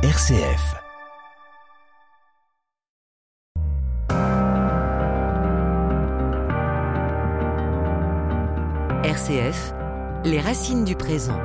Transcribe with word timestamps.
RCF. 0.00 0.76
RCF, 9.02 9.74
les 10.24 10.38
racines 10.38 10.84
du 10.84 10.94
présent. 10.94 11.36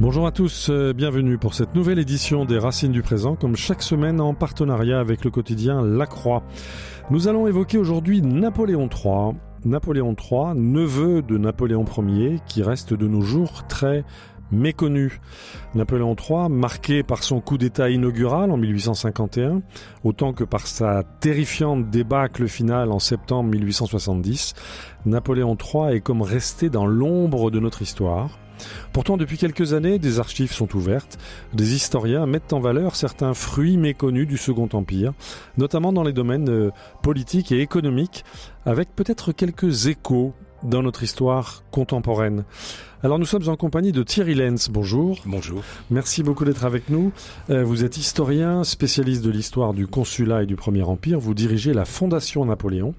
Bonjour 0.00 0.26
à 0.26 0.32
tous, 0.32 0.70
euh, 0.70 0.94
bienvenue 0.94 1.36
pour 1.36 1.52
cette 1.52 1.74
nouvelle 1.74 1.98
édition 1.98 2.46
des 2.46 2.58
Racines 2.58 2.90
du 2.90 3.02
présent, 3.02 3.36
comme 3.36 3.54
chaque 3.54 3.82
semaine 3.82 4.18
en 4.18 4.32
partenariat 4.32 4.98
avec 4.98 5.26
le 5.26 5.30
quotidien 5.30 5.82
La 5.84 6.06
Croix. 6.06 6.42
Nous 7.10 7.28
allons 7.28 7.46
évoquer 7.46 7.76
aujourd'hui 7.76 8.22
Napoléon 8.22 8.88
III. 8.88 9.34
Napoléon 9.64 10.16
III, 10.18 10.54
neveu 10.56 11.22
de 11.22 11.38
Napoléon 11.38 11.84
Ier, 12.08 12.40
qui 12.46 12.62
reste 12.62 12.94
de 12.94 13.06
nos 13.06 13.20
jours 13.20 13.66
très 13.68 14.04
méconnu. 14.50 15.20
Napoléon 15.74 16.16
III, 16.16 16.48
marqué 16.50 17.02
par 17.02 17.22
son 17.22 17.40
coup 17.40 17.58
d'État 17.58 17.88
inaugural 17.88 18.50
en 18.50 18.56
1851, 18.56 19.62
autant 20.04 20.32
que 20.32 20.44
par 20.44 20.66
sa 20.66 21.04
terrifiante 21.20 21.90
débâcle 21.90 22.48
finale 22.48 22.90
en 22.90 22.98
septembre 22.98 23.50
1870, 23.50 24.54
Napoléon 25.06 25.56
III 25.56 25.96
est 25.96 26.00
comme 26.00 26.22
resté 26.22 26.68
dans 26.68 26.86
l'ombre 26.86 27.50
de 27.50 27.60
notre 27.60 27.82
histoire. 27.82 28.38
Pourtant, 28.92 29.16
depuis 29.16 29.38
quelques 29.38 29.72
années, 29.72 29.98
des 29.98 30.18
archives 30.18 30.52
sont 30.52 30.74
ouvertes. 30.76 31.18
Des 31.52 31.74
historiens 31.74 32.26
mettent 32.26 32.52
en 32.52 32.60
valeur 32.60 32.96
certains 32.96 33.34
fruits 33.34 33.76
méconnus 33.76 34.26
du 34.26 34.36
Second 34.36 34.68
Empire, 34.72 35.12
notamment 35.56 35.92
dans 35.92 36.02
les 36.02 36.12
domaines 36.12 36.50
euh, 36.50 36.70
politiques 37.02 37.52
et 37.52 37.60
économiques, 37.60 38.24
avec 38.66 38.94
peut-être 38.94 39.32
quelques 39.32 39.86
échos 39.86 40.34
dans 40.62 40.82
notre 40.82 41.02
histoire 41.02 41.62
contemporaine. 41.70 42.44
Alors 43.04 43.18
nous 43.18 43.26
sommes 43.26 43.48
en 43.48 43.56
compagnie 43.56 43.90
de 43.90 44.04
Thierry 44.04 44.36
Lenz. 44.36 44.68
Bonjour. 44.70 45.18
Bonjour. 45.26 45.64
Merci 45.90 46.22
beaucoup 46.22 46.44
d'être 46.44 46.64
avec 46.64 46.88
nous. 46.88 47.10
Euh, 47.50 47.64
vous 47.64 47.82
êtes 47.82 47.96
historien, 47.96 48.62
spécialiste 48.62 49.24
de 49.24 49.30
l'histoire 49.32 49.74
du 49.74 49.88
consulat 49.88 50.44
et 50.44 50.46
du 50.46 50.54
Premier 50.54 50.82
Empire. 50.82 51.18
Vous 51.18 51.34
dirigez 51.34 51.72
la 51.72 51.84
Fondation 51.84 52.44
Napoléon 52.44 52.94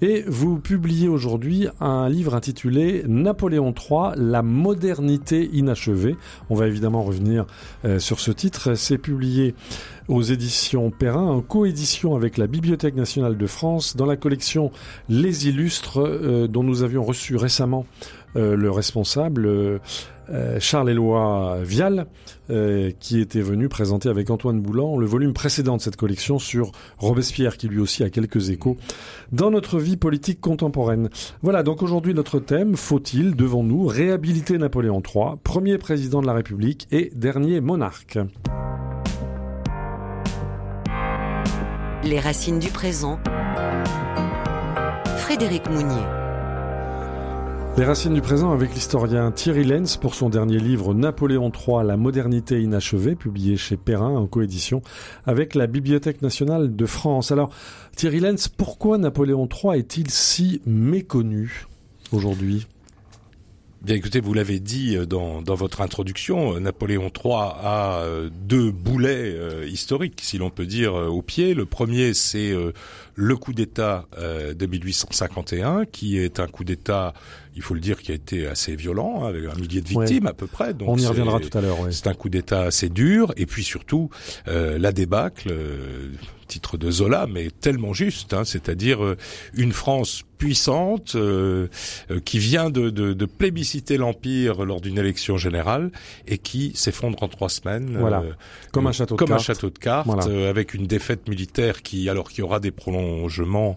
et 0.00 0.24
vous 0.26 0.58
publiez 0.58 1.06
aujourd'hui 1.06 1.68
un 1.80 2.08
livre 2.08 2.34
intitulé 2.34 3.04
Napoléon 3.06 3.74
III, 3.74 4.12
la 4.16 4.40
modernité 4.40 5.50
inachevée. 5.52 6.16
On 6.48 6.54
va 6.54 6.66
évidemment 6.66 7.02
revenir 7.02 7.44
euh, 7.84 7.98
sur 7.98 8.20
ce 8.20 8.30
titre. 8.30 8.74
C'est 8.74 8.96
publié 8.96 9.54
aux 10.08 10.22
éditions 10.22 10.90
Perrin, 10.90 11.28
en 11.28 11.40
coédition 11.42 12.16
avec 12.16 12.38
la 12.38 12.46
Bibliothèque 12.46 12.96
nationale 12.96 13.36
de 13.36 13.46
France, 13.46 13.96
dans 13.96 14.06
la 14.06 14.16
collection 14.16 14.70
Les 15.08 15.46
Illustres, 15.48 16.00
euh, 16.00 16.48
dont 16.48 16.62
nous 16.62 16.82
avions 16.82 17.04
reçu 17.04 17.36
récemment 17.36 17.86
euh, 18.36 18.56
le 18.56 18.70
responsable, 18.70 19.46
euh, 19.46 19.78
Charles-Éloi 20.58 21.58
Vial, 21.62 22.06
qui 23.00 23.20
était 23.20 23.40
venu 23.40 23.68
présenter 23.68 24.08
avec 24.10 24.28
Antoine 24.28 24.60
Boulan 24.60 24.98
le 24.98 25.06
volume 25.06 25.32
précédent 25.32 25.78
de 25.78 25.82
cette 25.82 25.96
collection 25.96 26.38
sur 26.38 26.72
Robespierre, 26.98 27.56
qui 27.56 27.66
lui 27.66 27.80
aussi 27.80 28.04
a 28.04 28.10
quelques 28.10 28.50
échos 28.50 28.76
dans 29.32 29.50
notre 29.50 29.78
vie 29.78 29.96
politique 29.96 30.40
contemporaine. 30.40 31.08
Voilà, 31.42 31.62
donc 31.62 31.82
aujourd'hui 31.82 32.12
notre 32.12 32.38
thème, 32.40 32.76
faut-il, 32.76 33.36
devant 33.36 33.62
nous, 33.62 33.86
réhabiliter 33.86 34.58
Napoléon 34.58 35.02
III, 35.02 35.36
premier 35.42 35.78
président 35.78 36.20
de 36.20 36.26
la 36.26 36.34
République 36.34 36.88
et 36.92 37.10
dernier 37.14 37.60
monarque 37.60 38.18
Les 42.04 42.20
racines 42.20 42.58
du 42.58 42.68
présent. 42.68 43.18
Frédéric 45.18 45.70
Mounier. 45.70 46.21
Les 47.78 47.86
racines 47.86 48.12
du 48.12 48.20
présent 48.20 48.52
avec 48.52 48.74
l'historien 48.74 49.30
Thierry 49.30 49.64
Lenz 49.64 49.96
pour 49.96 50.14
son 50.14 50.28
dernier 50.28 50.58
livre 50.58 50.92
Napoléon 50.92 51.50
III, 51.50 51.86
la 51.86 51.96
modernité 51.96 52.60
inachevée, 52.60 53.14
publié 53.16 53.56
chez 53.56 53.78
Perrin 53.78 54.10
en 54.10 54.26
coédition 54.26 54.82
avec 55.24 55.54
la 55.54 55.66
Bibliothèque 55.66 56.20
nationale 56.20 56.76
de 56.76 56.86
France. 56.86 57.32
Alors, 57.32 57.48
Thierry 57.96 58.20
Lenz, 58.20 58.48
pourquoi 58.48 58.98
Napoléon 58.98 59.48
III 59.48 59.78
est-il 59.78 60.10
si 60.10 60.60
méconnu 60.66 61.66
aujourd'hui? 62.12 62.66
Bien 63.82 63.96
écoutez, 63.96 64.20
vous 64.20 64.32
l'avez 64.32 64.60
dit 64.60 64.96
euh, 64.96 65.06
dans, 65.06 65.42
dans, 65.42 65.56
votre 65.56 65.80
introduction, 65.80 66.54
euh, 66.54 66.60
Napoléon 66.60 67.10
III 67.12 67.34
a 67.34 67.96
euh, 67.96 68.30
deux 68.32 68.70
boulets 68.70 69.36
historiques, 69.66 70.20
si 70.22 70.38
l'on 70.38 70.50
peut 70.50 70.66
dire, 70.66 70.94
au 70.94 71.20
pied. 71.20 71.54
Le 71.54 71.66
premier, 71.66 72.14
c'est 72.14 72.54
le 73.14 73.36
coup 73.36 73.52
d'État 73.52 74.06
de 74.18 74.66
1851, 74.66 75.84
qui 75.86 76.18
est 76.18 76.38
un 76.38 76.46
coup 76.46 76.64
d'État, 76.64 77.12
il 77.56 77.62
faut 77.62 77.74
le 77.74 77.80
dire, 77.80 78.00
qui 78.00 78.12
a 78.12 78.14
été 78.14 78.46
assez 78.46 78.76
violent, 78.76 79.22
hein, 79.22 79.28
avec 79.28 79.44
un 79.44 79.54
millier 79.54 79.80
de 79.80 79.88
victimes 79.88 80.26
à 80.26 80.32
peu 80.32 80.46
près. 80.46 80.74
Donc 80.74 80.88
On 80.88 80.96
y 80.96 81.06
reviendra 81.06 81.40
tout 81.40 81.56
à 81.56 81.60
l'heure. 81.60 81.78
C'est 81.90 82.06
un 82.06 82.14
coup 82.14 82.28
d'État 82.28 82.62
assez 82.62 82.88
dur, 82.88 83.32
et 83.36 83.46
puis 83.46 83.64
surtout 83.64 84.10
la 84.46 84.92
débâcle 84.92 85.52
titre 86.52 86.76
de 86.76 86.90
Zola, 86.90 87.26
mais 87.26 87.48
tellement 87.50 87.94
juste, 87.94 88.34
hein, 88.34 88.44
c'est-à-dire 88.44 89.02
euh, 89.02 89.16
une 89.54 89.72
France 89.72 90.24
puissante 90.42 91.14
euh, 91.14 91.68
euh, 92.10 92.18
qui 92.18 92.40
vient 92.40 92.68
de, 92.68 92.90
de, 92.90 93.12
de 93.12 93.26
plébisciter 93.26 93.96
l'empire 93.96 94.64
lors 94.64 94.80
d'une 94.80 94.98
élection 94.98 95.36
générale 95.36 95.92
et 96.26 96.36
qui 96.36 96.72
s'effondre 96.74 97.22
en 97.22 97.28
trois 97.28 97.48
semaines, 97.48 97.96
voilà. 97.96 98.24
comme 98.72 98.88
un 98.88 98.92
château 98.92 99.14
de 99.14 99.18
comme 99.20 99.28
cartes. 99.28 99.40
un 99.40 99.44
château 99.44 99.70
de 99.70 99.78
cartes, 99.78 100.26
avec 100.26 100.74
une 100.74 100.88
défaite 100.88 101.28
militaire 101.28 101.82
qui, 101.82 102.08
alors 102.08 102.28
qu'il 102.28 102.40
y 102.40 102.42
aura 102.42 102.58
des 102.58 102.72
prolongements 102.72 103.76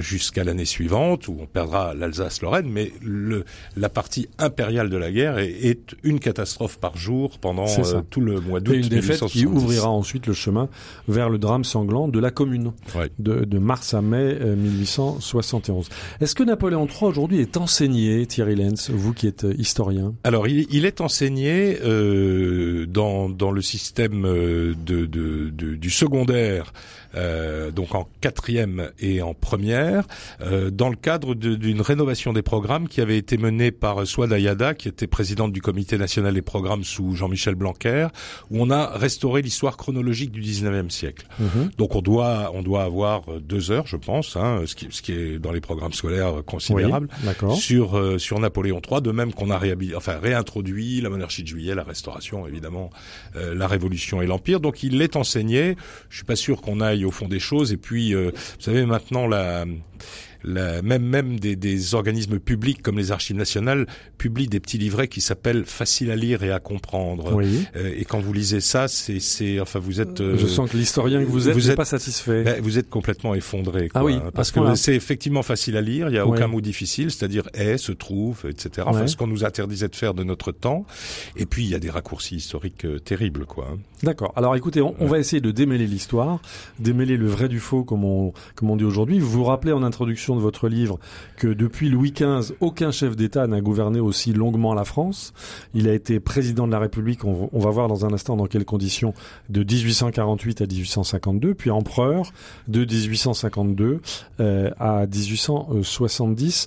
jusqu'à 0.00 0.42
l'année 0.42 0.64
suivante 0.64 1.28
où 1.28 1.36
on 1.40 1.46
perdra 1.46 1.94
l'Alsace-Lorraine, 1.94 2.68
mais 2.68 2.90
le, 3.00 3.44
la 3.76 3.88
partie 3.88 4.28
impériale 4.38 4.90
de 4.90 4.96
la 4.96 5.12
guerre 5.12 5.38
est, 5.38 5.52
est 5.64 5.94
une 6.02 6.18
catastrophe 6.18 6.78
par 6.78 6.96
jour 6.96 7.38
pendant 7.38 7.66
tout 8.10 8.20
le 8.20 8.40
mois 8.40 8.58
d'août. 8.58 8.74
Une 8.74 8.88
défaite 8.88 9.24
qui 9.26 9.46
ouvrira 9.46 9.90
ensuite 9.90 10.26
le 10.26 10.34
chemin 10.34 10.68
vers 11.06 11.30
le 11.30 11.38
drame 11.38 11.62
sanglant 11.62 12.08
de 12.08 12.18
la 12.18 12.32
Commune, 12.32 12.72
de, 13.20 13.58
mars 13.58 13.94
à 13.94 14.02
mai 14.02 14.36
1871. 14.56 15.83
Euh, 15.90 16.24
Est-ce 16.24 16.34
que 16.34 16.42
Napoléon 16.42 16.86
III 16.86 17.08
aujourd'hui 17.08 17.40
est 17.40 17.56
enseigné, 17.56 18.26
Thierry 18.26 18.56
Lenz, 18.56 18.90
vous 18.90 19.12
qui 19.12 19.26
êtes 19.26 19.44
euh, 19.44 19.54
historien? 19.58 20.14
Alors, 20.24 20.46
il, 20.48 20.84
est 20.84 21.00
enseigné 21.00 21.78
euh, 21.82 22.86
dans, 22.86 23.28
dans 23.28 23.50
le 23.50 23.62
système 23.62 24.22
de, 24.22 25.06
du 25.06 25.90
secondaire 25.90 26.72
euh, 27.14 27.70
donc 27.70 27.94
en 27.94 28.08
quatrième 28.20 28.90
et 28.98 29.22
en 29.22 29.34
première, 29.34 30.06
euh, 30.40 30.70
dans 30.70 30.88
le 30.88 30.96
cadre 30.96 31.34
d'une 31.34 31.80
rénovation 31.80 32.32
des 32.32 32.42
programmes 32.42 32.88
qui 32.88 33.00
avait 33.00 33.18
été 33.18 33.36
menée 33.36 33.70
par 33.70 34.06
Swad 34.06 34.32
Ayada, 34.32 34.74
qui 34.74 34.88
était 34.88 35.06
présidente 35.06 35.52
du 35.52 35.62
Comité 35.62 35.98
national 35.98 36.34
des 36.34 36.42
programmes 36.42 36.84
sous 36.84 37.14
Jean-Michel 37.14 37.54
Blanquer, 37.54 38.08
où 38.50 38.60
on 38.62 38.70
a 38.70 38.86
restauré 38.96 39.42
l'histoire 39.42 39.76
chronologique 39.76 40.30
du 40.30 40.40
19e 40.40 40.90
siècle. 40.90 41.26
Mhm. 41.38 41.70
Donc 41.78 41.96
on 41.96 42.02
doit 42.02 42.50
on 42.54 42.62
doit 42.62 42.82
avoir 42.82 43.22
deux 43.40 43.70
heures, 43.70 43.86
je 43.86 43.96
pense, 43.96 44.36
hein, 44.36 44.62
ce, 44.66 44.74
qui, 44.74 44.88
ce 44.90 45.02
qui 45.02 45.12
est 45.12 45.38
dans 45.38 45.52
les 45.52 45.60
programmes 45.60 45.92
scolaires 45.92 46.42
considérables, 46.46 47.08
sur 47.56 47.96
euh, 47.96 48.18
sur 48.18 48.38
Napoléon 48.38 48.80
III, 48.88 49.02
de 49.02 49.10
même 49.10 49.32
qu'on 49.32 49.50
a 49.50 49.60
enfin 49.96 50.18
réintroduit 50.18 51.00
la 51.00 51.10
monarchie 51.10 51.42
de 51.42 51.48
Juillet, 51.48 51.74
la 51.74 51.82
Restauration, 51.82 52.46
évidemment, 52.46 52.90
euh, 53.36 53.54
la 53.54 53.66
Révolution 53.66 54.22
et 54.22 54.26
l'Empire. 54.26 54.60
Donc 54.60 54.82
il 54.82 54.98
l'est 54.98 55.16
enseigné. 55.16 55.76
Je 56.08 56.16
suis 56.16 56.24
pas 56.24 56.36
sûr 56.36 56.60
qu'on 56.60 56.80
aille 56.80 57.03
au 57.04 57.10
fond 57.10 57.28
des 57.28 57.40
choses. 57.40 57.72
Et 57.72 57.76
puis, 57.76 58.14
euh, 58.14 58.30
vous 58.32 58.62
savez, 58.62 58.86
maintenant, 58.86 59.26
la, 59.26 59.64
même 60.44 61.04
même 61.04 61.40
des, 61.40 61.56
des, 61.56 61.94
organismes 61.94 62.38
publics 62.38 62.82
comme 62.82 62.98
les 62.98 63.12
Archives 63.12 63.36
nationales 63.36 63.86
publient 64.18 64.48
des 64.48 64.60
petits 64.60 64.78
livrets 64.78 65.08
qui 65.08 65.20
s'appellent 65.20 65.64
faciles 65.64 66.10
à 66.10 66.16
lire 66.16 66.42
et 66.42 66.50
à 66.50 66.60
comprendre. 66.60 67.34
Oui. 67.34 67.64
Euh, 67.76 67.94
et 67.96 68.04
quand 68.04 68.20
vous 68.20 68.32
lisez 68.32 68.60
ça, 68.60 68.88
c'est 68.88 69.20
c'est 69.20 69.60
enfin 69.60 69.78
vous 69.78 70.00
êtes. 70.00 70.20
Euh, 70.20 70.36
Je 70.36 70.46
sens 70.46 70.70
que 70.70 70.76
l'historien 70.76 71.24
que 71.24 71.28
vous 71.28 71.48
êtes 71.48 71.56
vous 71.56 71.74
pas 71.74 71.84
satisfait. 71.84 72.42
Ben, 72.42 72.60
vous 72.60 72.78
êtes 72.78 72.90
complètement 72.90 73.34
effondré. 73.34 73.88
Quoi, 73.88 74.00
ah 74.00 74.04
oui, 74.04 74.14
hein, 74.14 74.30
parce 74.34 74.50
que 74.50 74.74
c'est 74.74 74.94
effectivement 74.94 75.42
facile 75.42 75.76
à 75.76 75.80
lire. 75.80 76.08
Il 76.08 76.14
y 76.14 76.18
a 76.18 76.26
aucun 76.26 76.46
mot 76.46 76.60
difficile, 76.60 77.10
c'est-à-dire 77.10 77.44
est, 77.54 77.78
se 77.78 77.92
trouve, 77.92 78.44
etc. 78.48 78.86
Enfin, 78.86 79.06
ce 79.06 79.16
qu'on 79.16 79.26
nous 79.26 79.44
interdisait 79.44 79.88
de 79.88 79.96
faire 79.96 80.14
de 80.14 80.24
notre 80.24 80.52
temps. 80.52 80.86
Et 81.36 81.46
puis 81.46 81.64
il 81.64 81.70
y 81.70 81.74
a 81.74 81.78
des 81.78 81.90
raccourcis 81.90 82.36
historiques 82.36 82.84
euh, 82.84 82.98
terribles, 82.98 83.46
quoi. 83.46 83.68
Hein. 83.72 83.78
D'accord. 84.02 84.32
Alors 84.36 84.54
écoutez, 84.56 84.80
on, 84.82 84.94
on, 84.98 85.06
va 85.06 85.18
essayer 85.18 85.40
de 85.40 85.50
démêler 85.50 85.86
l'histoire, 85.86 86.40
démêler 86.78 87.16
le 87.16 87.26
vrai 87.26 87.48
du 87.48 87.58
faux, 87.58 87.84
comme 87.84 88.04
on 88.04 88.32
comme 88.54 88.70
on 88.70 88.76
dit 88.76 88.84
aujourd'hui. 88.84 89.18
Vous 89.18 89.30
vous 89.30 89.44
rappelez 89.44 89.72
en 89.72 89.82
introduction 89.82 90.33
de 90.34 90.40
votre 90.40 90.68
livre 90.68 90.98
que 91.36 91.48
depuis 91.48 91.88
Louis 91.88 92.12
XV, 92.12 92.54
aucun 92.60 92.90
chef 92.90 93.16
d'État 93.16 93.46
n'a 93.46 93.60
gouverné 93.60 94.00
aussi 94.00 94.32
longuement 94.32 94.74
la 94.74 94.84
France. 94.84 95.32
Il 95.74 95.88
a 95.88 95.94
été 95.94 96.20
président 96.20 96.66
de 96.66 96.72
la 96.72 96.78
République, 96.78 97.24
on, 97.24 97.48
va 97.52 97.70
voir 97.70 97.88
dans 97.88 98.04
un 98.04 98.12
instant 98.12 98.36
dans 98.36 98.46
quelles 98.46 98.64
conditions, 98.64 99.14
de 99.48 99.60
1848 99.60 100.60
à 100.60 100.66
1852, 100.66 101.54
puis 101.54 101.70
empereur 101.70 102.32
de 102.68 102.80
1852 102.84 104.00
euh, 104.40 104.70
à 104.78 105.06
1870. 105.06 106.66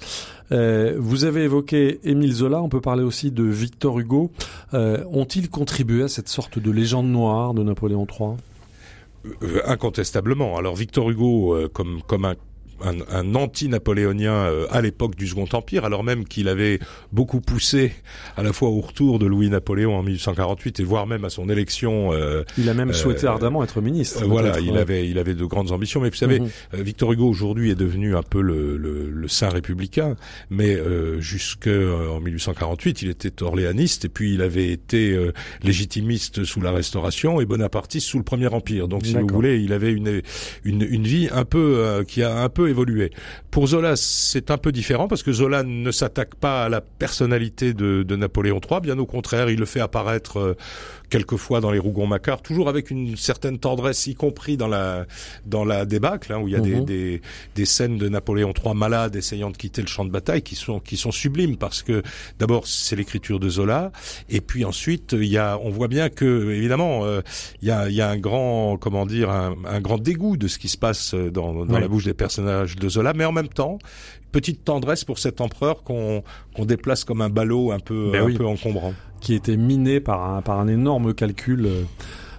Euh, 0.52 0.96
vous 0.98 1.26
avez 1.26 1.44
évoqué 1.44 2.00
Émile 2.04 2.34
Zola, 2.34 2.62
on 2.62 2.70
peut 2.70 2.82
parler 2.82 3.04
aussi 3.04 3.32
de 3.32 3.44
Victor 3.44 4.00
Hugo. 4.00 4.32
Euh, 4.74 5.04
ont-ils 5.12 5.50
contribué 5.50 6.04
à 6.04 6.08
cette 6.08 6.30
sorte 6.30 6.60
de 6.60 6.72
légende 6.72 7.08
noire 7.08 7.54
de 7.54 7.64
Napoléon 7.64 8.08
III 8.08 8.36
Incontestablement. 9.66 10.58
Alors 10.58 10.76
Victor 10.76 11.10
Hugo, 11.10 11.58
comme, 11.74 12.02
comme 12.08 12.24
un 12.24 12.36
un, 12.84 13.36
anti-napoléonien 13.36 14.32
euh, 14.32 14.68
à 14.72 14.82
l'époque 14.82 15.16
du 15.16 15.28
Second 15.28 15.48
Empire, 15.54 15.86
alors 15.86 16.04
même 16.04 16.26
qu'il 16.26 16.48
avait 16.48 16.80
beaucoup 17.12 17.42
poussé 17.42 17.94
à 18.36 18.44
la 18.44 18.54
fois 18.54 18.70
au 18.70 18.82
retour 18.82 19.20
de 19.20 19.26
Louis-Napoléon 19.26 19.96
en 19.96 20.04
1848 20.04 20.80
et 20.80 20.84
voire 20.84 21.08
même 21.08 21.26
à 21.26 21.30
son 21.30 21.50
élection. 21.50 22.14
Euh, 22.14 22.44
il 22.58 22.70
a 22.70 22.74
même 22.74 22.94
souhaité 22.94 23.26
euh, 23.26 23.32
ardemment 23.32 23.64
être 23.64 23.82
ministre. 23.82 24.26
voilà, 24.26 24.60
il 24.60 24.78
avait 24.78 25.10
il 25.10 25.18
avait 25.18 25.36
de 25.36 25.46
grandes 25.46 25.72
ambitions. 25.72 26.02
Mais 26.02 26.10
vous 26.10 26.16
savez, 26.16 26.40
mhm. 26.40 26.50
Victor 26.74 27.12
Hugo 27.14 27.28
aujourd'hui 27.28 27.72
est 27.72 27.76
devenu 27.76 28.16
un 28.16 28.24
peu 28.24 28.42
le, 28.42 28.78
le, 28.78 29.10
le 29.10 29.28
saint 29.28 29.50
républicain, 29.50 30.16
mais 30.50 30.78
jusqu'en 31.20 32.20
1848, 32.22 33.02
il 33.02 33.10
était 33.10 33.44
orléaniste 33.44 34.06
et 34.06 34.10
puis 34.10 34.34
il 34.34 34.42
avait 34.42 34.70
été 34.70 35.18
légitimiste 35.64 36.44
sous 36.44 36.62
la 36.62 36.72
Restauration 36.72 37.42
et 37.42 37.46
bonapartiste 37.46 38.08
sous 38.08 38.18
le 38.18 38.24
Premier 38.24 38.48
Empire. 38.48 38.88
Donc, 38.88 39.06
si 39.06 39.16
vous 39.16 39.28
voulez, 39.28 39.60
il 39.60 39.74
avait 39.74 39.92
une 39.92 40.22
une, 40.64 40.82
une 40.82 41.04
vie 41.04 41.30
un 41.32 41.46
peu 41.46 42.04
qui 42.08 42.24
a 42.24 42.42
un 42.42 42.50
peu 42.50 42.67
évolué. 42.68 43.12
Pour 43.52 43.68
Zola, 43.68 43.96
c'est 43.96 44.52
un 44.52 44.58
peu 44.58 44.72
différent 44.72 45.08
parce 45.08 45.24
que 45.24 45.32
Zola 45.32 45.64
ne 45.64 45.92
s'attaque 45.92 46.36
pas 46.36 46.66
à 46.66 46.70
la 46.70 46.82
personnalité 46.82 47.74
de, 47.74 48.04
de, 48.04 48.16
Napoléon 48.16 48.60
III, 48.60 48.82
bien 48.82 48.98
au 49.00 49.06
contraire, 49.06 49.50
il 49.50 49.60
le 49.60 49.66
fait 49.66 49.80
apparaître 49.80 50.40
euh, 50.40 50.58
quelquefois 51.10 51.62
dans 51.62 51.72
les 51.72 51.80
Rougon-Macquart, 51.80 52.42
toujours 52.42 52.70
avec 52.70 52.92
une 52.92 53.16
certaine 53.16 53.60
tendresse, 53.60 54.08
y 54.08 54.16
compris 54.16 54.58
dans 54.58 54.68
la 54.68 55.06
dans 55.46 55.64
la 55.64 55.86
débâcle, 55.86 56.34
hein, 56.34 56.40
où 56.40 56.48
il 56.48 56.54
y 56.54 56.58
a 56.58 56.60
des, 56.60 56.76
mhm. 56.76 56.86
des, 56.86 57.22
des, 57.56 57.66
scènes 57.66 57.98
de 57.98 58.10
Napoléon 58.10 58.54
III 58.54 58.76
malade 58.76 59.16
essayant 59.16 59.50
de 59.50 59.58
quitter 59.58 59.82
le 59.82 59.88
champ 59.88 60.06
de 60.06 60.12
bataille 60.12 60.42
qui 60.42 60.56
sont 60.56 60.80
qui 60.80 60.98
sont 60.98 61.12
sublimes 61.12 61.58
parce 61.58 61.84
que 61.84 62.02
d'abord 62.40 62.68
c'est 62.68 62.96
l'écriture 62.96 63.40
de 63.40 63.50
Zola 63.50 63.92
et 64.30 64.42
puis 64.42 64.66
ensuite 64.66 65.14
il 65.14 65.26
y 65.28 65.38
a 65.38 65.58
on 65.62 65.70
voit 65.70 65.88
bien 65.88 66.10
que 66.10 66.52
évidemment 66.52 67.06
euh, 67.06 67.22
il 67.62 67.68
y 67.68 67.72
a 67.72 67.90
il 67.90 67.96
y 67.96 68.02
a 68.02 68.10
un 68.10 68.18
grand 68.18 68.78
comment 68.78 69.06
dire 69.06 69.30
un, 69.30 69.56
un, 69.66 69.82
grand 69.82 69.98
dégoût 69.98 70.38
de 70.38 70.48
ce 70.48 70.58
qui 70.60 70.68
se 70.68 70.78
passe 70.78 71.14
dans, 71.14 71.66
dans 71.66 71.80
la 71.80 71.88
bouche 71.88 72.06
des 72.06 72.14
personnages 72.14 72.38
de 72.66 72.90
Zola, 72.90 73.14
mais 73.14 73.26
en 73.26 73.32
même 73.32 73.50
temps 73.50 73.80
petite 74.32 74.64
tendresse 74.64 75.04
pour 75.04 75.20
cet 75.20 75.42
empereur 75.42 75.84
qu'on 75.84 76.24
déplace 76.60 77.04
comme 77.04 77.22
un 77.22 77.30
ballot 77.30 77.72
un 77.72 77.80
peu 77.80 78.12
ben 78.12 78.30
un 78.30 78.36
peu 78.36 78.46
encombrant. 78.46 78.94
Qui 79.20 79.34
était 79.34 79.58
miné 79.58 80.00
par 80.00 80.30
un, 80.30 80.42
par 80.42 80.60
un 80.60 80.68
énorme 80.68 81.14
calcul 81.14 81.66
euh, 81.66 81.84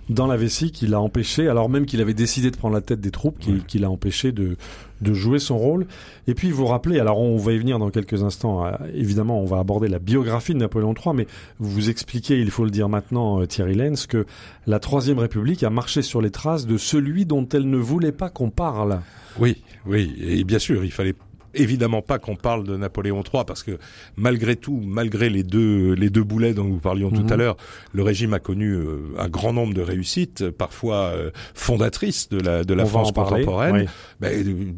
dans 0.08 0.26
la 0.26 0.36
vessie 0.36 0.70
qui 0.70 0.86
l'a 0.86 1.00
empêché, 1.00 1.48
alors 1.48 1.68
même 1.68 1.86
qu'il 1.86 2.00
avait 2.00 2.14
décidé 2.14 2.50
de 2.50 2.56
prendre 2.56 2.74
la 2.74 2.80
tête 2.80 3.00
des 3.00 3.10
troupes, 3.10 3.38
qui, 3.66 3.78
l'a 3.78 3.90
empêché 3.90 4.32
de, 4.32 4.56
de 5.02 5.12
jouer 5.12 5.38
son 5.38 5.58
rôle. 5.58 5.86
Et 6.26 6.34
puis 6.34 6.50
vous 6.50 6.66
rappelez, 6.66 6.98
alors 6.98 7.18
on 7.18 7.36
va 7.36 7.52
y 7.52 7.58
venir 7.58 7.78
dans 7.78 7.90
quelques 7.90 8.22
instants, 8.22 8.64
euh, 8.64 8.70
évidemment 8.94 9.40
on 9.40 9.44
va 9.44 9.58
aborder 9.58 9.88
la 9.88 9.98
biographie 9.98 10.54
de 10.54 10.58
Napoléon 10.58 10.94
III, 10.94 11.14
mais 11.14 11.26
vous 11.58 11.70
vous 11.70 11.90
expliquez, 11.90 12.40
il 12.40 12.50
faut 12.50 12.64
le 12.64 12.70
dire 12.70 12.88
maintenant 12.88 13.40
euh, 13.40 13.46
Thierry 13.46 13.74
Lenz, 13.74 14.06
que 14.06 14.24
la 14.66 14.78
Troisième 14.78 15.18
République 15.18 15.62
a 15.62 15.70
marché 15.70 16.02
sur 16.02 16.22
les 16.22 16.30
traces 16.30 16.66
de 16.66 16.78
celui 16.78 17.26
dont 17.26 17.46
elle 17.48 17.68
ne 17.68 17.78
voulait 17.78 18.12
pas 18.12 18.30
qu'on 18.30 18.50
parle. 18.50 19.00
Oui, 19.38 19.62
oui, 19.88 20.14
et 20.20 20.44
bien 20.44 20.58
sûr, 20.58 20.84
il 20.84 20.92
fallait 20.92 21.14
évidemment 21.58 22.02
pas 22.02 22.18
qu'on 22.18 22.36
parle 22.36 22.64
de 22.64 22.76
Napoléon 22.76 23.22
III 23.22 23.44
parce 23.46 23.62
que 23.62 23.78
malgré 24.16 24.56
tout, 24.56 24.80
malgré 24.84 25.28
les 25.28 25.42
deux 25.42 25.92
les 25.92 26.10
deux 26.10 26.24
boulets 26.24 26.54
dont 26.54 26.64
nous 26.64 26.78
parlions 26.78 27.10
tout 27.10 27.26
à 27.28 27.34
mhm. 27.34 27.38
l'heure, 27.38 27.56
le 27.92 28.02
régime 28.02 28.34
a 28.34 28.38
connu 28.38 28.72
euh, 28.72 29.14
un 29.18 29.28
grand 29.28 29.52
nombre 29.52 29.74
de 29.74 29.82
réussites, 29.82 30.50
parfois 30.50 31.12
euh, 31.14 31.30
fondatrices 31.54 32.28
de 32.28 32.38
la 32.38 32.64
de 32.64 32.74
la 32.74 32.86
France 32.86 33.12
contemporaine. 33.12 33.86
Ben, 34.20 34.68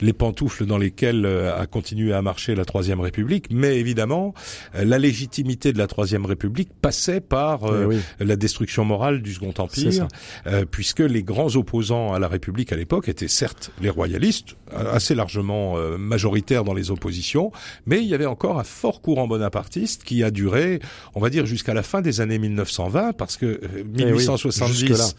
les 0.00 0.12
pantoufles 0.12 0.66
dans 0.66 0.78
lesquelles 0.78 1.26
euh, 1.26 1.58
a 1.58 1.66
continué 1.66 2.12
à 2.12 2.22
marcher 2.22 2.54
la 2.54 2.64
Troisième 2.64 3.00
République, 3.00 3.46
mais 3.50 3.78
évidemment 3.78 4.34
la 4.74 4.98
légitimité 4.98 5.72
de 5.72 5.78
la 5.78 5.86
Troisième 5.86 6.26
République 6.26 6.70
passait 6.80 7.20
par 7.20 7.62
eh 7.64 8.24
la 8.24 8.36
destruction 8.36 8.84
morale 8.84 9.22
du 9.22 9.34
Second 9.34 9.54
Empire, 9.58 10.08
puisque 10.70 11.00
les 11.00 11.22
grands 11.22 11.56
opposants 11.56 12.12
à 12.12 12.18
la 12.18 12.28
République 12.28 12.72
à 12.72 12.76
l'époque 12.76 13.08
étaient 13.08 13.28
certes 13.28 13.72
les 13.80 13.90
royalistes, 13.90 14.56
assez 14.72 15.14
largement 15.14 15.76
euh, 15.84 15.98
majoritaire 15.98 16.64
dans 16.64 16.74
les 16.74 16.90
oppositions, 16.90 17.52
mais 17.86 17.98
il 17.98 18.06
y 18.06 18.14
avait 18.14 18.26
encore 18.26 18.58
un 18.58 18.64
fort 18.64 19.00
courant 19.00 19.26
bonapartiste 19.26 20.04
qui 20.04 20.22
a 20.22 20.30
duré, 20.30 20.80
on 21.14 21.20
va 21.20 21.30
dire, 21.30 21.46
jusqu'à 21.46 21.74
la 21.74 21.82
fin 21.82 22.00
des 22.00 22.20
années 22.20 22.38
1920, 22.38 23.12
parce 23.12 23.36
que 23.36 23.60
1870, 23.84 25.16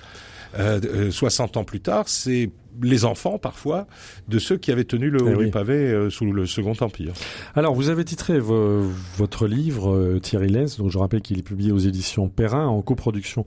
euh, 0.57 1.11
60 1.11 1.55
euh, 1.55 1.59
ans 1.59 1.63
plus 1.63 1.81
tard, 1.81 2.07
c'est 2.07 2.49
les 2.81 3.05
enfants 3.05 3.37
parfois 3.37 3.87
de 4.27 4.39
ceux 4.39 4.57
qui 4.57 4.71
avaient 4.71 4.83
tenu 4.83 5.09
le 5.09 5.19
eh 5.21 5.33
haut 5.33 5.43
du 5.43 5.51
pavé 5.51 5.75
euh, 5.75 6.09
sous 6.09 6.31
le 6.31 6.45
Second 6.45 6.73
Empire. 6.79 7.13
Alors 7.55 7.73
vous 7.73 7.89
avez 7.89 8.05
titré 8.05 8.39
votre 8.39 9.47
livre 9.47 9.93
euh, 9.93 10.19
Thierry 10.19 10.49
Lenz, 10.49 10.77
dont 10.77 10.89
je 10.89 10.97
rappelle 10.97 11.21
qu'il 11.21 11.39
est 11.39 11.43
publié 11.43 11.71
aux 11.71 11.77
éditions 11.79 12.29
Perrin 12.29 12.67
en 12.67 12.81
coproduction 12.81 13.45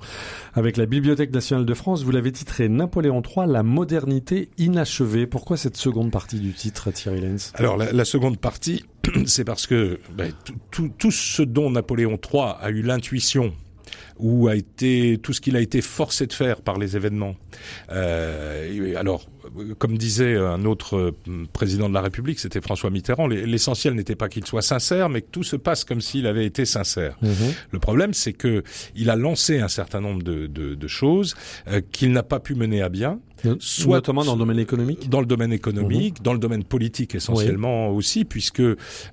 avec 0.54 0.76
la 0.76 0.86
Bibliothèque 0.86 1.32
nationale 1.32 1.66
de 1.66 1.74
France. 1.74 2.04
Vous 2.04 2.10
l'avez 2.10 2.32
titré 2.32 2.68
Napoléon 2.68 3.22
III, 3.22 3.46
la 3.46 3.62
modernité 3.62 4.50
inachevée. 4.58 5.26
Pourquoi 5.26 5.56
cette 5.56 5.76
seconde 5.76 6.10
partie 6.10 6.40
du 6.40 6.52
titre 6.52 6.90
Thierry 6.90 7.20
Lenz 7.20 7.52
Alors 7.54 7.76
la, 7.76 8.04
seconde 8.04 8.38
partie, 8.38 8.84
c'est 9.26 9.44
parce 9.44 9.66
que 9.66 10.00
ben, 10.16 10.32
tout, 10.70 10.90
tout 10.98 11.10
ce 11.10 11.42
dont 11.42 11.70
Napoléon 11.70 12.18
III 12.32 12.54
a 12.60 12.70
eu 12.70 12.82
l'intuition 12.82 13.52
ou 14.18 14.48
a 14.48 14.56
été 14.56 15.18
tout 15.22 15.32
ce 15.32 15.40
qu'il 15.40 15.56
a 15.56 15.60
été 15.60 15.80
forcé 15.80 16.26
de 16.26 16.32
faire 16.32 16.60
par 16.60 16.78
les 16.78 16.96
événements. 16.96 17.36
Euh, 17.90 18.94
alors, 18.96 19.26
comme 19.78 19.96
disait 19.96 20.36
un 20.36 20.64
autre 20.64 20.96
euh, 20.96 21.46
président 21.52 21.88
de 21.88 21.94
la 21.94 22.00
République, 22.00 22.38
c'était 22.38 22.60
François 22.60 22.90
Mitterrand, 22.90 23.26
l'essentiel 23.26 23.94
n'était 23.94 24.16
pas 24.16 24.28
qu'il 24.28 24.46
soit 24.46 24.62
sincère, 24.62 25.08
mais 25.08 25.22
que 25.22 25.30
tout 25.30 25.44
se 25.44 25.56
passe 25.56 25.84
comme 25.84 26.00
s'il 26.00 26.26
avait 26.26 26.46
été 26.46 26.64
sincère. 26.64 27.16
Mhm. 27.22 27.54
Le 27.70 27.78
problème, 27.78 28.14
c'est 28.14 28.32
que 28.32 28.62
il 28.94 29.10
a 29.10 29.16
lancé 29.16 29.60
un 29.60 29.68
certain 29.68 30.00
nombre 30.00 30.22
de, 30.22 30.46
de, 30.46 30.74
de 30.74 30.88
choses 30.88 31.34
euh, 31.68 31.80
qu'il 31.92 32.12
n'a 32.12 32.22
pas 32.22 32.40
pu 32.40 32.54
mener 32.54 32.82
à 32.82 32.88
bien. 32.88 33.20
Soit 33.60 33.96
notamment 33.96 34.24
dans 34.24 34.34
le 34.34 34.38
domaine 34.38 34.58
économique. 34.58 35.08
Dans 35.08 35.20
le 35.20 35.26
domaine 35.26 35.52
économique, 35.52 36.18
mhm. 36.18 36.24
dans 36.24 36.32
le 36.32 36.38
domaine 36.38 36.64
politique 36.64 37.14
essentiellement 37.14 37.88
aussi, 37.90 38.24
puisque 38.24 38.62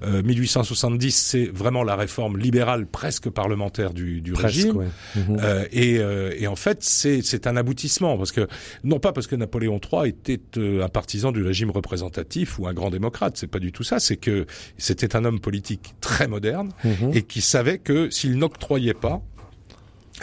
1870 0.01 1.07
euh, 1.07 1.09
c'est 1.15 1.45
vraiment 1.45 1.83
la 1.83 1.95
réforme 1.95 2.37
libérale 2.37 2.85
presque 2.87 3.29
parlementaire 3.29 3.93
du, 3.93 4.21
du 4.21 4.33
régime. 4.33 4.89
Mhm. 5.15 5.37
Euh, 5.41 5.65
et, 5.71 5.99
euh, 5.99 6.33
et, 6.37 6.47
en 6.47 6.55
fait 6.55 6.83
c'est 6.83 7.47
un 7.47 7.57
aboutissement 7.57 8.17
parce 8.17 8.31
que 8.31 8.47
non 8.83 8.99
pas 8.99 9.11
parce 9.11 9.27
que 9.27 9.35
Napoléon 9.35 9.79
III 9.79 10.09
était 10.09 10.41
un 10.57 10.89
partisan 10.89 11.31
du 11.31 11.43
régime 11.43 11.71
représentatif 11.71 12.59
ou 12.59 12.67
un 12.67 12.73
grand 12.73 12.89
démocrate, 12.89 13.37
c'est 13.37 13.47
pas 13.47 13.59
du 13.59 13.71
tout 13.71 13.83
ça. 13.83 13.99
C'est 13.99 14.17
que 14.17 14.45
c'était 14.77 15.15
un 15.15 15.25
homme 15.25 15.39
politique 15.39 15.95
très 16.01 16.27
moderne 16.27 16.71
mhm. 16.83 17.11
et 17.13 17.23
qui 17.23 17.41
savait 17.41 17.77
que 17.77 18.09
s'il 18.09 18.37
n'octroyait 18.37 18.93
pas 18.93 19.21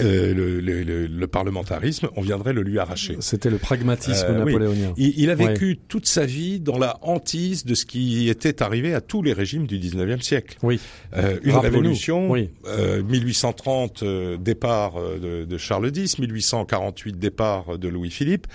euh, 0.00 0.32
le, 0.34 0.60
le, 0.60 1.06
le, 1.06 1.26
parlementarisme, 1.26 2.08
on 2.16 2.22
viendrait 2.22 2.52
le 2.52 2.62
lui 2.62 2.78
arracher. 2.78 3.16
C'était 3.20 3.50
le 3.50 3.58
pragmatisme 3.58 4.26
euh, 4.28 4.44
napoléonien. 4.44 4.94
Il, 4.96 5.18
il, 5.18 5.30
a 5.30 5.34
vécu 5.34 5.78
toute 5.88 6.06
sa 6.06 6.24
vie 6.24 6.60
dans 6.60 6.78
la 6.78 6.98
hantise 7.02 7.64
de 7.64 7.74
ce 7.74 7.84
qui 7.84 8.28
était 8.28 8.62
arrivé 8.62 8.94
à 8.94 9.00
tous 9.00 9.22
les 9.22 9.32
régimes 9.32 9.66
du 9.66 9.78
19e 9.78 10.22
siècle. 10.22 10.56
Oui. 10.62 10.80
Euh, 11.16 11.38
une 11.42 11.56
révolution, 11.56 12.30
oui. 12.30 12.50
1830 13.06 14.04
départ 14.40 14.94
de, 14.94 15.44
de 15.44 15.58
Charles 15.58 15.92
X, 15.94 16.18
1848 16.18 17.18
départ 17.18 17.78
de 17.78 17.88
Louis-Philippe 17.88 18.46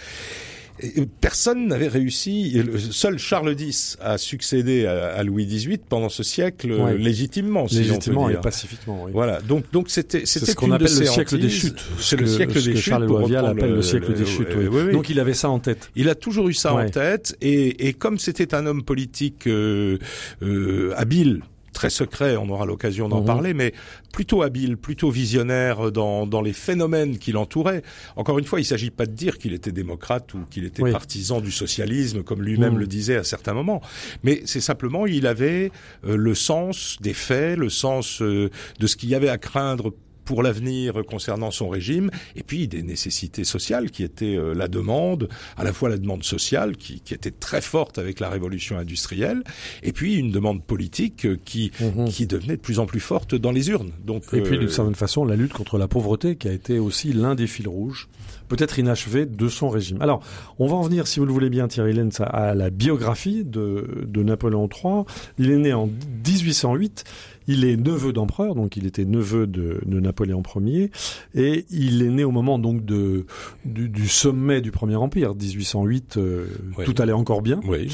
personne 1.21 1.67
n'avait 1.67 1.87
réussi. 1.87 2.61
Seul 2.91 3.17
Charles 3.17 3.55
X 3.59 3.97
a 4.01 4.17
succédé 4.17 4.85
à, 4.85 5.23
Louis 5.23 5.45
XVIII 5.45 5.77
pendant 5.77 6.09
ce 6.09 6.23
siècle 6.23 6.73
légitimement, 6.97 7.67
si 7.67 7.79
légitimement 7.79 8.23
on 8.23 8.25
peut 8.25 8.31
dire. 8.31 8.39
et 8.39 8.43
pacifiquement. 8.43 9.03
Oui. 9.03 9.11
Voilà. 9.13 9.41
Donc 9.41 9.65
donc 9.71 9.89
c'était 9.89 10.25
c'était 10.25 10.51
ce 10.51 10.55
qu'on 10.55 10.71
appelle 10.71 10.95
le 10.97 11.05
siècle 11.05 11.37
des 11.37 11.49
chutes. 11.49 11.83
C'est 11.99 12.17
le 12.17 12.27
siècle 12.27 12.53
des 12.53 12.75
chutes. 12.75 12.77
Charles 12.77 13.27
Vial 13.27 13.45
appelle 13.45 13.73
le, 13.73 13.81
siècle 13.81 14.13
des 14.13 14.25
chutes. 14.25 14.49
Oui. 14.55 14.91
Donc 14.91 15.09
il 15.09 15.19
avait 15.19 15.33
ça 15.33 15.49
en 15.49 15.59
tête. 15.59 15.89
Il 15.95 16.09
a 16.09 16.15
toujours 16.15 16.49
eu 16.49 16.53
ça 16.53 16.73
en 16.73 16.89
tête 16.89 17.35
et, 17.41 17.87
et 17.87 17.93
comme 17.93 18.17
c'était 18.17 18.53
un 18.53 18.65
homme 18.65 18.83
politique 18.83 19.47
euh, 19.47 19.97
euh, 20.41 20.93
habile 20.95 21.41
très 21.77 21.89
secret, 21.91 22.37
on 22.37 22.49
aura 22.49 22.65
l'occasion 22.65 23.07
d'en 23.07 23.19
mhm. 23.19 23.25
parler, 23.25 23.53
mais 23.53 23.71
plutôt 24.11 24.41
habile, 24.41 24.77
plutôt 24.77 25.11
visionnaire 25.11 25.91
dans, 25.91 26.25
dans 26.25 26.41
les 26.41 26.53
phénomènes 26.53 27.19
qui 27.19 27.31
l'entouraient. 27.31 27.83
Encore 28.15 28.39
une 28.39 28.45
fois, 28.45 28.59
il 28.59 28.63
ne 28.63 28.67
s'agit 28.67 28.89
pas 28.89 29.05
de 29.05 29.11
dire 29.11 29.37
qu'il 29.37 29.53
était 29.53 29.71
démocrate 29.71 30.33
ou 30.33 30.39
qu'il 30.49 30.65
était 30.65 30.91
partisan 30.91 31.39
du 31.39 31.51
socialisme, 31.51 32.23
comme 32.23 32.41
lui-même 32.41 32.73
mhm. 32.73 32.79
le 32.79 32.87
disait 32.87 33.17
à 33.17 33.23
certains 33.23 33.53
moments, 33.53 33.81
mais 34.23 34.41
c'est 34.45 34.59
simplement 34.59 35.05
il 35.05 35.27
avait 35.27 35.71
euh, 36.03 36.17
le 36.17 36.33
sens 36.33 36.97
des 36.99 37.13
faits, 37.13 37.59
le 37.59 37.69
sens 37.69 38.23
euh, 38.23 38.49
de 38.79 38.87
ce 38.87 38.95
qu'il 38.95 39.09
y 39.09 39.15
avait 39.15 39.29
à 39.29 39.37
craindre 39.37 39.93
pour 40.27 40.43
l'avenir 40.43 41.05
concernant 41.07 41.51
son 41.51 41.69
régime, 41.69 42.11
et 42.35 42.43
puis 42.43 42.67
des 42.67 42.83
nécessités 42.83 43.45
sociales 43.45 43.89
qui 43.89 44.03
étaient 44.03 44.35
euh, 44.35 44.53
la 44.53 44.67
demande, 44.67 45.29
à 45.55 45.63
la 45.63 45.71
fois 45.71 45.87
la 45.87 45.97
demande 45.97 46.23
sociale 46.25 46.75
qui, 46.75 46.99
qui, 46.99 47.13
était 47.13 47.31
très 47.31 47.61
forte 47.61 47.97
avec 47.97 48.19
la 48.19 48.29
révolution 48.29 48.77
industrielle, 48.77 49.41
et 49.83 49.93
puis 49.93 50.15
une 50.15 50.29
demande 50.29 50.61
politique 50.61 51.25
euh, 51.25 51.39
qui, 51.45 51.71
mhm. 51.79 52.09
qui 52.09 52.27
devenait 52.27 52.57
de 52.57 52.61
plus 52.61 52.79
en 52.79 52.85
plus 52.85 52.99
forte 52.99 53.35
dans 53.35 53.51
les 53.51 53.69
urnes. 53.69 53.91
Donc, 54.03 54.25
et 54.33 54.41
puis 54.41 54.57
d'une 54.57 54.67
euh, 54.67 54.71
certaine 54.71 54.95
façon, 54.95 55.23
la 55.23 55.37
lutte 55.37 55.53
contre 55.53 55.77
la 55.77 55.87
pauvreté 55.87 56.35
qui 56.35 56.49
a 56.49 56.51
été 56.51 56.77
aussi 56.77 57.13
l'un 57.13 57.33
des 57.33 57.47
fils 57.47 57.67
rouges 57.67 58.09
peut-être 58.47 58.79
inachevé 58.79 59.25
de 59.25 59.49
son 59.49 59.69
régime. 59.69 60.01
Alors, 60.01 60.21
on 60.59 60.67
va 60.67 60.75
en 60.75 60.81
venir, 60.81 61.07
si 61.07 61.19
vous 61.19 61.25
le 61.25 61.33
voulez 61.33 61.49
bien, 61.49 61.67
Thierry 61.67 61.93
Lenz, 61.93 62.21
à 62.21 62.55
la 62.55 62.69
biographie 62.69 63.43
de, 63.43 64.05
de 64.07 64.23
Napoléon 64.23 64.69
III. 64.69 65.03
Il 65.37 65.51
est 65.51 65.57
né 65.57 65.73
en 65.73 65.87
1808. 65.87 67.03
Il 67.47 67.65
est 67.65 67.77
neveu 67.77 68.13
d'empereur, 68.13 68.55
donc 68.55 68.77
il 68.77 68.85
était 68.85 69.05
neveu 69.05 69.47
de, 69.47 69.81
de, 69.85 69.99
Napoléon 69.99 70.43
Ier, 70.57 70.91
et 71.35 71.65
il 71.69 72.01
est 72.01 72.09
né 72.09 72.23
au 72.23 72.31
moment 72.31 72.59
donc 72.59 72.85
de 72.85 73.25
du, 73.65 73.89
du 73.89 74.07
sommet 74.07 74.61
du 74.61 74.71
Premier 74.71 74.95
Empire, 74.95 75.33
1808. 75.35 76.17
Euh, 76.17 76.45
tout 76.85 76.95
allait 76.99 77.13
encore 77.13 77.41
bien. 77.41 77.59
Oui, 77.65 77.89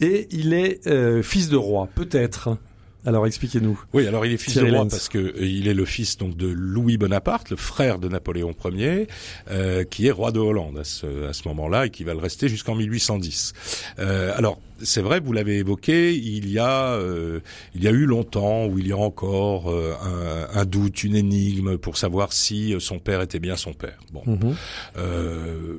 Et 0.00 0.28
il 0.30 0.52
est 0.52 0.86
euh, 0.86 1.22
fils 1.22 1.48
de 1.48 1.56
roi, 1.56 1.88
peut-être. 1.94 2.58
Alors 3.06 3.26
expliquez-nous. 3.26 3.80
Oui, 3.92 4.06
alors 4.06 4.26
il 4.26 4.32
est 4.32 4.36
fils 4.36 4.56
de 4.56 4.64
roi 4.64 4.86
parce 4.88 5.08
que 5.08 5.18
euh, 5.18 5.32
il 5.40 5.68
est 5.68 5.74
le 5.74 5.84
fils 5.84 6.18
donc 6.18 6.36
de 6.36 6.48
Louis 6.48 6.98
Bonaparte, 6.98 7.50
le 7.50 7.56
frère 7.56 7.98
de 7.98 8.08
Napoléon 8.08 8.54
Ier, 8.64 9.06
euh, 9.50 9.84
qui 9.84 10.08
est 10.08 10.10
roi 10.10 10.32
de 10.32 10.40
Hollande 10.40 10.78
à 10.78 10.84
ce, 10.84 11.28
à 11.28 11.32
ce 11.32 11.46
moment-là 11.48 11.86
et 11.86 11.90
qui 11.90 12.02
va 12.02 12.14
le 12.14 12.20
rester 12.20 12.48
jusqu'en 12.48 12.74
1810. 12.74 13.52
Euh, 14.00 14.32
alors 14.36 14.58
c'est 14.82 15.00
vrai, 15.00 15.20
vous 15.20 15.32
l'avez 15.32 15.58
évoqué, 15.58 16.14
il 16.14 16.50
y 16.50 16.58
a 16.58 16.92
euh, 16.92 17.40
il 17.74 17.82
y 17.82 17.88
a 17.88 17.90
eu 17.90 18.04
longtemps 18.04 18.66
ou 18.66 18.78
il 18.78 18.88
y 18.88 18.92
a 18.92 18.96
encore 18.96 19.70
euh, 19.70 19.94
un, 20.02 20.60
un, 20.60 20.64
doute, 20.64 21.04
une 21.04 21.16
énigme 21.16 21.78
pour 21.78 21.96
savoir 21.96 22.32
si 22.32 22.74
son 22.78 22.98
père 22.98 23.20
était 23.22 23.38
bien 23.38 23.56
son 23.56 23.72
père. 23.72 23.98
Bon. 24.12 24.22
Mm-hmm. 24.26 24.54
Euh, 24.98 25.78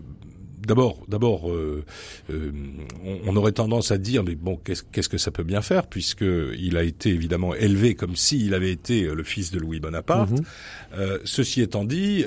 d'abord, 0.65 1.03
d'abord, 1.07 1.51
euh, 1.51 1.83
euh, 2.29 2.51
on, 3.25 3.35
aurait 3.35 3.51
tendance 3.51 3.91
à 3.91 3.97
dire, 3.97 4.23
mais 4.23 4.35
bon, 4.35 4.57
qu'est-ce 4.57 5.09
que 5.09 5.17
ça 5.17 5.31
peut 5.31 5.43
bien 5.43 5.61
faire, 5.61 5.87
puisque 5.87 6.25
il 6.57 6.77
a 6.77 6.83
été 6.83 7.09
évidemment 7.09 7.53
élevé 7.53 7.95
comme 7.95 8.15
s'il 8.15 8.53
avait 8.53 8.71
été 8.71 9.03
le 9.03 9.23
fils 9.23 9.51
de 9.51 9.59
Louis 9.59 9.79
Bonaparte. 9.79 10.31
Mhm. 10.31 10.43
Euh, 10.97 11.19
ceci 11.25 11.61
étant 11.61 11.83
dit, 11.83 12.25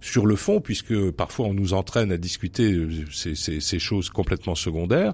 sur 0.00 0.26
le 0.26 0.36
fond, 0.36 0.60
puisque 0.60 1.10
parfois 1.12 1.46
on 1.46 1.54
nous 1.54 1.74
entraîne 1.74 2.10
à 2.12 2.16
discuter 2.16 2.86
ces, 3.12 3.34
ces, 3.34 3.60
ces 3.60 3.78
choses 3.78 4.10
complètement 4.10 4.54
secondaires, 4.54 5.12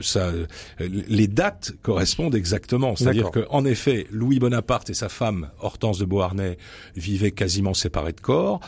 ça, 0.00 0.32
les 0.78 1.26
dates 1.26 1.72
correspondent 1.82 2.34
exactement. 2.34 2.96
C'est-à-dire 2.96 3.30
qu'en 3.30 3.64
effet, 3.64 4.06
Louis 4.10 4.38
Bonaparte 4.38 4.90
et 4.90 4.94
sa 4.94 5.08
femme 5.08 5.50
Hortense 5.60 5.98
de 5.98 6.04
Beauharnais 6.04 6.58
vivaient 6.96 7.30
quasiment 7.32 7.74
séparés 7.74 8.12
de 8.12 8.20
corps, 8.20 8.60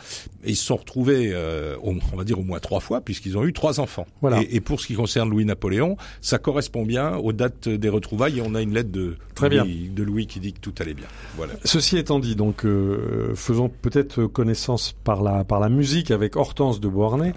et 0.43 0.51
ils 0.51 0.55
se 0.55 0.65
sont 0.65 0.77
retrouvés, 0.77 1.33
on 1.81 2.17
va 2.17 2.23
dire 2.23 2.39
au 2.39 2.43
moins 2.43 2.59
trois 2.65 2.79
fois 2.79 3.01
puisqu'ils 3.01 3.37
ont 3.37 3.45
eu 3.45 3.53
trois 3.53 3.79
enfants. 3.79 4.07
Voilà. 4.21 4.41
Et, 4.49 4.59
pour 4.59 4.81
ce 4.81 4.87
qui 4.87 4.95
concerne 4.95 5.29
Louis-Napoléon, 5.29 5.97
ça 6.21 6.39
correspond 6.39 6.83
bien 6.83 7.15
aux 7.17 7.31
dates 7.31 7.69
des 7.69 7.89
retrouvailles 7.89 8.39
et 8.39 8.41
on 8.41 8.55
a 8.55 8.61
une 8.61 8.73
lettre 8.73 8.91
de, 8.91 9.17
Très 9.35 9.49
Louis, 9.49 9.61
bien. 9.63 9.93
de 9.93 10.03
Louis 10.03 10.25
qui 10.27 10.39
dit 10.39 10.53
que 10.53 10.59
tout 10.59 10.73
allait 10.79 10.95
bien. 10.95 11.05
Voilà. 11.37 11.53
Ceci 11.63 11.97
étant 11.97 12.19
dit, 12.19 12.35
donc 12.35 12.65
euh, 12.65 13.33
faisons 13.35 13.69
peut-être 13.69 14.25
connaissance 14.25 14.95
par 15.03 15.21
la, 15.21 15.43
par 15.43 15.59
la 15.59 15.69
musique 15.69 16.09
avec 16.11 16.35
Hortense 16.35 16.79
de 16.79 16.87
Beauharnais. 16.87 17.33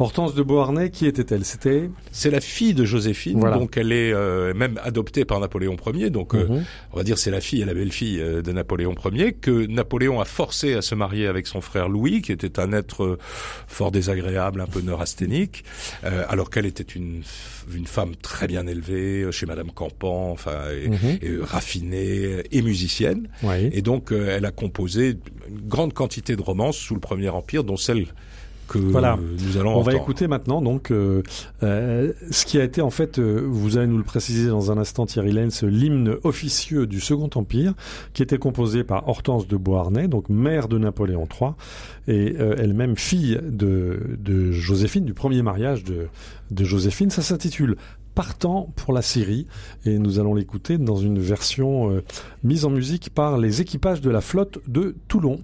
Hortense 0.00 0.34
de 0.34 0.42
Beauharnais, 0.42 0.88
qui 0.88 1.04
était-elle? 1.04 1.44
C'était? 1.44 1.90
C'est 2.10 2.30
la 2.30 2.40
fille 2.40 2.72
de 2.72 2.86
Joséphine, 2.86 3.38
donc 3.38 3.76
elle 3.76 3.92
est 3.92 4.12
euh, 4.14 4.54
même 4.54 4.80
adoptée 4.82 5.26
par 5.26 5.40
Napoléon 5.40 5.76
Ier. 5.92 6.08
Donc 6.08 6.34
euh, 6.34 6.46
mhm. 6.48 6.64
on 6.94 6.96
va 6.96 7.04
dire 7.04 7.18
c'est 7.18 7.30
la 7.30 7.42
fille 7.42 7.60
et 7.60 7.66
la 7.66 7.74
belle-fille 7.74 8.18
euh, 8.18 8.40
de 8.40 8.50
Napoléon 8.50 8.94
Ier 9.12 9.34
que 9.34 9.66
Napoléon 9.66 10.18
a 10.18 10.24
forcé 10.24 10.72
à 10.72 10.80
se 10.80 10.94
marier 10.94 11.26
avec 11.26 11.46
son 11.46 11.60
frère 11.60 11.90
Louis, 11.90 12.22
qui 12.22 12.32
était 12.32 12.58
un 12.58 12.72
être 12.72 13.18
fort 13.66 13.90
désagréable, 13.90 14.62
un 14.62 14.66
peu 14.66 14.80
neurasthénique, 14.80 15.64
alors 16.02 16.48
qu'elle 16.48 16.66
était 16.66 16.82
une 16.82 17.22
une 17.72 17.86
femme 17.86 18.16
très 18.16 18.46
bien 18.46 18.66
élevée 18.66 19.30
chez 19.32 19.44
Madame 19.44 19.70
Campan, 19.70 20.30
enfin 20.30 20.70
et, 20.72 20.88
mhm. 20.88 21.42
raffinée 21.42 22.42
et 22.50 22.62
musicienne. 22.62 23.28
Et 23.70 23.82
donc 23.82 24.12
elle 24.12 24.46
a 24.46 24.50
composé 24.50 25.18
une 25.46 25.68
grande 25.68 25.92
quantité 25.92 26.36
de 26.36 26.42
romances 26.42 26.78
sous 26.78 26.94
le 26.94 27.00
Premier 27.00 27.28
Empire, 27.28 27.64
dont 27.64 27.76
celle 27.76 28.06
voilà. 28.78 29.18
nous 29.18 29.56
allons. 29.56 29.76
On 29.76 29.82
va 29.82 29.94
écouter 29.94 30.28
maintenant 30.28 30.60
donc 30.62 30.90
euh, 30.90 31.22
euh, 31.62 32.12
ce 32.30 32.44
qui 32.44 32.58
a 32.58 32.64
été 32.64 32.80
en 32.80 32.90
fait, 32.90 33.18
euh, 33.18 33.44
vous 33.46 33.76
allez 33.76 33.86
nous 33.86 33.98
le 33.98 34.04
préciser 34.04 34.48
dans 34.48 34.70
un 34.70 34.78
instant, 34.78 35.06
Thierry 35.06 35.32
Lenz, 35.32 35.62
l'hymne 35.62 36.16
officieux 36.24 36.86
du 36.86 37.00
Second 37.00 37.30
Empire, 37.34 37.74
qui 38.12 38.22
était 38.22 38.38
composé 38.38 38.84
par 38.84 39.08
Hortense 39.08 39.46
de 39.46 39.56
Beauharnais, 39.56 40.08
donc 40.08 40.28
mère 40.28 40.68
de 40.68 40.78
Napoléon 40.78 41.26
III 41.28 41.52
et 42.08 42.34
elle-même 42.36 42.96
fille 42.96 43.38
de, 43.44 44.16
de 44.18 44.50
Joséphine, 44.50 45.04
du 45.04 45.14
premier 45.14 45.42
mariage 45.42 45.84
de, 45.84 46.08
de 46.50 46.64
Joséphine. 46.64 47.10
Ça 47.10 47.22
s'intitule 47.22 47.76
partant 48.14 48.72
pour 48.76 48.92
la 48.92 49.02
Syrie 49.02 49.46
et 49.84 49.98
nous 49.98 50.18
allons 50.18 50.34
l'écouter 50.34 50.78
dans 50.78 50.96
une 50.96 51.18
version 51.18 52.02
mise 52.42 52.64
en 52.64 52.70
musique 52.70 53.10
par 53.10 53.38
les 53.38 53.60
équipages 53.60 54.00
de 54.00 54.10
la 54.10 54.20
flotte 54.20 54.58
de 54.66 54.96
Toulon. 55.08 55.40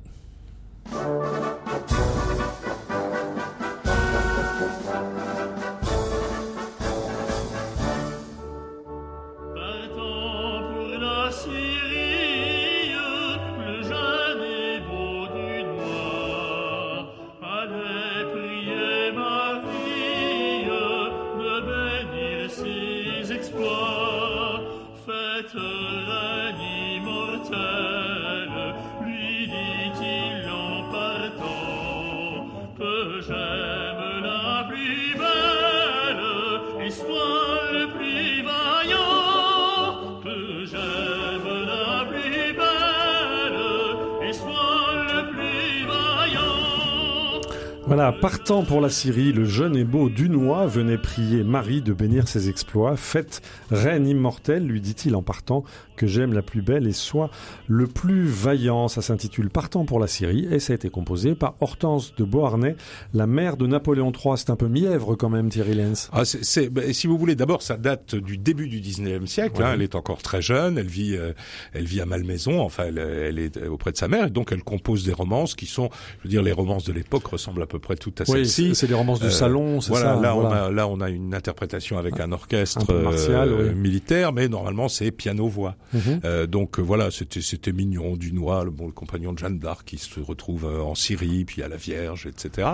Voilà, 47.96 48.12
partant 48.12 48.62
pour 48.62 48.82
la 48.82 48.90
Syrie, 48.90 49.32
le 49.32 49.46
jeune 49.46 49.74
et 49.74 49.84
beau 49.84 50.10
Dunois 50.10 50.66
venait 50.66 50.98
prier 50.98 51.42
Marie 51.42 51.80
de 51.80 51.94
bénir 51.94 52.28
ses 52.28 52.50
exploits. 52.50 52.94
Faites, 52.94 53.40
reine 53.70 54.06
immortelle, 54.06 54.66
lui 54.66 54.82
dit-il 54.82 55.16
en 55.16 55.22
partant, 55.22 55.64
que 55.96 56.06
j'aime 56.06 56.34
la 56.34 56.42
plus 56.42 56.60
belle 56.60 56.86
et 56.86 56.92
soit 56.92 57.30
le 57.68 57.86
plus 57.86 58.26
vaillant. 58.26 58.88
Ça 58.88 59.00
s'intitule 59.00 59.48
Partant 59.48 59.86
pour 59.86 59.98
la 59.98 60.08
Syrie 60.08 60.46
et 60.50 60.60
ça 60.60 60.74
a 60.74 60.76
été 60.76 60.90
composé 60.90 61.34
par 61.34 61.54
Hortense 61.62 62.14
de 62.16 62.24
Beauharnais, 62.24 62.76
la 63.14 63.26
mère 63.26 63.56
de 63.56 63.66
Napoléon 63.66 64.12
III. 64.12 64.36
C'est 64.36 64.50
un 64.50 64.56
peu 64.56 64.68
mièvre 64.68 65.14
quand 65.14 65.30
même, 65.30 65.48
Thierry 65.48 65.74
Lenz. 65.74 66.10
Ah, 66.12 66.26
c'est, 66.26 66.68
bah, 66.68 66.82
si 66.92 67.06
vous 67.06 67.16
voulez, 67.16 67.34
d'abord, 67.34 67.62
ça 67.62 67.78
date 67.78 68.14
du 68.14 68.36
début 68.36 68.68
du 68.68 68.82
19e 68.82 69.26
siècle. 69.26 69.62
Hein. 69.62 69.72
elle 69.72 69.80
est 69.80 69.94
encore 69.94 70.20
très 70.20 70.42
jeune, 70.42 70.76
elle 70.76 70.86
vit, 70.86 71.16
euh, 71.16 71.32
elle 71.72 71.86
vit 71.86 72.02
à 72.02 72.06
Malmaison, 72.06 72.60
enfin, 72.60 72.84
elle, 72.88 72.98
elle, 72.98 73.38
est 73.38 73.66
auprès 73.66 73.92
de 73.92 73.96
sa 73.96 74.06
mère 74.06 74.26
et 74.26 74.30
donc 74.30 74.52
elle 74.52 74.62
compose 74.62 75.02
des 75.02 75.14
romances 75.14 75.54
qui 75.54 75.64
sont, 75.64 75.88
je 76.18 76.24
veux 76.24 76.30
dire, 76.30 76.42
les 76.42 76.52
romances 76.52 76.84
de 76.84 76.92
l'époque 76.92 77.26
ressemblent 77.26 77.62
à 77.62 77.66
peu 77.66 77.78
près 77.86 77.94
tout 77.94 78.12
à 78.18 78.24
celle-ci. 78.24 78.74
c'est 78.74 78.88
des 78.88 78.94
romances 78.94 79.20
de 79.20 79.26
euh, 79.26 79.30
salon, 79.30 79.80
c'est 79.80 79.90
voilà, 79.90 80.16
ça. 80.16 80.20
Là, 80.20 80.36
on 80.36 80.50
a, 80.50 80.70
là, 80.72 80.88
on 80.88 81.00
a 81.00 81.08
une 81.08 81.34
interprétation 81.34 81.98
avec 81.98 82.18
un 82.18 82.32
orchestre 82.32 82.92
martial, 82.92 83.48
euh, 83.48 83.72
militaire, 83.72 84.32
mais 84.32 84.48
normalement 84.48 84.88
c'est 84.88 85.12
piano-voix. 85.12 85.76
Mhm. 85.92 86.20
Euh, 86.24 86.46
donc 86.48 86.80
voilà, 86.80 87.10
c'était 87.12 87.72
mignon, 87.72 88.16
du 88.16 88.32
noir, 88.32 88.64
le 88.64 88.72
bon 88.72 88.86
le 88.86 88.92
compagnon 88.92 89.32
de 89.32 89.38
Jeanne 89.38 89.60
d'Arc 89.60 89.84
qui 89.86 89.98
se 89.98 90.18
retrouve 90.18 90.64
en 90.64 90.96
Syrie, 90.96 91.44
puis 91.44 91.62
à 91.62 91.68
la 91.68 91.76
Vierge, 91.76 92.26
etc. 92.26 92.70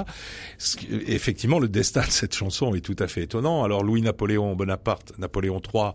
Effectivement, 1.07 1.59
le 1.59 1.69
destin 1.69 2.01
de 2.01 2.11
cette 2.11 2.35
chanson 2.35 2.75
est 2.75 2.81
tout 2.81 2.97
à 2.99 3.07
fait 3.07 3.25
étonnant. 3.25 3.65
Alors 3.65 3.85
Louis 3.85 4.01
Napoléon 4.01 4.57
Bonaparte, 4.57 5.13
Napoléon 5.19 5.61
III 5.75 5.91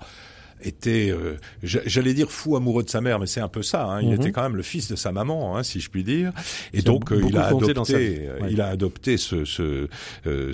était, 0.62 1.10
euh, 1.12 1.38
j'allais 1.62 2.14
dire 2.14 2.32
fou 2.32 2.56
amoureux 2.56 2.84
de 2.84 2.90
sa 2.90 3.02
mère, 3.02 3.20
mais 3.20 3.28
c'est 3.28 3.40
un 3.40 3.48
peu 3.48 3.62
ça. 3.62 3.86
Hein. 3.86 4.02
Il 4.02 4.10
mhm. 4.10 4.16
était 4.16 4.32
quand 4.32 4.44
même 4.44 4.56
le 4.56 4.64
fils 4.64 4.90
de 4.90 4.96
sa 4.96 5.12
maman, 5.12 5.56
hein, 5.56 5.64
si 5.64 5.80
je 5.80 5.90
puis 5.90 6.04
dire. 6.04 6.32
Et 6.74 6.82
donc 6.82 7.12
euh, 7.12 7.22
il 7.28 7.38
a 7.38 7.48
adopté, 7.48 8.28
euh, 8.28 8.48
il 8.50 8.62
a 8.62 8.68
adopté 8.68 9.18
ce, 9.18 9.46
ce, 9.46 9.88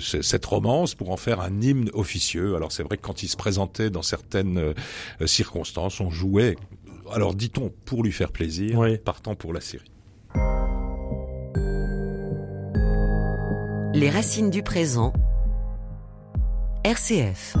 cette 0.00 0.44
romance 0.44 0.94
pour 0.94 1.10
en 1.10 1.16
faire 1.16 1.40
un 1.40 1.60
hymne 1.60 1.90
officieux. 1.94 2.56
Alors 2.56 2.72
c'est 2.72 2.82
vrai 2.82 2.96
que 2.96 3.02
quand 3.02 3.22
il 3.22 3.28
se 3.28 3.36
présentait 3.36 3.90
dans 3.90 4.02
certaines 4.02 4.74
circonstances, 5.26 6.00
on 6.00 6.10
jouait. 6.10 6.56
Alors 7.12 7.34
dit-on 7.34 7.72
pour 7.84 8.02
lui 8.02 8.12
faire 8.12 8.32
plaisir, 8.32 8.80
partant 9.04 9.34
pour 9.34 9.52
la 9.52 9.60
série. 9.60 9.90
Les 13.94 14.10
racines 14.10 14.50
du 14.50 14.62
présent. 14.62 15.12
RCF. 16.84 17.56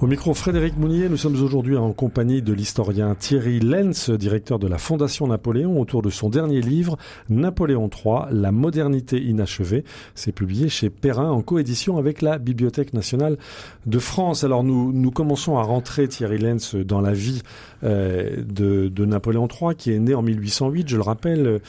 Au 0.00 0.06
micro 0.06 0.32
Frédéric 0.32 0.78
Mounier, 0.78 1.10
nous 1.10 1.18
sommes 1.18 1.34
aujourd'hui 1.42 1.76
en 1.76 1.92
compagnie 1.92 2.40
de 2.40 2.54
l'historien 2.54 3.14
Thierry 3.14 3.60
Lenz, 3.60 4.08
directeur 4.08 4.58
de 4.58 4.66
la 4.66 4.78
Fondation 4.78 5.26
Napoléon, 5.26 5.78
autour 5.78 6.00
de 6.00 6.08
son 6.08 6.30
dernier 6.30 6.62
livre, 6.62 6.96
Napoléon 7.28 7.90
III, 7.94 8.20
La 8.30 8.50
modernité 8.50 9.20
inachevée. 9.20 9.84
C'est 10.14 10.32
publié 10.32 10.70
chez 10.70 10.88
Perrin 10.88 11.30
en 11.30 11.42
coédition 11.42 11.98
avec 11.98 12.22
la 12.22 12.38
Bibliothèque 12.38 12.94
nationale 12.94 13.36
de 13.84 13.98
France. 13.98 14.42
Alors 14.42 14.64
nous, 14.64 14.90
nous 14.90 15.10
commençons 15.10 15.58
à 15.58 15.62
rentrer, 15.62 16.08
Thierry 16.08 16.38
Lenz, 16.38 16.76
dans 16.76 17.02
la 17.02 17.12
vie 17.12 17.42
euh, 17.84 18.42
de, 18.42 18.88
de, 18.88 19.04
Napoléon 19.04 19.48
III, 19.48 19.74
qui 19.76 19.92
est 19.92 19.98
né 19.98 20.14
en 20.14 20.22
1808, 20.22 20.88
je 20.88 20.96
le 20.96 21.02
rappelle, 21.02 21.60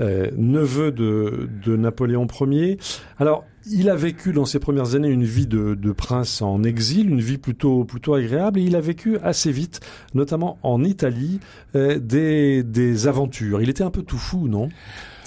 euh, 0.00 0.30
neveu 0.36 0.90
de, 0.90 1.48
de 1.64 1.76
Napoléon 1.76 2.26
Ier. 2.50 2.78
Alors, 3.20 3.44
il 3.70 3.90
a 3.90 3.96
vécu 3.96 4.32
dans 4.32 4.44
ses 4.44 4.58
premières 4.58 4.94
années 4.94 5.08
une 5.08 5.24
vie 5.24 5.46
de, 5.46 5.92
prince 5.92 6.42
en 6.42 6.62
exil, 6.62 7.10
une 7.10 7.20
vie 7.20 7.38
plutôt 7.38 7.84
plutôt 7.84 8.14
agréable, 8.14 8.58
et 8.58 8.62
il 8.62 8.76
a 8.76 8.80
vécu 8.80 9.18
assez 9.18 9.50
vite, 9.50 9.80
notamment 10.14 10.58
en 10.62 10.84
Italie, 10.84 11.40
euh, 11.74 11.98
des, 11.98 12.62
des 12.62 13.08
aventures. 13.08 13.60
Il 13.60 13.68
était 13.68 13.84
un 13.84 13.90
peu 13.90 14.02
tout 14.02 14.18
fou, 14.18 14.48
non? 14.48 14.68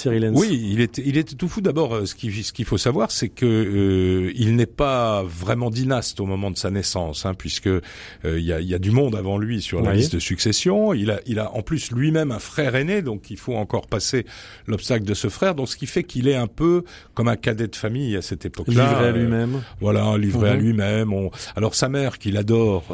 Oui, 0.05 0.69
il 0.71 0.81
était, 0.81 1.03
il 1.05 1.17
était 1.17 1.35
tout 1.35 1.47
fou. 1.47 1.61
D'abord, 1.61 1.93
euh, 1.93 2.05
ce 2.05 2.15
qu'il 2.15 2.33
ce 2.43 2.53
qu'il 2.53 2.65
faut 2.65 2.77
savoir, 2.77 3.11
c'est 3.11 3.29
que 3.29 3.45
euh, 3.45 4.31
il 4.35 4.55
n'est 4.55 4.65
pas 4.65 5.23
vraiment 5.23 5.69
dynaste 5.69 6.19
au 6.19 6.25
moment 6.25 6.51
de 6.51 6.57
sa 6.57 6.71
naissance, 6.71 7.25
hein, 7.25 7.33
puisque 7.33 7.67
euh, 7.67 7.81
il 8.25 8.43
y, 8.43 8.53
a, 8.53 8.61
y, 8.61 8.73
a, 8.73 8.79
du 8.79 8.91
monde 8.91 9.15
avant 9.15 9.37
lui 9.37 9.61
sur 9.61 9.81
la 9.81 9.93
liste 9.93 10.13
de 10.13 10.19
succession. 10.19 10.93
Il 10.93 11.11
a, 11.11 11.19
il 11.25 11.39
a 11.39 11.53
en 11.53 11.61
plus 11.61 11.91
lui-même 11.91 12.31
un 12.31 12.39
frère 12.39 12.75
aîné, 12.75 13.01
donc 13.01 13.29
il 13.29 13.37
faut 13.37 13.55
encore 13.55 13.87
passer 13.87 14.25
l'obstacle 14.67 15.05
de 15.05 15.13
ce 15.13 15.29
frère. 15.29 15.55
Donc 15.55 15.69
ce 15.69 15.75
qui 15.75 15.87
fait 15.87 16.03
qu'il 16.03 16.27
est 16.27 16.35
un 16.35 16.47
peu 16.47 16.83
comme 17.13 17.27
un 17.27 17.35
cadet 17.35 17.67
de 17.67 17.75
famille 17.75 18.15
à 18.15 18.21
cette 18.21 18.45
époque-là. 18.45 18.89
Livré 18.89 19.07
à 19.07 19.11
lui-même. 19.11 19.61
voilà, 19.79 20.17
livré 20.17 20.49
à 20.49 20.55
mhm. 20.55 20.61
lui-même. 20.61 21.13
Alors 21.55 21.75
sa 21.75 21.89
mère, 21.89 22.17
qu'il 22.17 22.37
adore. 22.37 22.85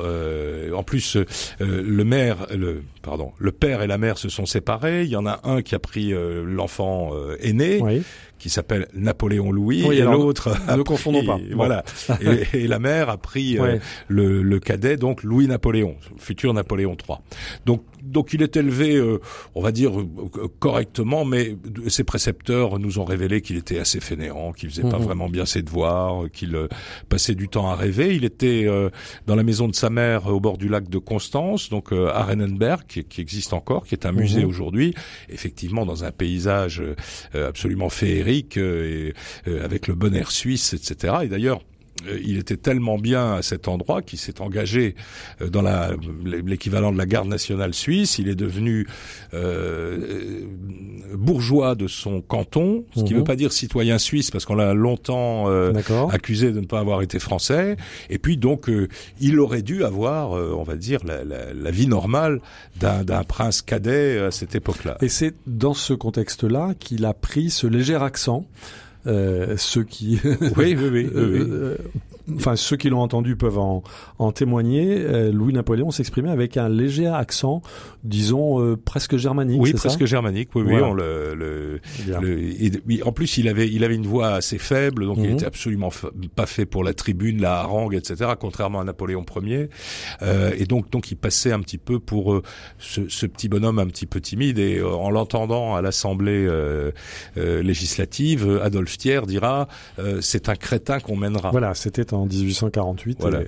en 0.76 0.84
plus, 0.84 1.18
le 1.60 2.04
maire, 2.04 2.48
le 2.56 2.84
pardon, 3.02 3.34
le 3.38 3.52
père 3.52 3.82
et 3.82 3.88
la 3.88 3.98
mère 3.98 4.18
se 4.18 4.30
sont 4.30 4.46
séparés. 4.46 5.04
Il 5.04 5.10
y 5.10 5.16
en 5.16 5.26
a 5.26 5.42
un 5.44 5.62
qui 5.62 5.76
a 5.76 5.80
pris 5.80 6.14
l'enfant 6.46 6.95
euh, 7.14 7.38
aîné, 7.42 7.80
qui 8.46 8.52
s'appelle 8.52 8.88
Napoléon 8.94 9.52
Louis, 9.52 9.82
et 9.92 10.02
l'autre, 10.02 10.56
ne 10.78 10.84
confondons 10.84 11.26
pas. 11.26 11.40
Voilà. 11.56 11.84
et, 12.54 12.68
la 12.68 12.78
mère 12.78 13.10
a 13.10 13.18
pris 13.18 13.58
euh, 13.58 13.80
le, 14.08 14.44
le, 14.44 14.60
cadet, 14.60 14.98
donc 14.98 15.24
Louis 15.24 15.48
Napoléon, 15.48 15.96
futur 16.20 16.54
Napoléon 16.54 16.96
III. 17.08 17.18
Donc 17.66 17.82
donc 18.06 18.34
il 18.34 18.42
est 18.42 18.56
élevé, 18.56 18.96
euh, 18.96 19.20
on 19.56 19.62
va 19.62 19.72
dire 19.72 20.00
euh, 20.00 20.08
correctement, 20.60 21.26
mais 21.26 21.58
ses 21.88 22.04
précepteurs 22.04 22.80
nous 22.80 23.00
ont 23.00 23.04
révélé 23.04 23.42
qu'il 23.42 23.58
était 23.58 23.80
assez 23.80 24.00
fainéant, 24.00 24.54
qu'il 24.54 24.70
faisait 24.70 24.84
pas 24.84 25.00
mhm. 25.00 25.06
vraiment 25.06 25.30
bien 25.30 25.46
ses 25.46 25.62
devoirs, 25.62 26.30
qu'il 26.32 26.56
euh, 26.56 26.68
passait 27.10 27.36
du 27.36 27.50
temps 27.50 27.70
à 27.70 27.76
rêver. 27.76 28.16
Il 28.16 28.24
était 28.24 28.68
dans 29.26 29.36
la 29.36 29.44
maison 29.44 29.68
de 29.68 29.76
sa 29.76 29.90
mère 29.90 30.28
au 30.28 30.40
bord 30.40 30.58
du 30.58 30.68
lac 30.68 30.90
de 30.90 30.98
Constance, 30.98 31.70
donc 31.70 31.92
à 31.92 32.24
Rennenberg, 32.24 32.84
qui, 32.88 33.22
existe 33.22 33.54
encore, 33.54 33.86
qui 33.86 33.96
est 33.96 34.06
un 34.06 34.12
musée 34.12 34.44
mhm. 34.44 34.50
aujourd'hui, 34.50 34.94
effectivement 35.30 35.86
dans 35.86 36.04
un 36.04 36.12
paysage 36.12 36.84
absolument 37.34 37.90
féerique, 37.90 38.35
et, 38.44 39.14
avec 39.46 39.88
le 39.88 39.96
bon 39.96 40.14
air 40.16 40.32
suisse, 40.32 40.74
etc. 40.74 41.16
Et 41.24 41.28
d'ailleurs, 41.28 41.60
euh, 41.60 41.75
il 42.24 42.38
était 42.38 42.58
tellement 42.58 42.98
bien 42.98 43.36
à 43.36 43.42
cet 43.42 43.68
endroit 43.68 44.02
qu'il 44.02 44.20
s'est 44.20 44.42
engagé 44.42 44.96
euh, 45.42 45.50
dans 45.50 45.64
l'équivalent 46.24 46.92
de 46.92 46.98
la 46.98 47.06
garde 47.06 47.28
nationale 47.28 47.74
suisse. 47.74 48.20
Il 48.20 48.28
est 48.28 48.36
devenu 48.36 48.88
euh, 49.34 50.42
bourgeois 51.14 51.76
de 51.76 51.88
son 51.88 52.22
canton, 52.22 52.86
ce 52.96 53.04
qui 53.04 53.12
ne 53.12 53.16
veut 53.16 53.20
mhm. 53.20 53.24
pas 53.24 53.36
dire 53.36 53.54
citoyen 53.54 53.98
suisse 53.98 54.32
parce 54.32 54.46
qu'on 54.46 54.56
l'a 54.56 54.74
longtemps 54.74 55.48
accusé 56.10 56.52
de 56.52 56.60
ne 56.60 56.66
pas 56.66 56.80
avoir 56.80 57.02
été 57.02 57.20
français. 57.20 57.78
Et 58.10 58.20
puis 58.20 58.38
donc 58.38 58.70
il 59.20 59.40
aurait 59.40 59.62
dû 59.62 59.84
avoir, 59.84 60.32
on 60.32 60.64
va 60.64 60.76
dire, 60.76 61.00
la, 61.06 61.24
la 61.24 61.72
vie 61.72 61.88
normale 61.88 62.42
d'un 62.80 63.24
prince 63.24 63.62
cadet 63.62 64.20
à 64.20 64.32
cette 64.32 64.56
époque-là. 64.56 64.98
Et 65.02 65.10
c'est 65.10 65.34
dans 65.48 65.74
ce 65.74 65.94
contexte-là 65.94 66.74
qu'il 66.80 67.06
a 67.06 67.14
pris 67.14 67.50
ce 67.50 67.68
léger 67.68 67.96
accent 67.96 68.46
euh, 68.46 68.85
ceux 69.06 69.84
qui 69.84 70.20
oui, 70.58 70.76
oui, 70.76 70.90
oui, 70.92 71.10
euh, 71.16 71.78
enfin 72.36 72.56
ceux 72.56 72.78
qui 72.78 72.90
l'ont 72.90 73.02
entendu 73.02 73.36
peuvent 73.36 73.60
en, 73.60 73.84
en 74.18 74.32
témoigner. 74.32 74.98
Euh, 74.98 75.32
Louis 75.32 75.54
Napoléon 75.54 75.92
s'exprimait 75.92 76.32
avec 76.32 76.58
un 76.58 76.70
léger 76.70 77.08
accent, 77.08 77.62
disons 78.04 78.76
presque 78.84 79.18
germanique. 79.18 79.62
Oui, 79.62 79.74
presque 79.74 80.06
germanique. 80.06 80.50
Oui, 80.56 80.64
oui. 80.66 80.76
On 80.82 80.94
le, 80.94 81.36
le, 81.36 81.82
oui, 82.88 83.02
en 83.04 83.12
plus, 83.12 83.38
il 83.38 83.48
avait, 83.48 83.70
il 83.70 83.84
avait 83.84 83.96
une 83.96 84.08
voix 84.08 84.30
assez 84.30 84.58
faible, 84.58 85.06
donc 85.06 85.18
il 85.18 85.30
mhm. 85.30 85.36
était 85.36 85.46
absolument 85.46 85.90
pas 86.36 86.46
fait 86.46 86.66
pour 86.66 86.84
la 86.84 86.94
tribune, 86.94 87.42
la 87.42 87.60
harangue, 87.60 87.96
etc. 87.96 88.32
Contrairement 88.40 88.82
à 88.82 88.84
Napoléon 88.84 89.26
Ier. 89.44 89.70
et 90.58 90.66
donc, 90.66 90.90
donc, 90.90 91.12
il 91.12 91.16
passait 91.16 91.52
un 91.52 91.60
petit 91.60 91.78
peu 91.78 92.00
pour 92.00 92.42
ce, 92.78 93.08
ce, 93.08 93.26
petit 93.26 93.50
bonhomme 93.50 93.80
un 93.80 93.88
petit 93.88 94.06
peu 94.06 94.22
timide. 94.22 94.60
Et 94.60 94.82
en 94.82 95.10
l'entendant 95.10 95.76
à 95.76 95.82
l'Assemblée 95.82 96.48
législative, 97.36 98.60
Adolphe 98.64 98.96
dira 99.28 99.68
euh, 100.00 100.20
c'est 100.22 100.50
un 100.50 100.56
crétin 100.56 101.00
qu'on 101.00 101.16
mènera. 101.16 101.52
Voilà, 101.52 101.74
c'était 101.74 102.14
en 102.16 102.26
1848. 102.26 103.18
Voilà 103.22 103.42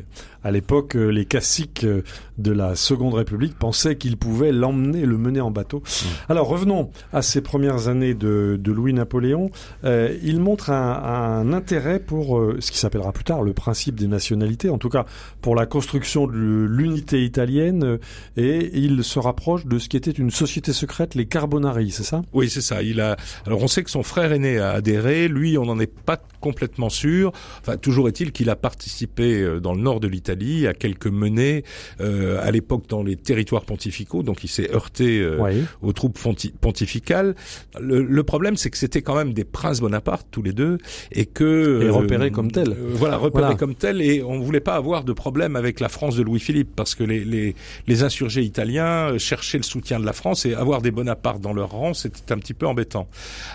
à 0.48 0.52
l'époque, 0.52 0.96
euh, 0.96 1.10
les 1.10 1.26
classiques 1.26 1.84
euh, 1.84 2.04
de 2.38 2.52
la 2.54 2.78
Seconde 2.78 3.14
République 3.16 3.60
pensaient 3.60 3.98
qu'ils 3.98 4.16
pouvaient 4.16 4.54
l'emmener, 4.54 5.06
le 5.06 5.18
mener 5.18 5.42
en 5.42 5.52
bateau. 5.52 5.80
Mmh. 5.80 6.06
Alors 6.30 6.48
revenons 6.48 6.90
à 7.12 7.22
ces 7.22 7.42
premières 7.42 7.90
années 7.90 8.14
de, 8.14 8.58
de 8.58 8.72
Louis-Napoléon. 8.72 9.50
Euh, 9.84 10.16
il 10.24 10.40
montre 10.40 10.70
un, 10.70 10.94
un 10.94 11.52
intérêt 11.52 12.00
pour 12.00 12.38
euh, 12.38 12.58
ce 12.62 12.72
qui 12.72 12.78
s'appellera 12.78 13.12
plus 13.12 13.26
tard 13.26 13.42
le 13.42 13.52
principe 13.52 13.96
des 13.96 14.08
nationalités, 14.08 14.70
en 14.70 14.78
tout 14.78 14.88
cas 14.88 15.06
pour 15.42 15.54
la 15.54 15.66
construction 15.66 16.28
de 16.28 16.66
l'unité 16.70 17.26
italienne, 17.26 17.98
et 18.38 18.72
il 18.74 19.04
se 19.04 19.20
rapproche 19.20 19.66
de 19.66 19.80
ce 19.80 19.90
qui 19.90 19.98
était 19.98 20.12
une 20.12 20.32
société 20.32 20.72
secrète, 20.72 21.16
les 21.16 21.26
Carbonari, 21.26 21.92
c'est 21.92 22.04
ça? 22.04 22.22
Oui, 22.32 22.50
c'est 22.50 22.62
ça. 22.62 22.82
Il 22.82 23.02
a. 23.02 23.18
Alors 23.46 23.62
on 23.62 23.68
sait 23.68 23.84
que 23.84 23.92
son 23.92 24.04
frère 24.04 24.32
aîné 24.32 24.60
a 24.60 24.72
adhéré. 24.72 25.28
Lui, 25.28 25.58
on 25.58 25.66
n'en 25.66 25.80
est 25.80 25.94
pas 25.94 26.18
complètement 26.40 26.90
sûr. 26.90 27.32
Enfin, 27.60 27.76
toujours 27.78 28.08
est-il 28.08 28.32
qu'il 28.32 28.50
a 28.50 28.56
participé 28.58 29.60
dans 29.62 29.74
le 29.74 29.82
nord 29.82 30.00
de 30.00 30.08
l'Italie 30.08 30.68
à 30.68 30.74
quelques 30.74 31.08
menées 31.08 31.64
euh, 32.00 32.40
à 32.42 32.52
l'époque 32.52 32.88
dans 32.88 33.04
les 33.04 33.16
territoires 33.16 33.66
pontificaux, 33.66 34.24
donc 34.24 34.44
il 34.44 34.48
s'est 34.48 34.72
heurté 34.74 35.20
euh, 35.20 35.64
aux 35.82 35.94
troupes 35.94 36.20
pontificales. 36.62 37.36
Le, 37.80 38.24
problème, 38.24 38.58
c'est 38.58 38.70
que 38.70 38.78
c'était 38.78 39.02
quand 39.02 39.16
même 39.16 39.34
des 39.34 39.44
princes 39.46 39.80
Bonaparte 39.80 40.28
tous 40.32 40.42
les 40.42 40.54
deux, 40.54 40.78
et 41.12 41.26
que 41.26 41.82
et 41.84 41.90
repérés 41.90 42.32
comme 42.32 42.52
tels. 42.52 42.72
Euh, 42.72 42.92
voilà, 42.94 43.18
repérés 43.18 43.56
comme 43.56 43.76
tels, 43.76 44.02
et 44.02 44.24
on 44.24 44.40
voulait 44.40 44.60
pas 44.60 44.76
avoir 44.76 45.04
de 45.04 45.14
problème 45.14 45.56
avec 45.56 45.80
la 45.80 45.90
France 45.90 46.16
de 46.16 46.24
Louis-Philippe 46.24 46.76
parce 46.76 46.96
que 46.96 47.04
les, 47.04 47.24
les, 47.24 47.56
les 47.88 48.04
insurgés 48.04 48.42
italiens 48.42 49.18
cherchaient 49.18 49.58
le 49.58 49.64
soutien 49.64 50.00
de 50.00 50.06
la 50.06 50.14
France 50.14 50.46
et 50.46 50.54
avoir 50.54 50.82
des 50.82 50.92
Bonaparte 50.92 51.42
dans 51.42 51.54
leur 51.54 51.72
rang, 51.72 51.94
c'était 51.94 52.32
un 52.34 52.38
petit 52.38 52.54
peu 52.54 52.68
embêtant. 52.68 53.08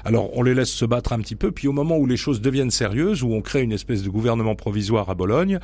Alors 0.04 0.36
on 0.36 0.42
les 0.42 0.54
laisse 0.54 0.70
se 0.70 0.84
battre 0.84 1.12
un 1.12 1.20
petit 1.20 1.36
peu, 1.36 1.50
puis 1.50 1.68
au 1.68 1.72
moment 1.72 1.96
où 1.96 2.06
les 2.06 2.16
choses 2.16 2.40
deviennent 2.40 2.70
sérieuses, 2.70 3.22
où 3.22 3.32
on 3.32 3.40
crée 3.40 3.62
une 3.62 3.72
espèce 3.72 4.02
de 4.02 4.10
gouvernement 4.10 4.54
provisoire 4.54 4.91
à 4.98 5.14
Bologne, 5.14 5.58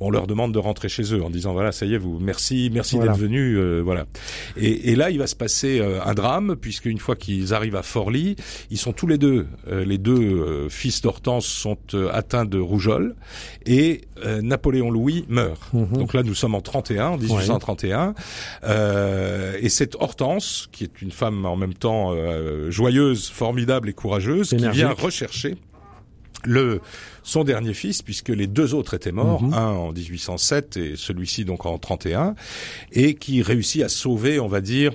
on 0.00 0.10
leur 0.10 0.26
demande 0.26 0.52
de 0.52 0.58
rentrer 0.58 0.88
chez 0.88 1.14
eux 1.14 1.22
en 1.22 1.30
disant 1.30 1.52
voilà 1.52 1.72
ça 1.72 1.84
y 1.84 1.94
est 1.94 1.98
vous 1.98 2.18
merci 2.18 2.70
merci 2.72 2.98
d'être 2.98 3.16
venu 3.16 3.56
euh, 3.56 3.80
voilà. 3.84 4.06
Et, 4.56 4.90
et, 4.90 4.96
là 4.96 5.10
il 5.10 5.18
va 5.18 5.26
se 5.26 5.36
passer 5.36 5.78
euh, 5.78 6.02
un 6.04 6.14
drame 6.14 6.56
puisque 6.56 6.86
une 6.86 6.98
fois 6.98 7.16
qu'ils 7.16 7.52
arrivent 7.52 7.76
à 7.76 7.82
Forlì 7.82 8.36
ils 8.70 8.78
sont 8.78 8.92
tous 8.92 9.06
les 9.06 9.18
deux 9.18 9.46
euh, 9.68 9.84
les 9.84 9.98
deux 9.98 10.68
fils 10.70 11.02
d'Hortense 11.02 11.46
sont 11.46 11.76
atteints 12.12 12.46
de 12.46 12.58
rougeole 12.58 13.14
et 13.66 14.02
Napoléon 14.42 14.90
Louis 14.90 15.24
meurt. 15.28 15.60
Mhm. 15.72 15.92
donc 15.92 16.14
là 16.14 16.22
nous 16.22 16.34
sommes 16.34 16.54
en 16.54 16.60
31 16.60 17.08
en 17.08 17.18
1831 17.18 18.14
et 19.60 19.68
cette 19.68 19.96
Hortense 19.96 20.68
qui 20.72 20.84
est 20.84 21.02
une 21.02 21.10
femme 21.10 21.44
en 21.44 21.56
même 21.56 21.74
temps 21.74 22.14
joyeuse 22.70 23.28
formidable 23.28 23.90
et 23.90 23.92
courageuse 23.92 24.50
qui 24.50 24.68
vient 24.68 24.92
rechercher 24.92 25.56
le 26.46 26.80
son 27.22 27.44
dernier 27.44 27.74
fils, 27.74 28.02
puisque 28.02 28.28
les 28.28 28.46
deux 28.46 28.74
autres 28.74 28.94
étaient 28.94 29.12
morts, 29.12 29.42
mhm. 29.42 29.54
un 29.54 29.68
en 29.68 29.92
1807 29.92 30.76
et 30.76 30.92
celui-ci 30.96 31.44
donc 31.44 31.66
en 31.66 31.78
31, 31.78 32.34
et 32.92 33.14
qui 33.14 33.42
réussit 33.42 33.82
à 33.82 33.88
sauver, 33.88 34.40
on 34.40 34.48
va 34.48 34.60
dire, 34.60 34.92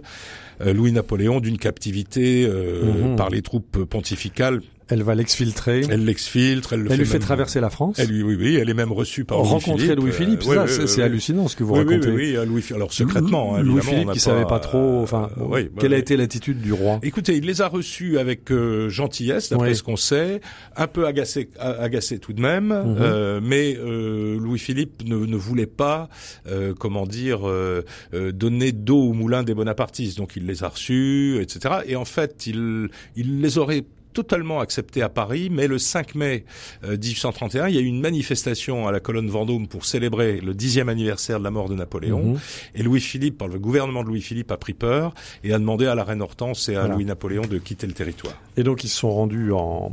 euh, 0.62 0.73
Louis-Napoléon 0.73 1.39
d'une 1.39 1.58
captivité 1.58 2.45
euh, 2.45 3.10
mhm. 3.10 3.15
par 3.15 3.29
les 3.29 3.41
troupes 3.41 3.84
pontificales 3.84 4.62
elle 4.88 5.04
va 5.04 5.15
l'exfiltrer. 5.15 5.82
Elle 5.89 6.06
l'exfiltre. 6.06 6.74
Elle, 6.74 6.82
le 6.82 6.91
elle 6.91 6.98
fait 6.98 7.04
lui 7.04 7.10
fait 7.10 7.19
traverser 7.19 7.60
la 7.60 7.69
France. 7.69 7.98
Elle, 8.00 8.12
oui, 8.12 8.21
oui, 8.21 8.36
oui, 8.39 8.56
elle 8.56 8.69
est 8.69 8.76
même 8.76 8.91
reçue 8.91 9.26
par 9.26 9.39
Rencontrer 9.39 9.95
Louis-Philippe. 9.95 10.43
Louis 10.43 10.56
ça, 10.67 10.88
c'est 10.88 11.02
hallucinant 11.02 11.48
ce 11.48 11.56
que 11.56 11.63
vous 11.63 11.74
racontez. 11.74 12.10
Oui, 12.10 12.36
oui, 12.38 12.45
Louis, 12.45 12.63
alors 12.74 12.93
secrètement. 12.93 13.56
Hein, 13.56 13.63
Louis-Philippe 13.63 14.12
qui 14.12 14.19
savait 14.19 14.45
pas 14.45 14.60
trop. 14.60 15.02
Enfin, 15.02 15.30
bah 15.38 15.58
quelle 15.80 15.93
a 15.93 15.98
été 15.98 16.17
l'attitude 16.17 16.62
du 16.62 16.74
roi 16.74 17.00
Écoutez, 17.04 17.36
il 17.36 17.45
les 17.45 17.62
a 17.62 17.67
reçus 17.67 18.19
avec 18.19 18.52
euh, 18.52 18.89
gentillesse, 18.89 19.50
d'après 19.50 19.74
ce 19.74 19.84
qu'on 19.84 19.95
sait, 19.95 20.41
un 20.76 20.88
peu 20.88 21.08
agacé, 21.08 21.50
agacé 21.60 22.19
tout 22.19 22.34
de 22.34 22.41
même, 22.41 22.67
mhm. 22.67 22.98
euh, 23.00 23.39
mais 23.41 23.78
euh, 23.78 24.38
Louis-Philippe 24.39 25.04
ne, 25.06 25.17
ne, 25.17 25.36
voulait 25.36 25.65
pas, 25.65 26.10
euh, 26.48 26.74
comment 26.78 27.06
dire, 27.06 27.48
euh, 27.48 27.82
donner 28.12 28.71
d'eau 28.71 29.10
au 29.10 29.13
moulin 29.13 29.43
des 29.43 29.54
bonapartistes. 29.54 30.17
Donc 30.17 30.36
il 30.36 30.45
les 30.45 30.63
a 30.63 30.69
reçus, 30.69 31.39
etc. 31.41 31.76
Et 31.88 31.95
en 31.95 32.06
fait, 32.06 32.48
il, 32.48 32.89
il 33.15 33.41
les 33.41 33.58
aurait 33.58 33.84
totalement 34.15 34.62
accepté 34.62 35.01
à 35.01 35.10
Paris, 35.10 35.49
mais 35.51 35.67
le 35.67 35.78
5 35.78 36.15
mai 36.15 36.45
1831, 36.84 37.65
euh, 37.65 37.69
il 37.69 37.75
y 37.75 37.78
a 37.78 37.82
eu 37.82 37.86
une 37.86 37.99
manifestation 37.99 38.88
à 38.88 38.91
la 38.91 39.01
colonne 39.01 39.28
Vendôme 39.28 39.67
pour 39.67 39.86
célébrer 39.86 40.39
le 40.39 40.54
dixième 40.54 40.88
anniversaire 40.88 41.38
de 41.38 41.43
la 41.43 41.51
mort 41.51 41.67
de 41.67 41.75
Napoléon. 41.75 42.23
Mhm. 42.23 42.39
Et 42.75 42.84
Louis-Philippe, 42.84 43.38
par 43.38 43.49
le 43.49 43.60
gouvernement 43.60 44.04
de 44.04 44.08
Louis-Philippe, 44.08 44.51
a 44.51 44.58
pris 44.58 44.73
peur 44.73 45.13
et 45.43 45.54
a 45.54 45.60
demandé 45.60 45.86
à 45.86 45.95
la 45.95 46.06
reine 46.06 46.21
Hortense 46.21 46.69
et 46.69 46.75
à 46.75 46.88
Louis-Napoléon 46.88 47.43
de 47.43 47.58
quitter 47.58 47.88
le 47.88 47.93
territoire. 47.93 48.34
Et 48.56 48.63
donc 48.63 48.86
ils 48.86 48.89
se 48.89 48.99
sont 48.99 49.12
rendus 49.12 49.51
en, 49.51 49.91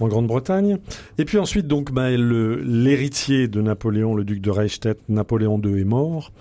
en 0.00 0.08
Grande-Bretagne. 0.08 0.78
Et 1.18 1.24
puis 1.24 1.38
ensuite, 1.38 1.66
donc, 1.66 1.92
bah, 1.92 2.10
le- 2.10 2.60
l'héritier 2.62 3.48
de 3.48 3.60
Napoléon, 3.62 4.14
le 4.14 4.24
duc 4.24 4.40
de 4.40 4.50
Reichstadt, 4.50 4.98
Napoléon 5.08 5.60
II, 5.64 5.80
est 5.80 5.84
mort. 5.84 6.32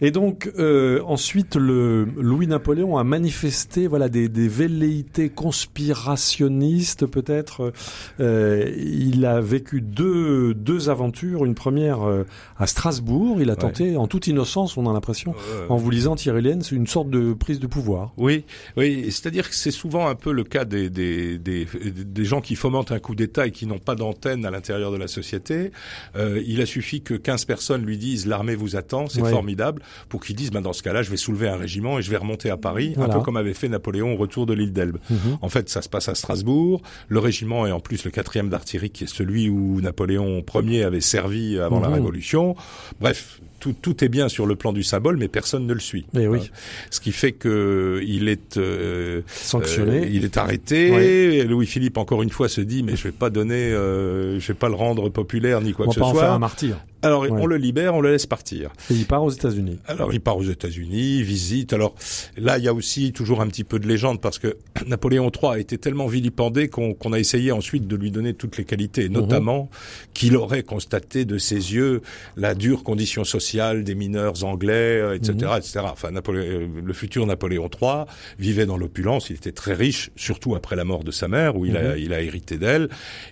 Et 0.00 0.10
donc, 0.10 0.50
euh, 0.58 1.00
ensuite, 1.06 1.56
le 1.56 2.06
Louis-Napoléon 2.16 2.98
a 2.98 3.04
manifesté, 3.04 3.86
voilà, 3.86 4.08
des, 4.08 4.28
des 4.28 4.48
velléités 4.48 5.28
conspirationnistes, 5.28 7.06
peut-être. 7.06 7.72
Euh, 8.20 8.70
il 8.76 9.24
a 9.26 9.40
vécu 9.40 9.80
deux, 9.80 10.54
deux 10.54 10.88
aventures. 10.90 11.44
Une 11.44 11.54
première 11.54 12.02
euh, 12.02 12.24
à 12.58 12.66
Strasbourg. 12.66 13.38
Il 13.40 13.50
a 13.50 13.56
tenté, 13.56 13.96
en 13.96 14.06
toute 14.06 14.26
innocence, 14.26 14.76
on 14.76 14.88
a 14.88 14.92
l'impression, 14.92 15.34
en 15.68 15.76
vous 15.76 15.90
lisant 15.90 16.16
Thierry 16.16 16.42
Lens, 16.42 16.70
une 16.72 16.86
sorte 16.86 17.10
de 17.10 17.32
prise 17.32 17.60
de 17.60 17.66
pouvoir. 17.66 18.12
Oui, 18.16 18.44
oui, 18.76 19.06
c'est-à-dire 19.10 19.48
que 19.48 19.54
c'est 19.54 19.70
souvent 19.70 20.06
un 20.08 20.14
peu 20.14 20.32
le 20.32 20.44
cas 20.44 20.64
des, 20.64 20.90
des, 20.90 21.38
des, 21.38 21.66
des 22.04 22.24
gens 22.24 22.40
qui 22.40 22.54
fomentent 22.54 22.92
un 22.92 22.98
coup 23.08 23.14
d'État 23.14 23.46
et 23.46 23.50
qui 23.52 23.64
n'ont 23.64 23.78
pas 23.78 23.94
d'antenne 23.94 24.44
à 24.44 24.50
l'intérieur 24.50 24.92
de 24.92 24.98
la 24.98 25.08
société. 25.08 25.72
Euh, 26.16 26.42
il 26.46 26.60
a 26.60 26.66
suffi 26.66 27.00
que 27.00 27.14
15 27.14 27.46
personnes 27.46 27.82
lui 27.86 27.96
disent 27.96 28.26
l'armée 28.26 28.54
vous 28.54 28.76
attend, 28.76 29.06
c'est 29.08 29.22
Ouais. 29.22 29.30
formidable, 29.30 29.80
pour 30.10 30.22
qu'ils 30.22 30.36
disent 30.36 30.50
ben, 30.50 30.60
dans 30.60 30.74
ce 30.74 30.82
cas-là, 30.82 31.02
je 31.02 31.10
vais 31.10 31.16
soulever 31.16 31.48
un 31.48 31.56
régiment 31.56 31.98
et 31.98 32.02
je 32.02 32.10
vais 32.10 32.18
remonter 32.18 32.50
à 32.50 32.58
Paris, 32.58 32.92
Voilà. 32.96 33.14
un 33.14 33.16
peu 33.18 33.24
comme 33.24 33.38
avait 33.38 33.54
fait 33.54 33.68
Napoléon 33.70 34.12
au 34.12 34.16
retour 34.16 34.44
de 34.44 34.52
l'île 34.52 34.74
d'Elbe. 34.74 34.98
Mhm. 35.08 35.38
En 35.40 35.48
fait, 35.48 35.70
ça 35.70 35.80
se 35.80 35.88
passe 35.88 36.08
à 36.10 36.14
Strasbourg. 36.14 36.82
Le 37.08 37.18
régiment 37.18 37.66
est 37.66 37.72
en 37.72 37.80
plus 37.80 38.04
le 38.04 38.10
quatrième 38.10 38.50
d'artillerie, 38.50 38.90
qui 38.90 39.04
est 39.04 39.06
celui 39.06 39.48
où 39.48 39.80
Napoléon 39.80 40.44
Ier 40.54 40.84
avait 40.84 41.00
servi 41.00 41.58
avant 41.58 41.80
la 41.80 41.88
Mhm. 41.88 41.94
Révolution. 41.94 42.56
Bref, 43.00 43.40
tout, 43.60 43.74
tout 43.80 44.04
est 44.04 44.08
bien 44.08 44.28
sur 44.28 44.46
le 44.46 44.56
plan 44.56 44.72
du 44.72 44.82
symbole, 44.82 45.16
mais 45.16 45.28
personne 45.28 45.66
ne 45.66 45.72
le 45.74 45.80
suit. 45.80 46.06
Et 46.16 46.26
oui, 46.26 46.38
Euh, 46.38 46.56
ce 46.90 47.00
qui 47.00 47.12
fait 47.12 47.32
que 47.32 48.00
il 48.06 48.28
est 48.28 48.56
euh, 48.56 49.22
sanctionné. 49.28 50.00
euh, 50.02 50.08
il 50.10 50.24
est 50.24 50.36
arrêté. 50.36 51.44
Louis-Philippe 51.44 51.98
encore 51.98 52.22
une 52.22 52.30
fois 52.30 52.48
se 52.48 52.60
dit 52.60 52.82
mais 52.82 52.96
je 52.96 53.04
vais 53.04 53.12
pas 53.12 53.30
donner, 53.30 53.72
euh, 53.72 54.38
je 54.40 54.48
vais 54.48 54.54
pas 54.58 54.68
le 54.68 54.74
rendre 54.74 55.08
populaire 55.08 55.60
ni 55.60 55.72
quoi 55.72 55.86
on 55.86 55.90
que 55.90 55.94
va 55.94 55.94
ce 55.94 56.00
pas 56.00 56.06
en 56.06 56.14
faire 56.14 56.22
un 56.24 56.26
soit. 56.32 56.38
martyr. 56.38 56.84
Alors 57.00 57.22
Ouais. 57.22 57.28
on 57.30 57.46
le 57.46 57.56
libère, 57.58 57.94
on 57.94 58.00
le 58.00 58.10
laisse 58.10 58.26
partir. 58.26 58.70
Et 58.90 58.94
il 58.94 59.04
part 59.06 59.22
aux 59.22 59.30
États-Unis. 59.30 59.78
Alors 59.86 60.12
il 60.12 60.20
part 60.20 60.36
aux 60.36 60.42
États-Unis, 60.42 61.22
visite. 61.22 61.72
Alors 61.72 61.94
là 62.36 62.58
il 62.58 62.64
y 62.64 62.68
a 62.68 62.74
aussi 62.74 63.12
toujours 63.12 63.40
un 63.40 63.46
petit 63.46 63.62
peu 63.64 63.78
de 63.78 63.86
légende 63.86 64.20
parce 64.20 64.38
que 64.40 64.56
Napoléon 64.86 65.30
III 65.30 65.52
a 65.52 65.58
été 65.58 65.78
tellement 65.78 66.06
vilipendé 66.08 66.68
qu'on 66.68 66.94
qu'on 66.94 67.12
a 67.12 67.18
essayé 67.20 67.52
ensuite 67.52 67.86
de 67.86 67.94
lui 67.96 68.10
donner 68.10 68.34
toutes 68.34 68.56
les 68.58 68.64
qualités, 68.64 69.08
notamment 69.08 69.70
qu'il 70.12 70.36
aurait 70.36 70.62
constaté 70.64 71.24
de 71.24 71.38
ses 71.38 71.54
yeux 71.74 72.02
la 72.36 72.54
dure 72.54 72.82
condition 72.82 73.22
sociale 73.24 73.47
des 73.56 73.94
mineurs 73.94 74.44
anglais, 74.44 75.00
euh, 75.00 75.14
etc., 75.14 75.52
etc. 75.56 75.80
Enfin 75.84 76.10
Napoléon, 76.10 76.44
euh, 76.44 76.66
le 76.84 76.92
futur 76.92 77.26
Napoléon 77.26 77.68
III 77.68 78.04
vivait 78.38 78.66
dans 78.66 78.76
l'opulence, 78.76 79.30
il 79.30 79.36
était 79.36 79.52
très 79.52 79.74
riche, 79.74 80.10
surtout 80.16 80.54
après 80.54 80.76
la 80.76 80.84
mort 80.84 81.04
de 81.04 81.10
sa 81.10 81.28
mère 81.28 81.56
où 81.56 81.66
il 81.66 81.76
a 81.76 81.96
il 81.96 82.12
a 82.12 82.20
hérité 82.22 82.58
d'elle. 82.58 82.88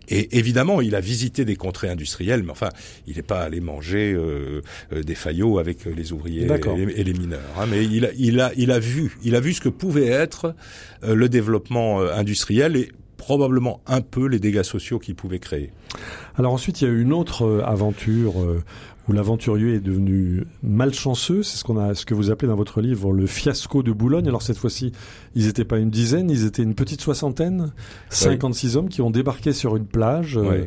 Et 0.09 0.39
évidemment 0.39 0.81
il 0.81 0.95
a 0.95 1.01
visité 1.01 1.45
des 1.45 1.57
contrées 1.57 1.89
industrielles, 1.89 2.43
mais 2.43 2.53
enfin 2.53 2.71
il 3.07 3.17
n'est 3.17 3.23
pas 3.23 3.41
allé 3.41 3.61
manger 3.61 4.15
euh, 4.15 4.61
des 4.93 5.15
faillots 5.15 5.59
avec 5.59 5.85
les 5.85 6.13
ouvriers 6.13 6.45
et 6.45 6.77
les, 6.77 6.93
et 7.01 7.05
les 7.05 7.13
mineurs. 7.13 7.41
hein. 7.59 7.67
mais 7.69 7.85
il 7.85 8.05
a, 8.05 8.09
il 8.17 8.41
a, 8.41 8.53
il 8.57 8.71
a 8.71 8.79
vu, 8.79 9.17
il 9.23 9.35
a 9.35 9.41
vu 9.41 9.53
ce 9.53 9.61
que 9.61 9.69
pouvait 9.69 10.07
être 10.09 10.55
euh, 11.05 11.15
le 11.15 11.29
développement 11.29 12.01
euh, 12.01 12.13
industriel 12.15 12.77
et 12.77 12.91
probablement 13.17 13.81
un 13.87 14.01
peu 14.03 14.27
les 14.27 14.39
dégâts 14.39 14.63
sociaux 14.63 14.99
qu'il 14.99 15.15
pouvait 15.15 15.39
créer. 15.39 15.71
Alors 16.37 16.53
ensuite, 16.53 16.81
il 16.81 16.85
y 16.85 16.87
a 16.87 16.91
eu 16.91 17.01
une 17.01 17.13
autre 17.13 17.63
aventure 17.67 18.35
où 19.09 19.13
l'aventurier 19.13 19.75
est 19.75 19.81
devenu 19.81 20.45
malchanceux. 20.63 21.43
C'est 21.43 21.57
ce 21.59 21.65
qu'on 21.65 21.79
a, 21.79 21.95
ce 21.95 22.05
que 22.07 22.15
vous 22.15 22.31
appelez 22.31 22.49
dans 22.49 22.57
votre 22.57 22.81
livre 22.81 23.13
le 23.13 23.27
fiasco 23.27 23.83
de 23.83 23.93
Boulogne. 23.93 24.27
Alors 24.29 24.43
cette 24.43 24.59
fois-ci, 24.59 24.93
ils 25.35 25.47
n'étaient 25.47 25.65
pas 25.65 25.79
une 25.79 25.91
dizaine, 25.91 26.31
ils 26.31 26.45
étaient 26.45 26.63
une 26.63 26.75
petite 26.75 27.01
soixantaine, 27.01 27.73
56 28.11 28.77
hommes 28.77 28.89
qui 28.89 29.03
ont 29.03 29.11
débarqué 29.11 29.53
sur 29.53 29.77
une 29.77 29.87
plage. 29.87 30.37
euh. 30.63 30.67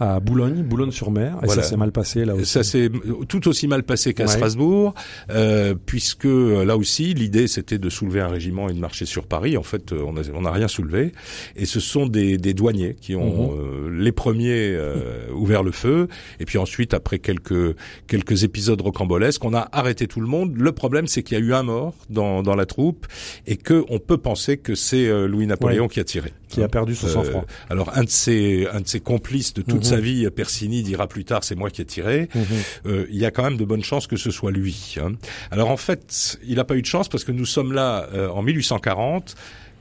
À 0.00 0.20
Boulogne, 0.20 0.62
Boulogne-sur-Mer, 0.62 1.38
et 1.42 1.46
Voilà. 1.46 1.62
ça 1.62 1.68
s'est 1.70 1.76
mal 1.76 1.92
passé 1.92 2.24
là 2.24 2.34
aussi. 2.34 2.46
Ça 2.46 2.62
s'est 2.62 2.90
tout 3.28 3.48
aussi 3.48 3.66
mal 3.66 3.82
passé 3.82 4.14
qu'à 4.14 4.24
Ouais. 4.24 4.28
Strasbourg, 4.30 4.94
euh, 5.30 5.74
puisque 5.86 6.26
euh, 6.26 6.64
là 6.64 6.76
aussi 6.76 7.14
l'idée 7.14 7.48
c'était 7.48 7.78
de 7.78 7.88
soulever 7.90 8.20
un 8.20 8.28
régiment 8.28 8.68
et 8.68 8.72
de 8.72 8.78
marcher 8.78 9.06
sur 9.06 9.26
Paris. 9.26 9.56
En 9.56 9.62
fait, 9.62 9.92
euh, 9.92 10.02
on 10.06 10.12
n'a 10.12 10.22
on 10.34 10.42
n'a 10.42 10.52
rien 10.52 10.68
soulevé, 10.68 11.12
et 11.56 11.66
ce 11.66 11.80
sont 11.80 12.06
des, 12.06 12.38
des 12.38 12.54
douaniers 12.54 12.94
qui 13.00 13.14
ont 13.16 13.52
Mhm. 13.52 13.58
euh, 13.58 14.02
les 14.02 14.12
premiers 14.12 14.72
euh, 14.74 15.30
ouvert 15.34 15.62
le 15.62 15.72
feu, 15.72 16.08
et 16.40 16.44
puis 16.44 16.58
ensuite 16.58 16.94
après 16.94 17.18
quelques 17.18 17.74
quelques 18.06 18.44
épisodes 18.44 18.80
rocambolesques, 18.80 19.44
on 19.44 19.54
a 19.54 19.68
arrêté 19.72 20.06
tout 20.06 20.20
le 20.20 20.26
monde. 20.28 20.54
Le 20.56 20.72
problème 20.72 21.06
c'est 21.06 21.22
qu'il 21.22 21.38
y 21.38 21.40
a 21.40 21.44
eu 21.44 21.52
un 21.54 21.62
mort 21.64 21.94
dans 22.10 22.42
dans 22.42 22.54
la 22.54 22.66
troupe, 22.66 23.06
et 23.46 23.56
que 23.56 23.84
on 23.88 23.98
peut 23.98 24.18
penser 24.18 24.56
que 24.58 24.74
c'est 24.74 25.06
euh, 25.08 25.26
Louis 25.26 25.46
Napoléon 25.46 25.88
qui 25.88 26.00
a 26.00 26.04
tiré. 26.04 26.32
Qui 26.48 26.62
a 26.62 26.68
perdu 26.68 26.94
son 26.94 27.06
Euh, 27.06 27.10
sang-froid. 27.12 27.44
alors 27.70 27.90
un 27.96 28.04
de 28.04 28.08
ses 28.08 28.66
un 28.72 28.80
de 28.80 28.88
ses 28.88 29.00
complices 29.00 29.54
de 29.54 29.62
toute 29.62 29.76
Mhm. 29.76 29.82
sa 29.84 30.00
vie, 30.00 30.28
Persini, 30.30 30.82
dira 30.82 31.06
plus 31.06 31.24
tard 31.24 31.44
c'est 31.44 31.54
moi 31.56 31.70
qui 31.70 31.82
ai 31.82 31.84
tiré. 31.84 32.28
Mhm. 32.34 32.44
Euh, 32.86 33.06
il 33.10 33.16
y 33.18 33.24
a 33.26 33.30
quand 33.30 33.42
même 33.44 33.56
de 33.56 33.64
bonnes 33.64 33.84
chances 33.84 34.06
que 34.06 34.16
ce 34.16 34.30
soit 34.30 34.50
lui. 34.50 34.96
hein. 35.00 35.12
Alors 35.50 35.70
en 35.70 35.76
fait, 35.76 36.38
il 36.46 36.56
n'a 36.56 36.64
pas 36.64 36.76
eu 36.76 36.82
de 36.82 36.86
chance 36.86 37.08
parce 37.08 37.24
que 37.24 37.32
nous 37.32 37.46
sommes 37.46 37.72
là 37.72 38.08
euh, 38.14 38.28
en 38.28 38.42
1840 38.42 39.34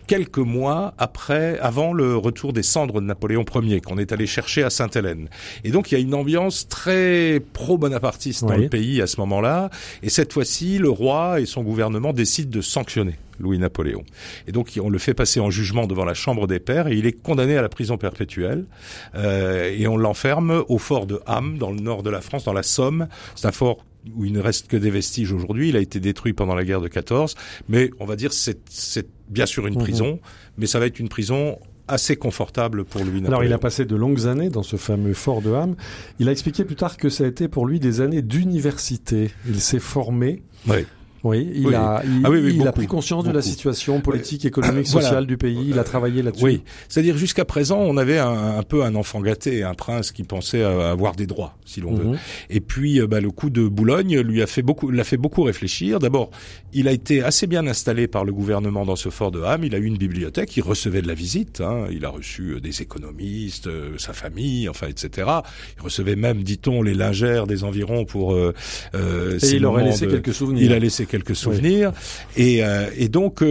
quelques 0.08 0.38
mois 0.38 0.94
après, 0.98 1.60
avant 1.60 1.92
le 1.92 2.16
retour 2.16 2.54
des 2.54 2.64
cendres 2.64 3.02
de 3.02 3.06
Napoléon 3.06 3.44
Ier, 3.62 3.82
qu'on 3.82 3.98
est 3.98 4.14
allé 4.14 4.26
chercher 4.26 4.64
à 4.64 4.70
Sainte-Hélène. 4.70 5.28
Et 5.66 5.72
donc, 5.72 5.92
il 5.92 5.96
y 5.96 5.98
a 5.98 6.00
une 6.00 6.14
ambiance 6.14 6.70
très 6.70 7.42
pro-bonapartiste 7.52 8.46
dans 8.46 8.56
Oui. 8.56 8.64
le 8.64 8.70
pays 8.70 9.02
à 9.02 9.08
ce 9.08 9.20
moment-là. 9.20 9.70
Et 10.04 10.10
cette 10.10 10.32
fois-ci, 10.32 10.78
le 10.78 10.90
roi 10.90 11.42
et 11.42 11.46
son 11.46 11.62
gouvernement 11.62 12.14
décident 12.14 12.50
de 12.50 12.62
sanctionner 12.62 13.16
Louis-Napoléon. 13.39 14.04
Et 14.47 14.52
donc, 14.52 14.80
on 14.82 14.89
le 14.89 14.97
fait 14.97 15.13
passer 15.13 15.39
en 15.39 15.50
jugement 15.50 15.88
devant 15.88 16.06
la 16.06 16.13
Chambre 16.13 16.47
des 16.47 16.60
Pairs 16.60 16.88
et 16.88 16.95
il 16.95 17.06
est 17.06 17.12
condamné 17.13 17.58
à 17.58 17.62
la 17.62 17.69
prison 17.69 17.97
perpétuelle. 17.97 18.65
Euh, 19.15 19.71
et 19.78 19.88
on 19.88 19.97
l'enferme 19.97 20.63
au 20.67 20.78
fort 20.78 21.06
de 21.08 21.19
Ham, 21.26 21.58
dans 21.58 21.71
le 21.71 21.80
nord 21.80 22.04
de 22.04 22.10
la 22.10 22.21
France, 22.21 22.43
dans 22.45 22.54
la 22.54 22.63
Somme. 22.63 23.08
C'est 23.36 23.47
un 23.47 23.52
fort 23.52 23.86
où 24.15 24.23
il 24.26 24.32
ne 24.32 24.39
reste 24.39 24.67
que 24.67 24.78
des 24.78 24.89
vestiges 24.89 25.34
aujourd'hui. 25.34 25.69
Il 25.69 25.76
a 25.76 25.80
été 25.80 26.00
détruit 26.00 26.34
pendant 26.34 26.56
la 26.56 26.63
guerre 26.63 26.82
de 26.82 26.88
14. 26.88 27.36
Mais 27.67 27.89
on 28.00 28.06
va 28.06 28.15
dire 28.15 28.32
c'est 28.32 28.60
c'est 28.69 29.08
bien 29.30 29.45
sûr 29.45 29.67
une 29.67 29.73
Mhm. 29.76 29.82
prison, 29.82 30.19
mais 30.58 30.65
ça 30.65 30.80
va 30.80 30.86
être 30.86 31.00
une 31.00 31.10
prison 31.10 31.60
assez 31.89 32.15
confortable 32.15 32.84
pour 32.86 33.02
Napoléon. 33.04 33.26
Alors 33.28 33.43
il 33.43 33.52
a 33.54 33.58
passé 33.58 33.86
de 33.86 33.95
longues 33.95 34.28
années 34.28 34.50
dans 34.50 34.63
ce 34.63 34.76
fameux 34.78 35.13
fort 35.13 35.41
de 35.41 35.52
Ham. 35.54 35.76
Il 36.19 36.28
a 36.30 36.32
expliqué 36.32 36.63
plus 36.65 36.76
tard 36.76 36.97
que 36.97 37.10
ça 37.10 37.23
a 37.26 37.28
été 37.28 37.47
pour 37.50 37.65
lui 37.65 37.80
des 37.80 38.00
années 38.02 38.21
d'université. 38.21 39.32
Il 39.47 39.60
s'est 39.62 39.80
formé. 39.80 40.41
Ouais. 40.67 40.86
Oui, 41.28 41.50
il 41.56 41.68
Oui. 41.68 41.76
a, 41.76 42.02
il, 42.06 42.22
Ah 42.24 42.30
oui, 42.30 42.40
oui, 42.44 42.56
il 42.60 42.68
a 42.68 42.72
pris 42.72 42.88
conscience 42.88 43.24
de 43.24 43.32
la 43.32 43.42
situation 43.42 44.00
politique, 44.02 44.46
économique, 44.46 44.88
Voilà. 44.88 45.08
sociale 45.08 45.26
du 45.28 45.38
pays. 45.38 45.58
Il 45.70 45.78
a 45.80 45.84
travaillé 45.84 46.22
là-dessus. 46.22 46.44
Oui, 46.44 46.62
c'est-à-dire 46.90 47.18
jusqu'à 47.18 47.46
présent, 47.46 47.80
on 47.80 47.98
avait 47.98 48.18
un, 48.20 48.58
un 48.58 48.63
peu 48.63 48.84
un 48.84 48.96
enfant 48.96 49.20
gâté, 49.22 49.63
un 49.63 49.74
prince 49.74 50.12
qui 50.12 50.24
pensait 50.24 50.63
avoir 50.63 51.16
des 51.16 51.26
droits, 51.28 51.58
si 51.66 51.82
l'on 51.82 51.94
veut. 51.94 52.06
Mhm. 52.06 52.18
Et 52.50 52.60
puis, 52.62 53.00
euh, 53.02 53.08
bah, 53.08 53.20
le 53.20 53.32
coup 53.32 53.50
de 53.50 53.68
Boulogne 53.68 54.20
lui 54.20 54.42
a 54.42 54.48
fait 54.48 54.62
beaucoup, 54.62 54.90
l'a 54.90 55.04
fait 55.04 55.18
beaucoup 55.18 55.44
réfléchir. 55.44 56.00
D'abord, 56.00 56.30
il 56.74 56.88
a 56.88 56.92
été 56.92 57.22
assez 57.24 57.48
bien 57.48 57.68
installé 57.68 58.08
par 58.08 58.24
le 58.26 58.32
gouvernement 58.34 58.86
dans 58.86 58.96
ce 58.96 59.10
fort 59.10 59.32
de 59.32 59.42
Ham. 59.42 59.63
Il 59.63 59.76
a 59.76 59.78
eu 59.80 59.86
une 59.86 59.98
bibliothèque, 59.98 60.56
il 60.58 60.62
recevait 60.63 61.02
de 61.02 61.08
la 61.08 61.13
visite. 61.13 61.62
Hein. 61.62 61.88
Il 61.92 62.06
a 62.06 62.10
reçu 62.10 62.54
euh, 62.56 62.60
des 62.60 62.82
économistes, 62.82 63.68
euh, 63.68 63.98
sa 63.98 64.13
famille, 64.13 64.70
enfin, 64.70 64.88
etc. 64.88 65.28
Il 65.78 65.84
recevait 65.84 66.16
même, 66.16 66.44
dit-on, 66.44 66.82
les 66.82 66.94
lingères 66.94 67.48
des 67.48 67.63
environs 67.63 68.06
pour. 68.06 68.34
Euh, 68.34 68.54
Et 69.42 69.56
il 69.56 69.66
aurait 69.66 69.84
laissé 69.84 70.06
de- 70.06 70.12
quelques 70.12 70.34
souvenirs. 70.34 70.63
il 70.63 70.74
a 70.74 70.80
laissé 70.80 71.06
quelques 71.06 71.17
souvenirs 71.34 71.92
et, 72.36 72.64
euh, 72.64 72.90
et 72.98 73.08
donc 73.10 73.42
euh, 73.42 73.46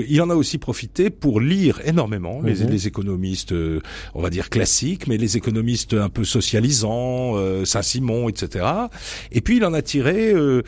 euh, 0.00 0.04
il 0.08 0.20
en 0.22 0.30
a 0.30 0.34
aussi 0.34 0.58
profité 0.58 1.10
pour 1.10 1.40
lire 1.40 1.80
énormément 1.84 2.40
les, 2.42 2.60
Mhm. 2.64 2.70
les 2.70 2.86
économistes, 2.86 3.52
euh, 3.52 3.80
on 4.14 4.20
va 4.22 4.30
dire 4.30 4.50
classiques, 4.50 5.06
mais 5.06 5.16
les 5.16 5.36
économistes 5.36 5.94
un 5.94 6.08
peu 6.08 6.24
socialisants, 6.24 7.36
euh, 7.36 7.64
Saint-Simon, 7.64 8.28
etc. 8.28 8.66
Et 9.32 9.40
puis 9.40 9.56
il 9.56 9.64
en 9.64 9.72
a 9.72 9.82
tiré 9.82 10.32
euh, 10.32 10.62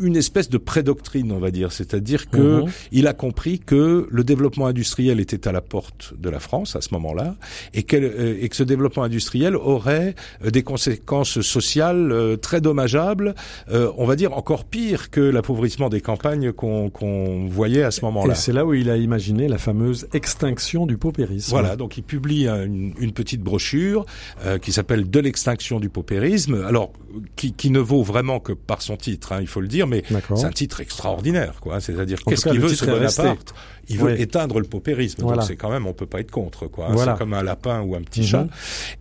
une 0.00 0.16
espèce 0.16 0.48
de 0.48 0.58
prédoctrine, 0.58 1.32
on 1.32 1.38
va 1.38 1.50
dire, 1.50 1.72
c'est-à-dire 1.72 2.30
que 2.30 2.62
Mhm. 2.62 2.70
il 2.92 3.06
a 3.06 3.12
compris 3.12 3.58
que 3.58 4.06
le 4.10 4.24
développement 4.24 4.66
industriel 4.66 5.20
était 5.20 5.46
à 5.48 5.52
la 5.52 5.60
porte 5.60 6.14
de 6.18 6.30
la 6.30 6.40
France 6.40 6.76
à 6.76 6.80
ce 6.80 6.88
moment-là 6.94 7.36
et, 7.74 7.84
euh, 7.94 8.36
et 8.40 8.48
que 8.48 8.56
ce 8.56 8.62
développement 8.62 9.02
industriel 9.04 9.56
aurait 9.56 10.14
des 10.44 10.62
conséquences 10.62 11.40
sociales 11.40 12.12
euh, 12.12 12.36
très 12.36 12.60
dommageables, 12.60 13.34
euh, 13.70 13.90
on 13.98 14.06
va 14.06 14.16
dire 14.16 14.32
encore 14.36 14.64
pire 14.64 15.10
que 15.10 15.20
l'appauvrissement 15.66 15.88
des 15.88 16.00
campagnes 16.00 16.52
qu'on 16.52 17.46
voyait 17.48 17.82
à 17.82 17.90
ce 17.90 18.00
Et 18.00 18.04
moment-là. 18.04 18.34
c'est 18.34 18.52
là 18.52 18.64
où 18.64 18.74
il 18.74 18.88
a 18.90 18.96
imaginé 18.96 19.48
la 19.48 19.58
fameuse 19.58 20.06
extinction 20.12 20.86
du 20.86 20.96
paupérisme. 20.96 21.50
Voilà, 21.50 21.76
donc 21.76 21.96
il 21.96 22.02
publie 22.02 22.46
un- 22.48 22.64
une, 22.64 22.92
une 22.98 23.12
petite 23.12 23.40
brochure 23.42 24.06
euh, 24.44 24.58
qui 24.58 24.72
s'appelle 24.72 25.08
De 25.10 25.20
l'extinction 25.20 25.80
du 25.80 25.88
paupérisme, 25.88 26.64
alors 26.66 26.92
qui, 27.34 27.52
qui 27.52 27.70
ne 27.70 27.80
vaut 27.80 28.02
vraiment 28.02 28.38
que 28.40 28.52
par 28.52 28.82
son 28.82 28.96
titre, 28.96 29.32
hein, 29.32 29.38
il 29.40 29.46
faut 29.46 29.60
le 29.60 29.68
dire, 29.68 29.86
mais 29.86 30.02
c'est 30.36 30.44
un 30.44 30.50
titre 30.50 30.80
extraordinaire, 30.80 31.54
quoi. 31.60 31.80
C'est-à-dire 31.80 32.18
En 32.26 32.30
qu'est-ce 32.30 32.48
qu'il 32.48 32.60
veut 32.60 32.68
ce. 32.68 32.84
Bonaparte 32.84 33.54
Il 33.88 33.98
veut 33.98 34.12
Oui. 34.12 34.20
éteindre 34.20 34.58
le 34.60 34.66
paupérisme, 34.66 35.22
Voilà. 35.22 35.38
donc 35.38 35.46
c'est 35.48 35.56
quand 35.56 35.70
même 35.70 35.86
on 35.86 35.92
peut 35.92 36.06
pas 36.06 36.20
être 36.20 36.30
contre, 36.32 36.66
quoi. 36.66 36.86
hein. 36.86 36.92
Voilà. 36.92 37.12
C'est 37.12 37.18
comme 37.18 37.34
un 37.34 37.42
lapin 37.42 37.80
ou 37.82 37.94
un 37.94 38.02
petit 38.02 38.20
Mhm. 38.20 38.26
chat. 38.26 38.46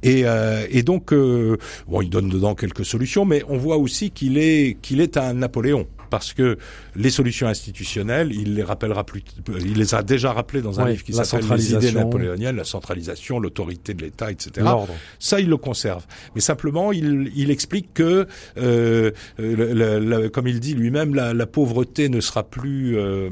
Et, 0.04 0.22
euh, 0.26 0.66
et 0.70 0.84
donc 0.84 1.12
euh, 1.12 1.58
bon, 1.88 2.02
il 2.02 2.10
donne 2.10 2.30
dedans 2.30 2.54
quelques 2.56 2.86
solutions, 2.86 3.26
mais 3.26 3.42
on 3.50 3.58
voit 3.58 3.78
aussi 3.78 4.12
qu'il 4.12 4.38
est 4.38 4.78
qu'il 4.82 5.02
est 5.02 5.18
un 5.18 5.34
Napoléon. 5.34 5.86
Parce 6.10 6.34
que 6.34 6.58
les 6.96 7.10
solutions 7.10 7.48
institutionnelles, 7.48 8.32
il 8.32 8.56
les 8.56 8.64
rappellera 8.64 9.04
plus, 9.04 9.24
il 9.60 9.74
les 9.78 9.96
a 9.96 10.04
déjà 10.04 10.32
rappelées 10.34 10.62
dans 10.62 10.80
un 10.80 10.86
Oui, 10.86 10.92
livre 10.92 11.04
qui 11.04 11.14
s'appelle 11.14 11.40
Les 11.42 11.46
idées 11.46 11.64
centralisation. 11.64 12.00
napoléoniennes, 12.00 12.56
la 12.56 12.64
centralisation, 12.64 13.40
l'autorité 13.40 13.94
de 13.94 14.02
l'État, 14.04 14.32
etc. 14.32 14.66
Ça, 15.20 15.40
il 15.40 15.50
le 15.50 15.58
conserve. 15.58 16.04
Mais 16.36 16.42
simplement, 16.42 16.92
il, 16.92 17.32
il 17.36 17.52
explique 17.52 17.94
que, 17.94 18.28
euh, 18.58 19.12
euh, 19.40 19.74
la- 19.74 20.00
la- 20.00 20.30
comme 20.30 20.48
il 20.48 20.60
dit 20.60 20.74
lui-même, 20.74 21.16
la, 21.16 21.34
la 21.34 21.46
pauvreté 21.46 22.10
ne 22.10 22.22
sera 22.22 22.44
plus, 22.44 22.98
euh, 22.98 23.30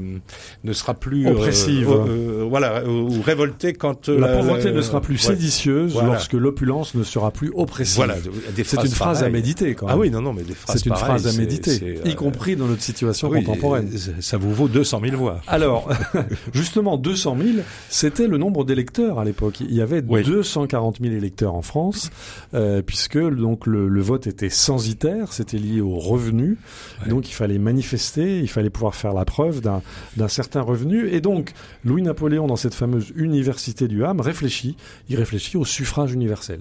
ne 0.64 0.72
sera 0.72 0.94
plus 0.94 1.26
euh, 1.26 1.30
Oppressive. 1.32 1.88
euh, 1.90 2.40
euh, 2.42 2.46
voilà, 2.48 2.84
ou 2.88 3.20
révoltée 3.22 3.72
quand 3.72 4.08
euh, 4.08 4.18
La 4.18 4.28
pauvreté 4.28 4.72
ne 4.72 4.80
sera 4.82 5.00
plus 5.00 5.18
séditieuse 5.18 5.92
Voilà. 5.92 6.08
lorsque 6.08 6.32
l'opulence 6.34 6.94
ne 6.94 7.02
sera 7.04 7.30
plus 7.30 7.50
oppressive. 7.54 7.96
Voilà, 7.96 8.16
C'est 8.64 8.82
une 8.82 8.88
phrase 8.90 9.22
à 9.22 9.28
méditer 9.30 9.74
quand 9.74 9.86
même. 9.86 9.94
Ah 9.96 9.98
oui, 9.98 10.10
non, 10.10 10.20
non, 10.20 10.32
mais 10.32 10.42
des 10.42 10.54
phrases 10.54 10.78
C'est 10.78 10.86
une 10.86 10.90
pareilles, 10.92 11.20
phrase 11.20 11.26
à 11.34 11.38
méditer, 11.38 11.98
y 12.04 12.14
compris 12.14 12.56
dans 12.56 12.63
notre 12.68 12.82
situation 12.82 13.28
oui, 13.28 13.44
contemporaine. 13.44 13.90
Ça 14.20 14.36
vous 14.36 14.52
vaut 14.52 14.68
200 14.68 15.00
000 15.04 15.16
voix. 15.16 15.40
Alors, 15.46 15.88
justement, 16.52 16.96
200 16.96 17.36
000, 17.40 17.48
c'était 17.88 18.26
le 18.26 18.38
nombre 18.38 18.64
d'électeurs 18.64 19.18
à 19.18 19.24
l'époque. 19.24 19.60
Il 19.60 19.74
y 19.74 19.80
avait 19.80 20.02
Oui. 20.06 20.22
240 20.22 20.98
000 21.00 21.14
électeurs 21.14 21.54
en 21.54 21.62
France, 21.62 22.10
euh, 22.54 22.82
puisque 22.82 23.18
donc 23.18 23.66
le, 23.66 23.88
le 23.88 24.00
vote 24.00 24.26
était 24.26 24.50
censitaire, 24.50 25.32
c'était 25.32 25.58
lié 25.58 25.80
aux 25.80 25.96
revenus. 25.98 26.56
Ouais. 27.02 27.08
Donc, 27.08 27.28
il 27.28 27.34
fallait 27.34 27.58
manifester, 27.58 28.40
il 28.40 28.48
fallait 28.48 28.70
pouvoir 28.70 28.94
faire 28.94 29.14
la 29.14 29.24
preuve 29.24 29.60
d'un 29.60 29.82
d'un 30.16 30.28
certain 30.28 30.60
revenu. 30.62 31.08
Et 31.08 31.20
donc, 31.20 31.52
Louis-Napoléon, 31.84 32.46
dans 32.46 32.56
cette 32.56 32.74
fameuse 32.74 33.12
université 33.16 33.88
du 33.88 34.04
Ham, 34.04 34.20
réfléchit. 34.20 34.76
Il 35.08 35.16
réfléchit 35.16 35.56
au 35.56 35.64
suffrage 35.64 36.12
universel. 36.12 36.60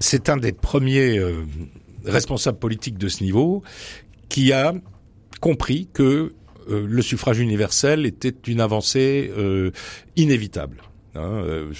C'est 0.00 0.28
un 0.28 0.36
des 0.36 0.52
premiers 0.52 1.18
euh, 1.18 1.44
responsables 2.04 2.58
politiques 2.58 2.98
de 2.98 3.08
ce 3.08 3.22
niveau 3.24 3.62
qui 4.28 4.52
a 4.52 4.74
compris 5.40 5.88
que 5.92 6.32
euh, 6.70 6.86
le 6.86 7.02
suffrage 7.02 7.38
universel 7.38 8.06
était 8.06 8.34
une 8.46 8.60
avancée 8.60 9.32
euh, 9.36 9.70
inévitable. 10.16 10.82
Hein, 11.14 11.42
euh, 11.44 11.72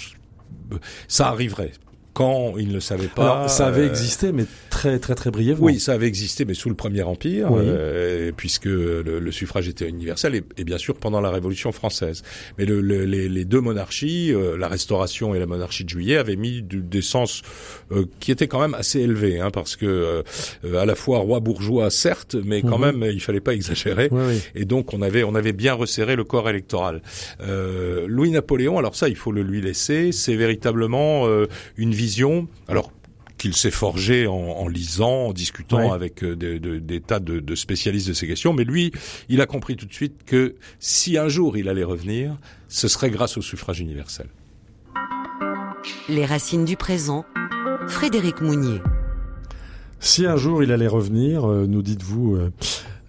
ça 1.07 1.29
arriverait. 1.29 1.71
Quand 2.19 2.55
il 2.57 2.73
ne 2.73 2.79
savait 2.81 3.07
pas. 3.07 3.21
Alors, 3.23 3.49
ça 3.49 3.67
avait 3.67 3.83
euh, 3.83 3.89
existé, 3.89 4.33
mais 4.33 4.43
très, 4.69 4.99
très, 4.99 5.15
très 5.15 5.31
brièvement. 5.31 5.65
Oui, 5.65 5.79
ça 5.79 5.93
avait 5.93 6.07
existé, 6.07 6.43
mais 6.43 6.53
sous 6.53 6.67
le 6.67 6.75
Premier 6.75 7.01
Empire, 7.03 7.49
Oui. 7.49 7.61
euh, 7.63 8.31
puisque 8.35 8.65
le, 8.65 9.01
le 9.19 9.31
suffrage 9.31 9.69
était 9.69 9.87
universel, 9.87 10.35
et, 10.35 10.43
et 10.57 10.65
bien 10.65 10.77
sûr 10.77 10.95
pendant 10.95 11.21
la 11.21 11.29
Révolution 11.31 11.71
française. 11.71 12.21
Mais 12.57 12.65
le, 12.65 12.81
le- 12.81 13.05
les, 13.05 13.29
les 13.29 13.45
deux 13.45 13.61
monarchies, 13.61 14.33
euh, 14.33 14.57
la 14.57 14.67
Restauration 14.67 15.33
et 15.33 15.39
la 15.39 15.45
monarchie 15.45 15.85
de 15.85 15.89
Juillet, 15.89 16.17
avaient 16.17 16.35
mis 16.35 16.61
du- 16.61 16.81
des 16.81 17.01
sens 17.01 17.41
euh, 17.93 18.03
qui 18.19 18.31
étaient 18.33 18.47
quand 18.49 18.59
même 18.59 18.73
assez 18.73 18.99
élevés, 18.99 19.39
hein, 19.39 19.49
parce 19.49 19.77
que 19.77 19.85
euh, 20.65 20.77
à 20.77 20.85
la 20.85 20.95
fois 20.95 21.19
roi 21.19 21.39
bourgeois, 21.39 21.89
certes, 21.89 22.35
mais 22.35 22.61
quand 22.61 22.77
Mhm. 22.79 22.97
même 22.99 23.11
il 23.13 23.21
fallait 23.21 23.39
pas 23.39 23.53
exagérer. 23.53 24.09
Oui, 24.11 24.21
oui. 24.27 24.41
Et 24.55 24.65
donc 24.65 24.93
on 24.93 25.01
avait 25.01 25.23
on 25.23 25.35
avait 25.35 25.53
bien 25.53 25.73
resserré 25.73 26.17
le 26.17 26.25
corps 26.25 26.49
électoral. 26.49 27.01
Euh, 27.41 28.05
Louis 28.09 28.31
Napoléon, 28.31 28.77
alors 28.77 28.95
ça 28.97 29.07
il 29.07 29.15
faut 29.15 29.31
le 29.31 29.41
lui 29.41 29.61
laisser, 29.61 30.11
c'est 30.11 30.35
véritablement 30.35 31.25
euh, 31.27 31.45
une 31.77 31.91
vision. 31.93 32.08
Alors 32.67 32.91
qu'il 33.37 33.55
s'est 33.55 33.71
forgé 33.71 34.27
en, 34.27 34.33
en 34.33 34.67
lisant, 34.67 35.27
en 35.27 35.33
discutant 35.33 35.77
Ouais. 35.77 35.89
avec 35.91 36.23
euh, 36.25 36.35
des, 36.35 36.59
de- 36.59 36.77
des 36.77 36.99
tas 36.99 37.19
de, 37.21 37.39
de 37.39 37.55
spécialistes 37.55 38.09
de 38.09 38.13
ces 38.13 38.27
questions, 38.27 38.51
mais 38.51 38.65
lui, 38.65 38.91
il 39.29 39.39
a 39.39 39.45
compris 39.45 39.77
tout 39.77 39.85
de 39.85 39.93
suite 39.93 40.25
que 40.25 40.55
si 40.79 41.17
un 41.17 41.29
jour 41.29 41.55
il 41.57 41.69
allait 41.69 41.85
revenir, 41.85 42.35
ce 42.67 42.89
serait 42.89 43.09
grâce 43.09 43.37
au 43.37 43.41
suffrage 43.41 43.79
universel. 43.79 44.27
Les 46.09 46.25
racines 46.25 46.65
du 46.65 46.75
présent. 46.75 47.23
Frédéric 47.87 48.41
Mounier. 48.41 48.79
Si 50.01 50.25
un 50.25 50.35
jour 50.35 50.61
il 50.63 50.71
allait 50.73 50.87
revenir, 50.87 51.49
euh, 51.49 51.65
nous 51.65 51.81
dites-vous, 51.81 52.35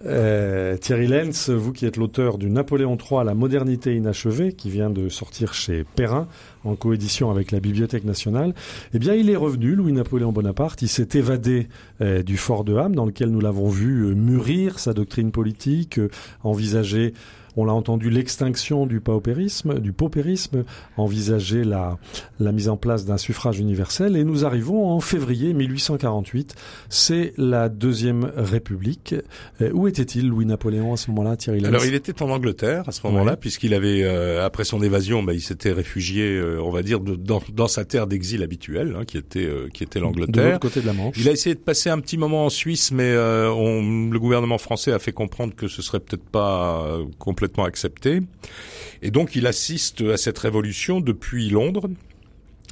euh, 0.05 0.77
Thierry 0.77 1.07
Lenz, 1.07 1.49
vous 1.49 1.71
qui 1.71 1.85
êtes 1.85 1.97
l'auteur 1.97 2.37
du 2.37 2.49
Napoléon 2.49 2.97
III, 2.97 3.25
la 3.25 3.33
modernité 3.33 3.95
inachevée, 3.95 4.53
qui 4.53 4.69
vient 4.69 4.89
de 4.89 5.09
sortir 5.09 5.53
chez 5.53 5.83
Perrin, 5.95 6.27
en 6.63 6.75
coédition 6.75 7.31
avec 7.31 7.51
la 7.51 7.59
Bibliothèque 7.59 8.03
nationale, 8.03 8.53
eh 8.93 8.99
bien 8.99 9.13
il 9.13 9.29
est 9.29 9.35
revenu, 9.35 9.75
Louis-Napoléon 9.75 10.31
Bonaparte, 10.31 10.81
il 10.81 10.87
s'est 10.87 11.09
évadé 11.13 11.67
euh, 12.01 12.23
du 12.23 12.37
fort 12.37 12.63
de 12.63 12.75
Ham, 12.75 12.95
dans 12.95 13.05
lequel 13.05 13.29
nous 13.29 13.41
l'avons 13.41 13.69
vu 13.69 14.05
euh, 14.05 14.13
mûrir 14.13 14.79
sa 14.79 14.93
doctrine 14.93 15.31
politique, 15.31 15.99
envisager... 16.43 17.13
On 17.57 17.65
l'a 17.65 17.73
entendu, 17.73 18.09
l'extinction 18.09 18.85
du 18.85 18.99
paupérisme, 19.01 19.79
du 19.79 19.91
paupérisme, 19.93 20.63
envisager 20.97 21.63
la, 21.63 21.97
la 22.39 22.51
mise 22.51 22.69
en 22.69 22.77
place 22.77 23.05
d'un 23.05 23.17
suffrage 23.17 23.59
universel. 23.59 24.15
Et 24.15 24.23
nous 24.23 24.45
arrivons 24.45 24.89
en 24.89 24.99
février 24.99 25.53
1848. 25.53 26.55
C'est 26.89 27.33
la 27.37 27.69
deuxième 27.69 28.31
République. 28.35 29.15
Euh, 29.61 29.71
où 29.73 29.87
était-il, 29.87 30.27
Louis-Napoléon, 30.29 30.93
à 30.93 30.97
ce 30.97 31.09
moment-là, 31.11 31.35
Thierry 31.37 31.65
Alors 31.65 31.85
il 31.85 31.93
était 31.93 32.21
en 32.21 32.29
Angleterre 32.29 32.83
à 32.87 32.91
ce 32.91 33.05
moment-là, 33.07 33.35
puisqu'il 33.37 33.73
avait, 33.73 34.03
euh, 34.03 34.45
après 34.45 34.63
son 34.63 34.81
évasion, 34.81 35.23
bah, 35.23 35.33
il 35.33 35.41
s'était 35.41 35.71
réfugié, 35.71 36.23
euh, 36.37 36.61
on 36.63 36.69
va 36.71 36.83
dire, 36.83 36.99
de- 36.99 37.15
dans, 37.15 37.41
dans 37.53 37.67
sa 37.67 37.85
terre 37.85 38.07
d'exil 38.07 38.43
habituelle, 38.43 38.95
hein, 38.99 39.03
qui 39.05 39.17
était 39.17 39.45
euh, 39.45 39.67
qui 39.73 39.83
était 39.83 39.99
De 39.99 40.03
l'Angleterre. 40.05 40.45
l'autre 40.53 40.59
côté 40.59 40.81
de 40.81 40.85
la 40.85 40.93
Manche. 40.93 41.15
Il 41.17 41.27
a 41.27 41.31
essayé 41.31 41.55
de 41.55 41.59
passer 41.59 41.89
un 41.89 41.99
petit 41.99 42.17
moment 42.17 42.45
en 42.45 42.49
Suisse, 42.49 42.91
mais 42.91 43.03
euh, 43.11 43.49
on, 43.51 44.09
le 44.11 44.19
gouvernement 44.19 44.57
français 44.57 44.91
a 44.91 44.99
fait 44.99 45.11
comprendre 45.11 45.55
que 45.55 45.67
ce 45.67 45.81
serait 45.81 45.99
peut-être 45.99 46.23
pas 46.23 46.83
euh, 46.85 47.05
complètement 47.41 47.65
accepté. 47.65 48.21
Et 49.01 49.09
donc 49.09 49.35
il 49.35 49.47
assiste 49.47 50.01
à 50.01 50.17
cette 50.17 50.37
révolution 50.37 51.01
depuis 51.01 51.49
Londres. 51.49 51.89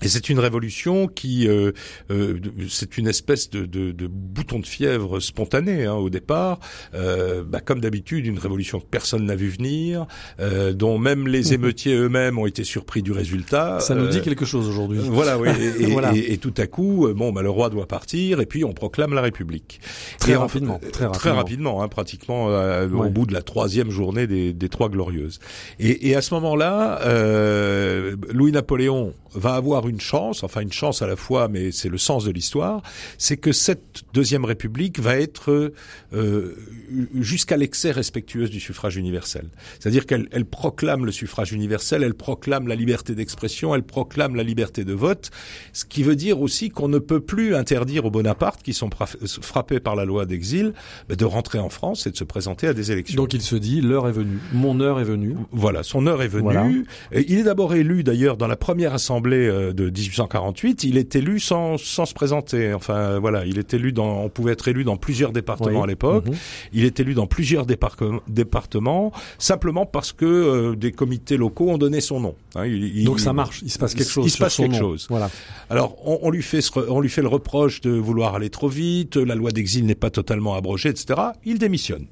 Et 0.02 0.08
c'est 0.08 0.30
une 0.30 0.40
révolution 0.40 1.08
qui, 1.08 1.48
euh, 1.48 1.72
euh, 2.12 2.40
c'est 2.70 2.98
une 2.98 3.08
espèce 3.08 3.50
de, 3.50 3.66
de, 3.66 3.92
de 3.92 4.08
bouton 4.08 4.60
de 4.60 4.66
fièvre 4.66 5.20
spontané 5.20 5.86
hein, 5.86 5.96
au 5.96 6.10
départ. 6.10 6.60
Euh, 6.94 7.44
bah, 7.44 7.60
comme 7.60 7.82
d'habitude, 7.82 8.26
une 8.26 8.40
révolution 8.40 8.80
que 8.80 8.86
personne 8.90 9.26
n'a 9.26 9.36
vu 9.36 9.50
venir, 9.50 10.06
euh, 10.40 10.72
dont 10.74 10.98
même 10.98 11.28
les 11.28 11.54
émeutiers 11.54 11.96
eux-mêmes 11.96 12.38
ont 12.40 12.46
été 12.46 12.64
surpris 12.64 13.02
du 13.02 13.12
résultat. 13.12 13.80
Ça 13.82 13.94
nous 13.96 14.08
dit 14.08 14.20
Euh, 14.20 14.22
quelque 14.22 14.46
chose 14.46 14.68
aujourd'hui. 14.70 15.00
Voilà, 15.02 15.38
oui. 15.38 15.50
Et, 15.80 15.84
et- 15.84 15.86
Voilà. 15.88 16.14
et- 16.16 16.34
et 16.34 16.38
tout 16.38 16.54
à 16.58 16.68
coup, 16.68 17.08
euh, 17.08 17.14
bon, 17.14 17.32
bah, 17.34 17.42
le 17.42 17.50
roi 17.50 17.70
doit 17.70 17.88
partir, 17.88 18.40
et 18.40 18.46
puis 18.46 18.64
on 18.64 18.74
proclame 18.74 19.14
la 19.14 19.22
République. 19.22 19.82
Très 20.20 20.32
Et 20.32 20.36
en- 20.36 20.42
rapidement, 20.42 20.80
très 20.80 20.90
très 20.92 21.06
rapidement. 21.32 21.36
rapidement, 21.36 21.84
hein, 21.84 21.88
pratiquement 21.90 22.48
Ouais. 22.48 22.86
au 22.94 23.10
bout 23.10 23.26
de 23.26 23.34
la 23.34 23.42
troisième 23.42 23.90
journée 23.92 24.28
des, 24.28 24.54
des 24.54 24.70
Trois 24.70 24.88
Glorieuses. 24.90 25.40
Et, 25.80 26.10
et 26.10 26.16
à 26.16 26.22
ce 26.22 26.34
moment-là, 26.36 27.02
euh, 27.04 28.16
Louis 28.32 28.52
Napoléon 28.52 29.14
va 29.34 29.56
avoir 29.56 29.88
une 29.90 30.00
chance, 30.00 30.44
enfin 30.44 30.62
une 30.62 30.72
chance 30.72 31.02
à 31.02 31.08
la 31.08 31.16
fois, 31.16 31.48
mais 31.48 31.72
c'est 31.72 31.90
le 31.90 31.98
sens 31.98 32.24
de 32.24 32.32
l'histoire, 32.32 32.82
c'est 33.18 33.38
que 33.38 33.52
cette 33.52 34.04
deuxième 34.14 34.46
République 34.46 35.00
va 35.00 35.18
être 35.18 35.74
euh, 36.14 36.56
jusqu'à 37.20 37.58
l'excès 37.58 37.92
respectueuse 37.92 38.50
du 38.50 38.60
suffrage 38.60 38.96
universel. 38.96 39.50
C'est-à-dire 39.80 40.06
qu'elle 40.06 40.28
elle 40.32 40.46
proclame 40.46 41.06
le 41.06 41.12
suffrage 41.12 41.52
universel, 41.52 42.04
elle 42.04 42.14
proclame 42.14 42.68
la 42.68 42.76
liberté 42.76 43.16
d'expression, 43.16 43.76
elle 43.76 43.84
proclame 43.84 44.36
la 44.36 44.44
liberté 44.44 44.86
de 44.86 44.94
vote, 44.94 45.32
ce 45.74 45.86
qui 45.86 46.04
veut 46.04 46.16
dire 46.16 46.40
aussi 46.42 46.70
qu'on 46.70 46.88
ne 46.88 47.00
peut 47.00 47.20
plus 47.20 47.56
interdire 47.56 48.06
aux 48.06 48.12
Bonaparte, 48.12 48.62
qui 48.64 48.74
sont 48.74 48.90
fra- 48.90 49.08
frappés 49.42 49.80
par 49.80 49.96
la 49.96 50.06
loi 50.06 50.26
d'exil, 50.26 50.74
bah, 51.08 51.16
de 51.16 51.26
rentrer 51.26 51.60
en 51.60 51.70
France 51.70 52.08
et 52.08 52.12
de 52.12 52.18
se 52.18 52.24
présenter 52.24 52.68
à 52.68 52.74
des 52.74 52.92
élections. 52.92 53.16
Donc 53.16 53.34
il 53.34 53.42
se 53.42 53.56
dit, 53.56 53.82
l'heure 53.82 54.08
est 54.08 54.12
venue. 54.14 54.38
Mon 54.54 54.80
heure 54.80 55.00
est 55.00 55.04
venue. 55.06 55.36
Voilà, 55.52 55.84
son 55.84 56.06
heure 56.08 56.22
est 56.22 56.28
venue. 56.28 56.44
Voilà. 56.44 56.68
Il 57.12 57.40
est 57.40 57.44
d'abord 57.44 57.74
élu, 57.74 58.04
d'ailleurs, 58.04 58.38
dans 58.38 58.48
la 58.48 58.56
première 58.56 58.94
assemblée 58.94 59.48
euh, 59.48 59.74
de 59.80 59.90
1848. 59.90 60.84
Il 60.84 60.98
est 60.98 61.16
élu 61.16 61.40
sans, 61.40 61.78
sans 61.78 62.06
se 62.06 62.14
présenter. 62.14 62.74
Enfin, 62.74 63.20
voilà, 63.20 63.46
il 63.46 63.58
est 63.58 63.74
élu 63.74 63.92
dans, 63.92 64.24
on 64.24 64.30
pouvait 64.30 64.52
être 64.54 64.68
élu 64.68 64.84
dans 64.84 64.98
plusieurs 64.98 65.32
départements 65.32 65.80
Oui. 65.80 65.84
à 65.84 65.88
l'époque. 65.88 66.28
Mhm. 66.28 66.36
Il 66.74 66.84
est 66.86 67.00
élu 67.00 67.14
dans 67.14 67.28
plusieurs 67.28 67.66
départements, 67.66 68.20
départements 68.28 69.12
simplement 69.38 69.86
parce 69.86 70.12
que 70.12 70.26
euh, 70.26 70.76
des 70.76 70.92
comités 70.92 71.38
locaux 71.38 71.70
ont 71.70 71.78
donné 71.78 72.02
son 72.02 72.20
nom. 72.20 72.36
Hein, 72.56 72.66
il- 72.66 72.98
il- 72.98 73.06
Donc 73.06 73.20
ça 73.20 73.34
marche, 73.34 73.62
il 73.64 73.70
se 73.72 73.80
passe 73.80 73.96
quelque 73.96 74.10
chose. 74.12 74.26
Il 74.26 74.30
se 74.32 74.38
passe 74.38 74.58
quelque 74.58 74.74
nom. 74.74 74.80
chose. 74.80 75.08
Voilà. 75.10 75.30
Alors, 75.70 75.96
on, 76.06 76.20
on 76.24 76.30
lui 76.32 76.44
fait 76.44 76.62
ce 76.62 76.70
on 76.90 77.00
lui 77.02 77.10
fait 77.10 77.22
le 77.22 77.28
reproche 77.28 77.82
de 77.82 77.92
vouloir 77.92 78.36
aller 78.36 78.50
trop 78.50 78.68
vite. 78.68 79.16
La 79.18 79.36
loi 79.36 79.52
d'exil 79.52 79.86
n'est 79.86 79.96
pas 79.96 80.10
totalement 80.10 80.56
abrogée, 80.56 80.90
etc. 80.90 81.20
Il 81.46 81.58
démissionne. 81.60 82.06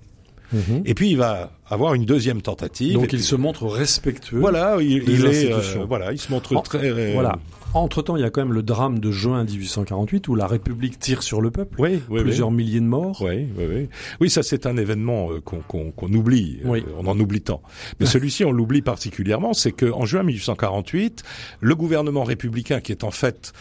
Mhm. 0.53 0.83
Et 0.85 0.93
puis 0.93 1.09
il 1.09 1.17
va 1.17 1.51
avoir 1.69 1.93
une 1.93 2.05
deuxième 2.05 2.41
tentative. 2.41 2.93
Donc 2.93 3.03
il 3.11 3.17
puis- 3.19 3.21
se 3.23 3.35
montre 3.35 3.65
respectueux. 3.65 4.39
voilà, 4.39 4.77
il, 4.79 5.03
des 5.03 5.13
il 5.15 5.25
est, 5.25 5.51
euh, 5.51 5.85
voilà, 5.85 6.13
il 6.13 6.19
se 6.19 6.31
montre 6.31 6.55
En- 6.55 6.61
très. 6.61 6.89
euh, 6.89 7.11
Voilà. 7.13 7.37
Entre-temps, 7.73 8.15
il 8.15 8.21
y 8.21 8.25
a 8.25 8.29
quand 8.29 8.41
même 8.41 8.53
le 8.53 8.63
drame 8.63 8.99
de 8.99 9.11
juin 9.11 9.43
1848 9.43 10.27
où 10.27 10.35
la 10.35 10.47
République 10.47 10.99
tire 10.99 11.23
sur 11.23 11.41
le 11.41 11.51
peuple. 11.51 11.79
Oui, 11.79 12.01
oui, 12.09 12.21
Plusieurs 12.21 12.51
milliers 12.51 12.79
de 12.79 12.85
morts. 12.85 13.21
Oui, 13.21 13.47
oui, 13.57 13.65
oui. 13.69 13.89
Oui, 14.19 14.29
ça 14.29 14.43
c'est 14.43 14.65
un 14.65 14.77
événement 14.77 15.31
euh, 15.31 15.41
qu'on 15.41 16.13
oublie. 16.13 16.59
Oui. 16.63 16.83
Euh, 16.87 16.91
on 16.97 17.07
en 17.07 17.19
oublie 17.19 17.41
tant. 17.41 17.61
Mais 17.99 18.05
celui-ci, 18.05 18.45
on 18.45 18.51
l'oublie 18.51 18.81
particulièrement, 18.81 19.53
c'est 19.53 19.71
que 19.71 19.91
en 19.91 20.05
juin 20.05 20.23
1848, 20.23 21.23
le 21.59 21.75
gouvernement 21.75 22.23
républicain, 22.23 22.79
qui 22.79 22.91
est 22.91 23.03
en 23.03 23.11
fait 23.11 23.53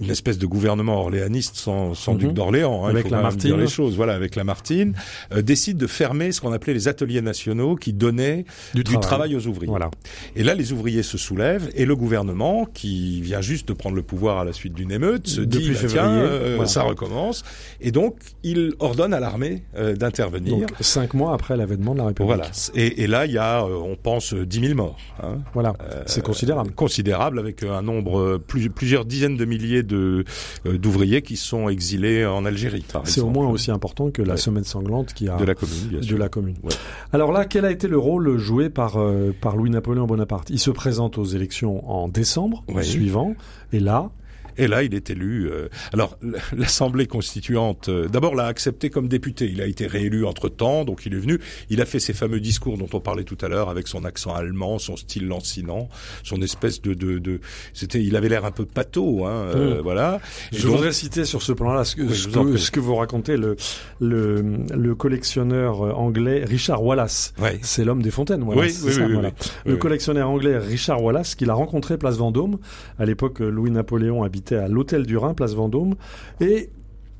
une 0.00 0.10
espèce 0.10 0.38
de 0.38 0.46
gouvernement 0.46 0.98
orléaniste 1.00 1.56
sans, 1.56 1.94
sans 1.94 2.12
Mhm. 2.14 2.18
duc 2.18 2.32
d'Orléans, 2.32 2.84
hein, 2.86 2.90
Avec 2.90 3.10
Lamartine. 3.10 3.40
dire 3.50 3.56
les 3.56 3.66
choses. 3.68 3.96
Voilà, 3.96 4.14
avec 4.14 4.34
Lamartine, 4.36 4.94
euh, 5.32 5.42
décide 5.42 5.76
de 5.76 5.86
fermer 5.86 6.32
ce 6.32 6.40
qu'on 6.40 6.52
appelait 6.52 6.74
les 6.74 6.88
ateliers 6.88 7.20
nationaux 7.20 7.76
qui 7.76 7.92
donnaient 7.92 8.44
Du 8.74 8.82
du, 8.82 8.92
travail. 8.92 9.00
travail. 9.00 9.36
aux 9.36 9.46
ouvriers. 9.46 9.68
Voilà. 9.70 9.90
Et 10.34 10.42
là, 10.42 10.54
les 10.54 10.72
ouvriers 10.72 11.02
se 11.02 11.18
soulèvent 11.18 11.70
et 11.74 11.84
le 11.84 11.94
gouvernement, 11.96 12.64
qui 12.72 13.20
vient 13.20 13.40
juste 13.40 13.68
de 13.68 13.72
prendre 13.72 13.96
le 13.96 14.02
pouvoir 14.02 14.38
à 14.38 14.44
la 14.44 14.52
suite 14.52 14.72
d'une 14.74 14.90
émeute, 14.92 15.26
se 15.28 15.40
Depuis 15.40 15.62
dit 15.64 15.68
bah, 15.70 15.74
février, 15.76 16.00
tiens, 16.00 16.10
euh, 16.12 16.52
voilà. 16.56 16.68
ça 16.70 16.82
recommence. 16.82 17.44
Et 17.80 17.92
donc, 17.92 18.16
il 18.42 18.74
ordonne 18.78 19.12
à 19.14 19.20
l'armée 19.20 19.62
euh, 19.76 19.94
d'intervenir. 19.94 20.66
Cinq 20.80 21.14
mois 21.14 21.34
après 21.34 21.56
l'avènement 21.56 21.92
de 21.92 21.98
la 21.98 22.06
République. 22.06 22.34
Voilà. 22.36 22.50
Et, 22.74 23.02
et 23.02 23.06
là, 23.06 23.26
il 23.26 23.32
y 23.32 23.38
a, 23.38 23.62
euh, 23.64 23.76
on 23.76 23.96
pense, 23.96 24.32
euh, 24.34 24.46
10 24.46 24.60
000 24.60 24.74
morts. 24.74 24.96
Hein. 25.22 25.38
Voilà. 25.54 25.74
C'est 26.06 26.22
considérable. 26.22 26.72
Considérable, 26.72 27.38
avec 27.38 27.62
un 27.62 27.82
nombre, 27.82 28.18
euh, 28.18 28.38
plus- 28.38 28.70
plusieurs 28.70 29.04
dizaines 29.04 29.36
de 29.36 29.44
milliers 29.44 29.65
de 29.82 30.24
euh, 30.66 30.78
d'ouvriers 30.78 31.22
qui 31.22 31.36
sont 31.36 31.68
exilés 31.68 32.24
en 32.26 32.44
Algérie. 32.44 32.84
C'est 33.04 33.20
au 33.20 33.30
moins 33.30 33.48
aussi 33.48 33.70
important 33.70 34.10
que 34.10 34.22
la 34.22 34.34
Ouais. 34.34 34.36
semaine 34.38 34.64
sanglante 34.64 35.12
qui 35.14 35.28
a 35.28 35.36
de 35.36 35.44
la 35.44 35.54
commune, 35.54 35.88
bien 35.90 36.00
de 36.00 36.16
la 36.16 36.28
commune. 36.28 36.56
Ouais. 36.62 36.72
Alors 37.12 37.32
là, 37.32 37.44
quel 37.44 37.64
a 37.64 37.70
été 37.70 37.88
le 37.88 37.98
rôle 37.98 38.36
joué 38.38 38.68
par 38.70 38.96
euh, 38.96 39.32
par 39.40 39.56
Louis-Napoléon 39.56 40.06
Bonaparte? 40.06 40.50
Il 40.50 40.58
se 40.58 40.70
présente 40.70 41.18
aux 41.18 41.24
élections 41.24 41.88
en 41.90 42.08
décembre 42.08 42.64
suivant, 42.82 43.34
et 43.72 43.80
là, 43.80 44.10
Et 44.58 44.66
là, 44.68 44.82
il 44.82 44.94
est 44.94 45.10
élu. 45.10 45.48
euh, 45.50 45.68
alors, 45.92 46.18
l'Assemblée 46.56 47.06
constituante, 47.06 47.88
euh, 47.88 48.08
d'abord, 48.08 48.34
l'a 48.34 48.46
accepté 48.46 48.90
comme 48.90 49.08
député. 49.08 49.48
Il 49.52 49.60
a 49.60 49.66
été 49.66 49.86
réélu 49.86 50.24
entre 50.24 50.48
temps, 50.48 50.84
donc 50.84 51.06
il 51.06 51.14
est 51.14 51.18
venu. 51.18 51.38
Il 51.70 51.80
a 51.80 51.86
fait 51.86 52.00
ses 52.00 52.12
fameux 52.12 52.40
discours 52.40 52.78
dont 52.78 52.88
on 52.92 53.00
parlait 53.00 53.24
tout 53.24 53.38
à 53.42 53.48
l'heure, 53.48 53.68
avec 53.68 53.88
son 53.88 54.04
accent 54.04 54.34
allemand, 54.34 54.78
son 54.78 54.96
style 54.96 55.26
lancinant, 55.26 55.88
son 56.22 56.40
espèce 56.42 56.80
de, 56.82 56.94
de, 56.94 57.18
de 57.18 57.40
c'était, 57.74 58.02
il 58.02 58.16
avait 58.16 58.28
l'air 58.28 58.44
un 58.44 58.50
peu 58.50 58.64
pâteau, 58.64 59.24
hein, 59.26 59.30
euh, 59.54 59.78
Mm. 59.78 59.80
voilà. 59.82 60.20
Et 60.52 60.56
je 60.56 60.62
donc- 60.66 60.76
voudrais 60.76 60.92
citer 60.92 61.24
sur 61.24 61.42
ce 61.42 61.52
plan-là 61.52 61.84
ce, 61.84 61.96
que, 61.96 62.02
Oui, 62.02 62.14
ce 62.14 62.28
que- 62.28 62.38
prie. 62.38 62.58
ce 62.58 62.70
que 62.70 62.80
vous 62.80 62.94
racontez 62.96 63.36
le 63.36 63.56
le, 64.00 64.42
le 64.74 64.94
collectionneur 64.94 65.82
euh, 65.84 65.92
anglais 65.92 66.44
Richard 66.44 66.82
Wallace. 66.84 67.34
Ouais. 67.40 67.58
C'est 67.62 67.84
l'homme 67.84 68.02
des 68.02 68.10
fontaines, 68.10 68.42
Wallace. 68.42 68.80
Oui, 68.82 68.88
oui, 68.88 68.92
ça, 68.94 69.08
voilà. 69.08 69.32
Le 69.64 69.76
collectionneur 69.76 70.28
anglais 70.30 70.58
Richard 70.58 71.02
Wallace, 71.02 71.34
qu'il 71.34 71.50
a 71.50 71.54
rencontré 71.54 71.98
place 71.98 72.16
Vendôme. 72.16 72.58
À 72.98 73.04
l'époque, 73.06 73.40
Louis-Napoléon 73.40 74.22
habitait 74.22 74.45
à 74.54 74.68
l'hôtel 74.68 75.06
du 75.06 75.16
Rhin, 75.16 75.34
place 75.34 75.54
Vendôme. 75.54 75.94
Et 76.40 76.70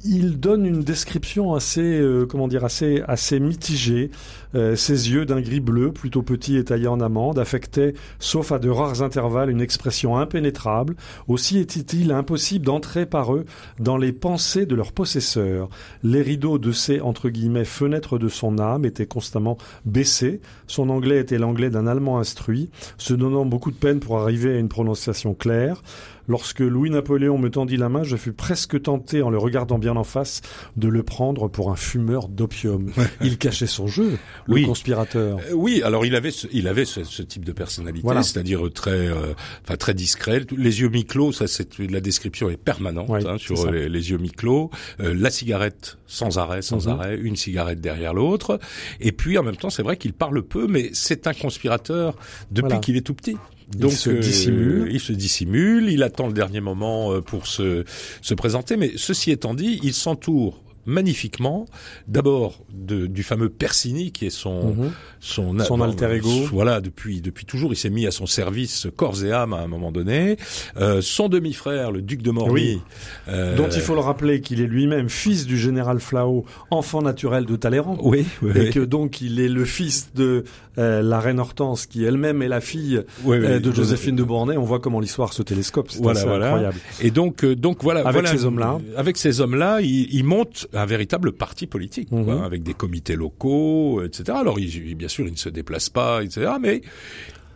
il 0.04 0.38
donne 0.38 0.66
une 0.66 0.82
description 0.82 1.54
assez, 1.54 1.80
euh, 1.80 2.26
comment 2.26 2.48
dire, 2.48 2.64
assez, 2.64 3.02
assez 3.06 3.40
mitigée. 3.40 4.10
Euh, 4.54 4.76
ses 4.76 5.10
yeux 5.10 5.26
d'un 5.26 5.40
gris 5.40 5.60
bleu, 5.60 5.92
plutôt 5.92 6.22
petits 6.22 6.56
et 6.56 6.64
taillés 6.64 6.86
en 6.86 7.00
amande, 7.00 7.38
affectaient, 7.38 7.94
sauf 8.18 8.52
à 8.52 8.58
de 8.58 8.70
rares 8.70 9.02
intervalles, 9.02 9.50
une 9.50 9.60
expression 9.60 10.16
impénétrable. 10.16 10.96
Aussi 11.28 11.58
était-il 11.58 12.12
impossible 12.12 12.64
d'entrer 12.64 13.06
par 13.06 13.34
eux 13.34 13.44
dans 13.80 13.96
les 13.96 14.12
pensées 14.12 14.66
de 14.66 14.74
leurs 14.74 14.92
possesseurs. 14.92 15.68
Les 16.02 16.22
rideaux 16.22 16.58
de 16.58 16.72
ces, 16.72 17.00
entre 17.00 17.28
guillemets, 17.28 17.64
fenêtres 17.64 18.18
de 18.18 18.28
son 18.28 18.58
âme 18.58 18.84
étaient 18.84 19.06
constamment 19.06 19.58
baissés. 19.84 20.40
Son 20.66 20.88
anglais 20.90 21.18
était 21.18 21.38
l'anglais 21.38 21.70
d'un 21.70 21.86
Allemand 21.86 22.18
instruit, 22.18 22.70
se 22.98 23.14
donnant 23.14 23.44
beaucoup 23.44 23.70
de 23.70 23.76
peine 23.76 24.00
pour 24.00 24.18
arriver 24.18 24.54
à 24.54 24.58
une 24.58 24.68
prononciation 24.68 25.34
claire. 25.34 25.82
Lorsque 26.28 26.60
Louis-Napoléon 26.60 27.38
me 27.38 27.50
tendit 27.50 27.76
la 27.76 27.88
main, 27.88 28.02
je 28.02 28.16
fus 28.16 28.32
presque 28.32 28.80
tenté, 28.82 29.22
en 29.22 29.30
le 29.30 29.38
regardant 29.38 29.78
bien 29.78 29.96
en 29.96 30.04
face, 30.04 30.40
de 30.76 30.88
le 30.88 31.02
prendre 31.02 31.48
pour 31.48 31.70
un 31.70 31.76
fumeur 31.76 32.28
d'opium. 32.28 32.90
Il 33.22 33.38
cachait 33.38 33.66
son 33.66 33.86
jeu, 33.86 34.18
le 34.46 34.54
Oui. 34.54 34.64
conspirateur. 34.64 35.38
Euh, 35.38 35.52
Oui, 35.54 35.82
alors 35.84 36.04
il 36.04 36.14
avait 36.16 36.30
ce, 36.30 36.46
il 36.52 36.68
avait 36.68 36.84
ce, 36.84 37.04
ce 37.04 37.22
type 37.22 37.44
de 37.44 37.52
personnalité, 37.52 38.02
Voilà. 38.04 38.22
c'est-à-dire 38.22 38.60
très, 38.74 38.90
euh, 38.90 39.34
enfin 39.64 39.76
très 39.76 39.94
discret. 39.94 40.42
Les 40.56 40.80
yeux 40.80 40.88
mi-clos, 40.88 41.32
ça 41.32 41.46
c'est 41.46 41.78
la 41.78 42.00
description 42.00 42.50
est 42.50 42.56
permanente 42.56 43.10
hein, 43.26 43.36
sur 43.38 43.70
les, 43.70 43.88
les 43.88 44.10
yeux 44.10 44.18
mi-clos. 44.18 44.70
Euh, 45.00 45.14
la 45.16 45.30
cigarette 45.30 45.98
sans 46.06 46.38
arrêt, 46.38 46.62
sans 46.62 46.86
Mhm. 46.86 46.92
arrêt, 46.92 47.16
une 47.18 47.36
cigarette 47.36 47.80
derrière 47.80 48.14
l'autre. 48.14 48.58
Et 49.00 49.12
puis 49.12 49.38
en 49.38 49.42
même 49.42 49.56
temps, 49.56 49.70
c'est 49.70 49.82
vrai 49.82 49.96
qu'il 49.96 50.12
parle 50.12 50.42
peu, 50.42 50.66
mais 50.66 50.90
c'est 50.92 51.26
un 51.26 51.32
conspirateur 51.34 52.16
depuis 52.50 52.62
Voilà. 52.68 52.78
qu'il 52.78 52.96
est 52.96 53.00
tout 53.02 53.14
petit. 53.14 53.36
Il 53.72 53.80
Donc 53.80 53.92
se 53.92 54.10
euh, 54.10 54.88
il 54.90 55.00
se 55.00 55.12
dissimule, 55.12 55.88
il 55.90 56.02
attend 56.02 56.28
le 56.28 56.32
dernier 56.32 56.60
moment 56.60 57.12
euh, 57.12 57.20
pour 57.20 57.46
se 57.46 57.84
se 58.22 58.34
présenter. 58.34 58.76
Mais 58.76 58.92
ceci 58.96 59.30
étant 59.32 59.54
dit, 59.54 59.80
il 59.82 59.92
s'entoure 59.92 60.62
magnifiquement 60.86 61.66
d'abord 62.08 62.64
du 62.72 63.22
fameux 63.22 63.48
Persini 63.48 64.12
qui 64.12 64.26
est 64.26 64.30
son 64.30 64.74
Mhm. 64.74 64.90
son, 65.20 65.58
Son 65.60 65.80
alter 65.80 66.12
ego. 66.14 66.28
Voilà, 66.52 66.80
depuis 66.80 67.20
depuis 67.20 67.44
toujours, 67.44 67.72
il 67.72 67.76
s'est 67.76 67.90
mis 67.90 68.06
à 68.06 68.10
son 68.10 68.26
service 68.26 68.86
corps 68.96 69.24
et 69.24 69.32
âme 69.32 69.52
à 69.52 69.58
un 69.58 69.66
moment 69.66 69.92
donné. 69.92 70.36
Euh, 70.76 71.00
son 71.02 71.28
demi-frère, 71.28 71.90
le 71.92 72.02
duc 72.02 72.22
de 72.22 72.30
Morny, 72.30 72.52
Oui. 72.52 72.80
euh, 73.28 73.56
Dont 73.56 73.68
il 73.68 73.80
faut 73.80 73.94
le 73.94 74.00
rappeler 74.00 74.40
qu'il 74.40 74.60
est 74.60 74.66
lui-même 74.66 75.08
fils 75.08 75.46
du 75.46 75.58
général 75.58 76.00
Flao, 76.00 76.44
enfant 76.70 77.02
naturel 77.02 77.44
de 77.44 77.56
Talleyrand. 77.56 77.98
oui, 78.02 78.24
oui, 78.42 78.52
Et 78.54 78.58
oui. 78.60 78.70
que 78.70 78.80
donc 78.80 79.20
il 79.20 79.40
est 79.40 79.48
le 79.48 79.64
fils 79.64 80.10
de 80.14 80.44
euh, 80.78 81.00
la 81.02 81.20
reine 81.20 81.40
Hortense, 81.40 81.86
qui 81.86 82.04
elle-même 82.04 82.42
est 82.42 82.48
la 82.48 82.60
fille 82.60 83.02
Oui, 83.24 83.38
oui. 83.38 83.46
euh, 83.46 83.60
de 83.60 83.72
Joséphine 83.72 84.14
de 84.14 84.22
Beauharnais. 84.22 84.56
On 84.58 84.62
voit 84.64 84.78
comment 84.78 85.00
l'histoire 85.00 85.32
se 85.32 85.42
télescope. 85.42 85.90
C'est 85.90 86.02
Voilà, 86.02 86.22
voilà. 86.24 86.46
incroyable. 86.48 86.76
Et 87.00 87.10
donc, 87.10 87.44
euh, 87.44 87.56
donc 87.56 87.82
voilà. 87.82 88.00
Avec 88.00 88.12
voilà, 88.12 88.30
ces 88.30 88.44
hommes-là. 88.44 88.78
Avec 88.96 89.16
ces 89.16 89.40
hommes-là, 89.40 89.80
il, 89.80 90.14
il 90.14 90.24
monte 90.24 90.68
un 90.76 90.86
véritable 90.86 91.32
parti 91.32 91.66
politique, 91.66 92.08
quoi, 92.10 92.20
Mhm. 92.20 92.42
avec 92.42 92.62
des 92.62 92.74
comités 92.74 93.16
locaux, 93.16 94.02
etc. 94.02 94.38
Alors, 94.40 94.58
il, 94.58 94.94
bien 94.94 95.08
sûr, 95.08 95.26
il 95.26 95.32
ne 95.32 95.36
se 95.36 95.48
déplace 95.48 95.88
pas, 95.90 96.22
etc. 96.22 96.52
Mais 96.60 96.82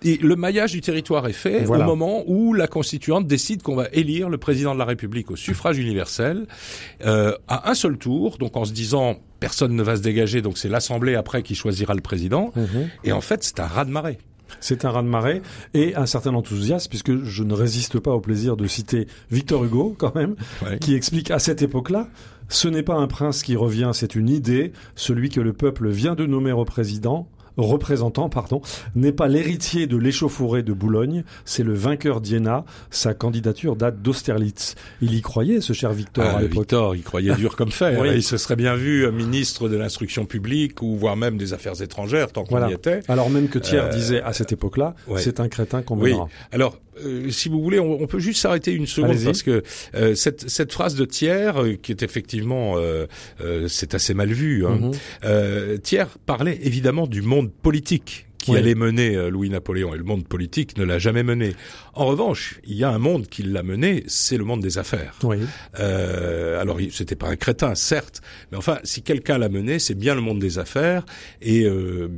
et 0.03 0.17
le 0.17 0.35
maillage 0.35 0.73
du 0.73 0.81
territoire 0.81 1.29
est 1.29 1.35
fait 1.35 1.65
Voilà. 1.65 1.85
au 1.85 1.87
moment 1.89 2.25
où 2.27 2.55
la 2.55 2.67
constituante 2.67 3.27
décide 3.27 3.63
qu'on 3.63 3.75
va 3.77 3.89
élire 3.93 4.31
le 4.31 4.39
président 4.39 4.73
de 4.73 4.79
la 4.79 4.87
République 4.87 5.31
au 5.31 5.37
suffrage 5.37 5.77
universel 5.79 6.47
euh, 7.05 7.37
à 7.49 7.71
un 7.71 7.75
seul 7.75 7.99
tour, 7.99 8.39
donc 8.39 8.57
en 8.57 8.65
se 8.65 8.73
disant 8.73 9.19
personne 9.41 9.75
ne 9.77 9.83
va 9.83 9.97
se 9.97 10.03
dégager, 10.03 10.41
donc 10.41 10.57
c'est 10.57 10.71
l'Assemblée 10.71 11.17
après 11.17 11.43
qui 11.43 11.55
choisira 11.55 11.93
le 11.95 12.01
président. 12.01 12.51
Mhm. 12.57 12.89
Et 13.05 13.13
en 13.13 13.21
fait, 13.21 13.43
c'est 13.45 13.61
un 13.61 13.67
raz-de-marée. 13.67 14.17
C'est 14.59 14.85
un 14.87 14.91
raz-de-marée 14.91 15.43
et 15.75 15.95
un 15.95 16.07
certain 16.07 16.35
enthousiasme, 16.35 16.89
puisque 16.89 17.23
je 17.23 17.45
ne 17.45 17.53
résiste 17.55 17.99
pas 18.01 18.11
au 18.13 18.21
plaisir 18.21 18.57
de 18.57 18.67
citer 18.67 19.07
Victor 19.31 19.65
Hugo, 19.65 19.95
quand 19.99 20.15
même, 20.15 20.35
Ouais. 20.65 20.79
qui 20.79 20.95
explique 20.95 21.31
à 21.31 21.39
cette 21.39 21.61
époque-là, 21.63 22.09
ce 22.51 22.69
n'est 22.69 22.83
pas 22.83 22.97
un 22.97 23.07
prince 23.07 23.43
qui 23.43 23.57
revient, 23.57 23.93
c'est 23.95 24.17
une 24.17 24.29
idée, 24.29 24.73
celui 24.97 25.31
que 25.31 25.41
le 25.41 25.53
peuple 25.53 25.89
vient 25.89 26.17
de 26.17 26.27
nommer 26.27 26.53
au 26.53 26.65
président, 26.65 27.29
représentant, 27.62 28.29
pardon, 28.29 28.61
n'est 28.94 29.12
pas 29.12 29.29
l'héritier 29.29 29.87
de 29.87 29.96
l'échauffourée 29.96 30.62
de 30.62 30.73
Boulogne, 30.73 31.25
c'est 31.44 31.62
le 31.62 31.75
vainqueur 31.75 32.20
d'Iéna. 32.20 32.64
Sa 32.90 33.14
candidature 33.14 33.77
date 33.77 34.03
d'Austerlitz. 34.03 34.75
Il 35.03 35.14
y 35.14 35.20
croyait, 35.23 35.61
ce 35.61 35.73
cher 35.73 35.92
Victor, 35.92 36.25
Ah, 36.27 36.38
à 36.38 36.40
l'époque. 36.42 36.59
Victor, 36.61 36.96
il 36.96 37.03
croyait 37.03 37.35
dur 37.35 37.57
comme 37.57 37.70
fer. 37.70 37.90
Oui. 38.01 38.09
Il 38.14 38.23
se 38.23 38.37
serait 38.37 38.57
bien 38.57 38.75
vu 38.77 39.05
euh, 39.05 39.11
ministre 39.12 39.68
de 39.68 39.77
l'instruction 39.77 40.25
publique 40.27 40.81
ou 40.83 40.96
voire 40.96 41.16
même 41.16 41.37
des 41.37 41.53
affaires 41.53 41.81
étrangères 41.83 42.33
tant 42.33 42.44
qu'on 42.44 42.51
Voilà. 42.57 42.70
y 42.70 42.75
était. 42.75 43.01
Alors 43.09 43.31
même 43.31 43.49
que 43.49 43.59
Thiers 43.59 43.81
Euh, 43.81 43.88
disait 43.90 44.23
à 44.23 44.33
cette 44.33 44.53
époque-là, 44.53 44.94
ouais. 45.09 45.20
c'est 45.20 45.40
un 45.40 45.49
crétin 45.49 45.83
qu'on 45.83 45.99
Oui. 45.99 46.14
Alors, 46.53 46.79
euh, 47.05 47.31
si 47.31 47.49
vous 47.49 47.61
voulez, 47.62 47.79
on, 47.81 48.01
on 48.03 48.07
peut 48.07 48.18
juste 48.18 48.40
s'arrêter 48.40 48.73
une 48.73 48.87
seconde 48.87 49.16
parce 49.25 49.42
que 49.42 49.62
euh, 49.94 50.14
cette, 50.14 50.49
cette 50.51 50.73
phrase 50.73 50.94
de 50.94 51.05
Thiers, 51.05 51.53
qui 51.83 51.92
est 51.92 52.03
effectivement, 52.03 52.77
c'est 53.68 53.94
assez 53.94 54.14
mal 54.14 54.33
vu. 54.33 54.66
Hein. 54.66 54.79
Mhm. 54.81 54.90
Euh, 55.25 55.77
Thiers 55.79 56.05
parlait 56.27 56.59
évidemment 56.62 57.07
du 57.07 57.23
monde 57.23 57.50
politique 57.51 58.27
qui 58.39 58.53
Oui. 58.53 58.57
allait 58.57 58.75
mener 58.75 59.17
euh, 59.17 59.29
Louis-Napoléon 59.29 59.95
et 59.95 59.99
le 59.99 60.05
monde 60.05 60.27
politique 60.27 60.79
ne 60.79 60.85
l'a 60.85 60.99
jamais 60.99 61.23
mené. 61.23 61.53
En 61.93 62.07
revanche, 62.07 62.59
il 62.65 62.75
y 62.75 62.85
a 62.85 62.91
un 62.91 62.99
monde 62.99 63.27
qui 63.27 63.43
l'a 63.43 63.63
mené, 63.63 64.03
c'est 64.07 64.39
le 64.39 64.45
monde 64.45 64.63
des 64.63 64.79
affaires. 64.79 65.15
Oui. 65.25 65.37
Euh, 65.79 66.59
alors, 66.59 66.79
c'était 66.91 67.17
pas 67.17 67.29
un 67.29 67.37
crétin, 67.37 67.75
certes, 67.75 68.23
mais 68.51 68.57
enfin, 68.57 68.79
si 68.83 69.03
quelqu'un 69.03 69.37
l'a 69.37 69.51
mené, 69.51 69.79
c'est 69.79 69.95
bien 69.95 70.15
le 70.15 70.23
monde 70.23 70.39
des 70.39 70.59
affaires. 70.59 71.05
Et 71.43 71.65
euh, 71.65 72.09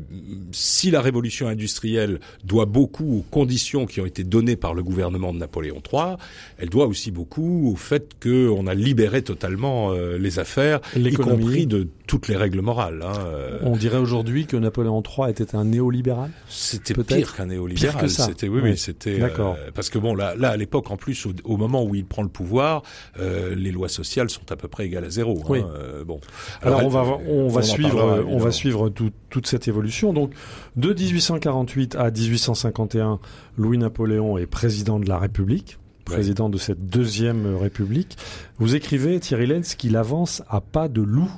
si 0.53 0.92
la 0.92 1.01
révolution 1.01 1.49
industrielle 1.49 2.21
doit 2.45 2.66
beaucoup 2.66 3.18
aux 3.18 3.25
conditions 3.31 3.87
qui 3.87 4.01
ont 4.01 4.07
été 4.07 4.23
données 4.23 4.57
par 4.57 4.75
le 4.75 4.85
gouvernement 4.85 5.33
de 5.33 5.38
Napoléon 5.38 5.83
III, 5.92 6.16
elle 6.59 6.68
doit 6.68 6.87
aussi 6.87 7.11
beaucoup 7.11 7.71
au 7.73 7.77
fait 7.77 8.11
qu'on 8.23 8.66
a 8.68 8.75
libéré 8.75 9.23
totalement 9.23 9.92
euh, 9.92 10.18
les 10.18 10.38
affaires, 10.38 10.81
y 10.97 11.12
compris 11.14 11.66
de 11.66 11.88
toutes 12.12 12.29
les 12.29 12.37
règles 12.37 12.61
morales. 12.61 13.01
hein. 13.03 13.12
Euh, 13.25 13.59
On 13.62 13.75
dirait 13.75 13.96
aujourd'hui 13.96 14.44
que 14.44 14.55
Napoléon 14.59 15.03
III 15.03 15.31
était 15.31 15.57
un 15.57 15.64
néolibéral. 15.64 16.31
C'était 16.46 16.92
pire 16.92 17.35
qu'un 17.35 17.46
néolibéral. 17.46 17.90
pire 17.94 18.01
que 18.03 18.07
ça. 18.07 18.27
C'était 18.27 18.48
oui, 18.48 18.61
Oui. 18.62 18.70
oui, 18.72 18.77
c'était 18.77 19.16
D'accord. 19.18 19.57
euh, 19.59 19.70
parce 19.75 19.88
que 19.88 19.98
bon 19.98 20.14
là, 20.14 20.35
là 20.37 20.51
à 20.51 20.57
l'époque 20.59 20.90
en 20.90 20.98
plus 20.98 21.25
au, 21.25 21.33
au 21.44 21.57
moment 21.57 21.83
où 21.83 21.94
il 21.94 22.05
prend 22.05 22.22
le 22.22 22.29
pouvoir, 22.29 22.83
euh, 23.18 23.55
les 23.55 23.70
lois 23.72 23.88
sociales 23.88 24.29
sont 24.29 24.53
à 24.53 24.57
peu 24.57 24.68
près 24.68 24.85
égales 24.85 25.07
à 25.07 25.09
zéro. 25.11 25.38
hein. 25.40 25.46
Oui. 25.48 25.61
Euh, 25.64 26.05
bon. 26.05 26.20
Alors, 26.61 26.85
on 26.85 26.88
va 26.90 27.03
on 27.27 27.48
va 27.48 27.62
suivre 27.62 27.96
parlera, 27.96 28.29
on 28.29 28.37
va 28.37 28.51
suivre 28.51 28.90
tout- 28.90 29.11
toute 29.31 29.46
cette 29.46 29.66
évolution. 29.66 30.12
Donc 30.12 30.33
de 30.77 30.92
1848 30.92 31.96
à 31.96 32.11
1851, 32.11 33.20
Louis 33.57 33.79
Napoléon 33.79 34.37
est 34.37 34.44
président 34.44 35.01
de 35.01 35.09
la 35.09 35.16
République, 35.16 35.79
président 36.05 36.51
de 36.51 36.59
cette 36.59 36.85
deuxième 36.90 37.57
République. 37.57 38.18
Vous 38.59 38.75
écrivez 38.75 39.18
Thierry 39.18 39.46
Lenz 39.46 39.77
qu'il 39.77 39.96
avance 39.96 40.42
à 40.51 40.61
pas 40.61 40.88
de 40.88 41.01
loup. 41.01 41.31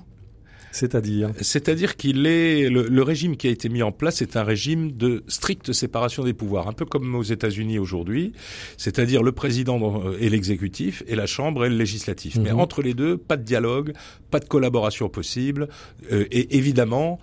C'est-à-dire 0.74 1.30
C'est-à-dire 1.40 1.96
qu'il 1.96 2.26
est 2.26 2.68
le, 2.68 2.88
le, 2.88 3.02
régime 3.02 3.37
qui 3.37 3.46
a 3.46 3.50
été 3.50 3.68
mis 3.68 3.82
en 3.82 3.92
place 3.92 4.22
est 4.22 4.37
un 4.37 4.42
régime 4.42 4.90
de 4.90 5.22
stricte 5.28 5.72
séparation 5.72 6.24
des 6.24 6.34
pouvoirs, 6.34 6.66
un 6.66 6.72
peu 6.72 6.84
comme 6.84 7.14
aux 7.14 7.22
États-Unis 7.22 7.78
aujourd'hui. 7.78 8.32
C'est-à-dire 8.76 9.22
le 9.22 9.30
président 9.30 10.02
et 10.18 10.28
l'exécutif 10.28 11.04
et 11.06 11.14
la 11.14 11.26
Chambre 11.26 11.64
et 11.64 11.68
le 11.68 11.76
législatif. 11.76 12.38
Mais 12.42 12.52
mhm. 12.52 12.58
entre 12.58 12.82
les 12.82 12.92
deux, 12.92 13.16
pas 13.16 13.37
de 13.37 13.44
dialogue, 13.44 13.92
pas 14.32 14.40
de 14.40 14.46
collaboration 14.46 15.08
possible. 15.08 15.68
Euh, 16.10 16.26
et 16.32 16.56
évidemment, 16.56 17.20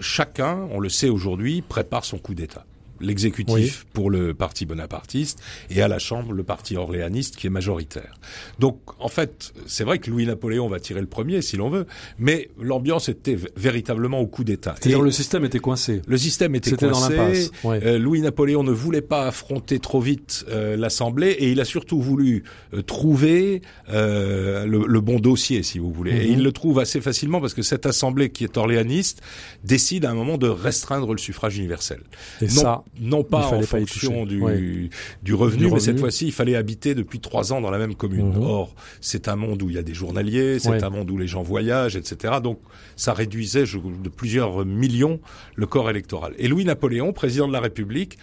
chacun, 0.00 0.66
on 0.70 0.80
le 0.80 0.88
sait 0.88 1.10
aujourd'hui, 1.10 1.62
prépare 1.62 2.06
son 2.06 2.16
coup 2.16 2.34
d'État 2.34 2.64
l'exécutif 3.00 3.86
pour 3.92 4.10
le 4.10 4.34
parti 4.34 4.66
bonapartiste 4.66 5.40
et 5.70 5.82
à 5.82 5.88
la 5.88 5.98
Chambre 5.98 6.32
le 6.32 6.42
parti 6.42 6.76
orléaniste 6.76 7.36
qui 7.36 7.46
est 7.46 7.50
majoritaire. 7.50 8.14
Donc 8.58 8.78
en 8.98 9.08
fait, 9.08 9.52
c'est 9.66 9.84
vrai 9.84 9.98
que 9.98 10.10
Louis-Napoléon 10.10 10.68
va 10.68 10.80
tirer 10.80 11.00
le 11.00 11.06
premier 11.06 11.42
si 11.42 11.56
l'on 11.56 11.70
veut, 11.70 11.86
mais 12.18 12.50
l'ambiance 12.60 13.08
était 13.08 13.36
véritablement 13.56 14.20
au 14.20 14.26
coup 14.26 14.44
d'État. 14.44 14.74
C'est-à-dire 14.78 15.02
le 15.02 15.10
système 15.10 15.44
était 15.44 15.58
coincé. 15.58 16.02
Le 16.06 16.16
système 16.18 16.54
était 16.54 16.72
coincé. 16.72 17.50
Dans 17.62 17.72
euh, 17.72 17.98
Louis-Napoléon 17.98 18.62
ne 18.62 18.72
voulait 18.72 19.02
pas 19.02 19.26
affronter 19.26 19.78
trop 19.78 20.00
vite 20.00 20.44
euh, 20.48 20.76
l'Assemblée 20.76 21.30
et 21.30 21.50
il 21.50 21.60
a 21.60 21.64
surtout 21.64 22.00
voulu 22.00 22.44
euh, 22.72 22.82
trouver 22.82 23.62
le, 23.88 24.64
le, 24.86 25.00
bon 25.00 25.18
dossier, 25.18 25.62
si 25.62 25.78
vous 25.78 25.92
voulez. 25.92 26.12
Et 26.12 26.26
mhm. 26.26 26.32
il 26.32 26.42
le 26.42 26.52
trouve 26.52 26.78
assez 26.78 27.00
facilement 27.00 27.40
parce 27.40 27.54
que 27.54 27.62
cette 27.62 27.86
Assemblée 27.86 28.30
qui 28.30 28.44
est 28.44 28.56
orléaniste 28.56 29.20
décide 29.62 30.04
à 30.04 30.10
un 30.10 30.14
moment 30.14 30.38
de 30.38 30.48
restreindre 30.48 31.12
le 31.12 31.18
suffrage 31.18 31.58
universel. 31.58 32.00
Et 32.40 32.48
ça, 32.48 32.83
non 33.00 33.24
pas 33.24 33.48
en 33.48 33.62
fonction 33.62 34.24
du, 34.24 34.90
du, 35.22 35.34
revenu, 35.34 35.70
mais 35.70 35.80
cette 35.80 35.98
fois-ci, 35.98 36.26
il 36.26 36.32
fallait 36.32 36.56
habiter 36.56 36.94
depuis 36.94 37.20
trois 37.20 37.52
ans 37.52 37.60
dans 37.60 37.70
la 37.70 37.78
même 37.78 37.94
commune. 37.94 38.32
Mhm. 38.32 38.42
Or, 38.42 38.74
c'est 39.00 39.28
un 39.28 39.36
monde 39.36 39.62
où 39.62 39.70
il 39.70 39.76
y 39.76 39.78
a 39.78 39.82
des 39.82 39.94
journaliers, 39.94 40.58
c'est 40.58 40.82
un 40.82 40.90
monde 40.90 41.10
où 41.10 41.18
les 41.18 41.26
gens 41.26 41.42
voyagent, 41.42 41.96
etc. 41.96 42.34
Donc, 42.42 42.60
ça 42.96 43.12
réduisait 43.12 43.64
de 43.64 44.08
plusieurs 44.08 44.64
millions 44.64 45.20
le 45.56 45.66
corps 45.66 45.90
électoral. 45.90 46.34
Et 46.38 46.48
Louis-Napoléon, 46.48 47.12
président 47.12 47.48
de 47.48 47.52
la 47.52 47.60
République, 47.60 48.18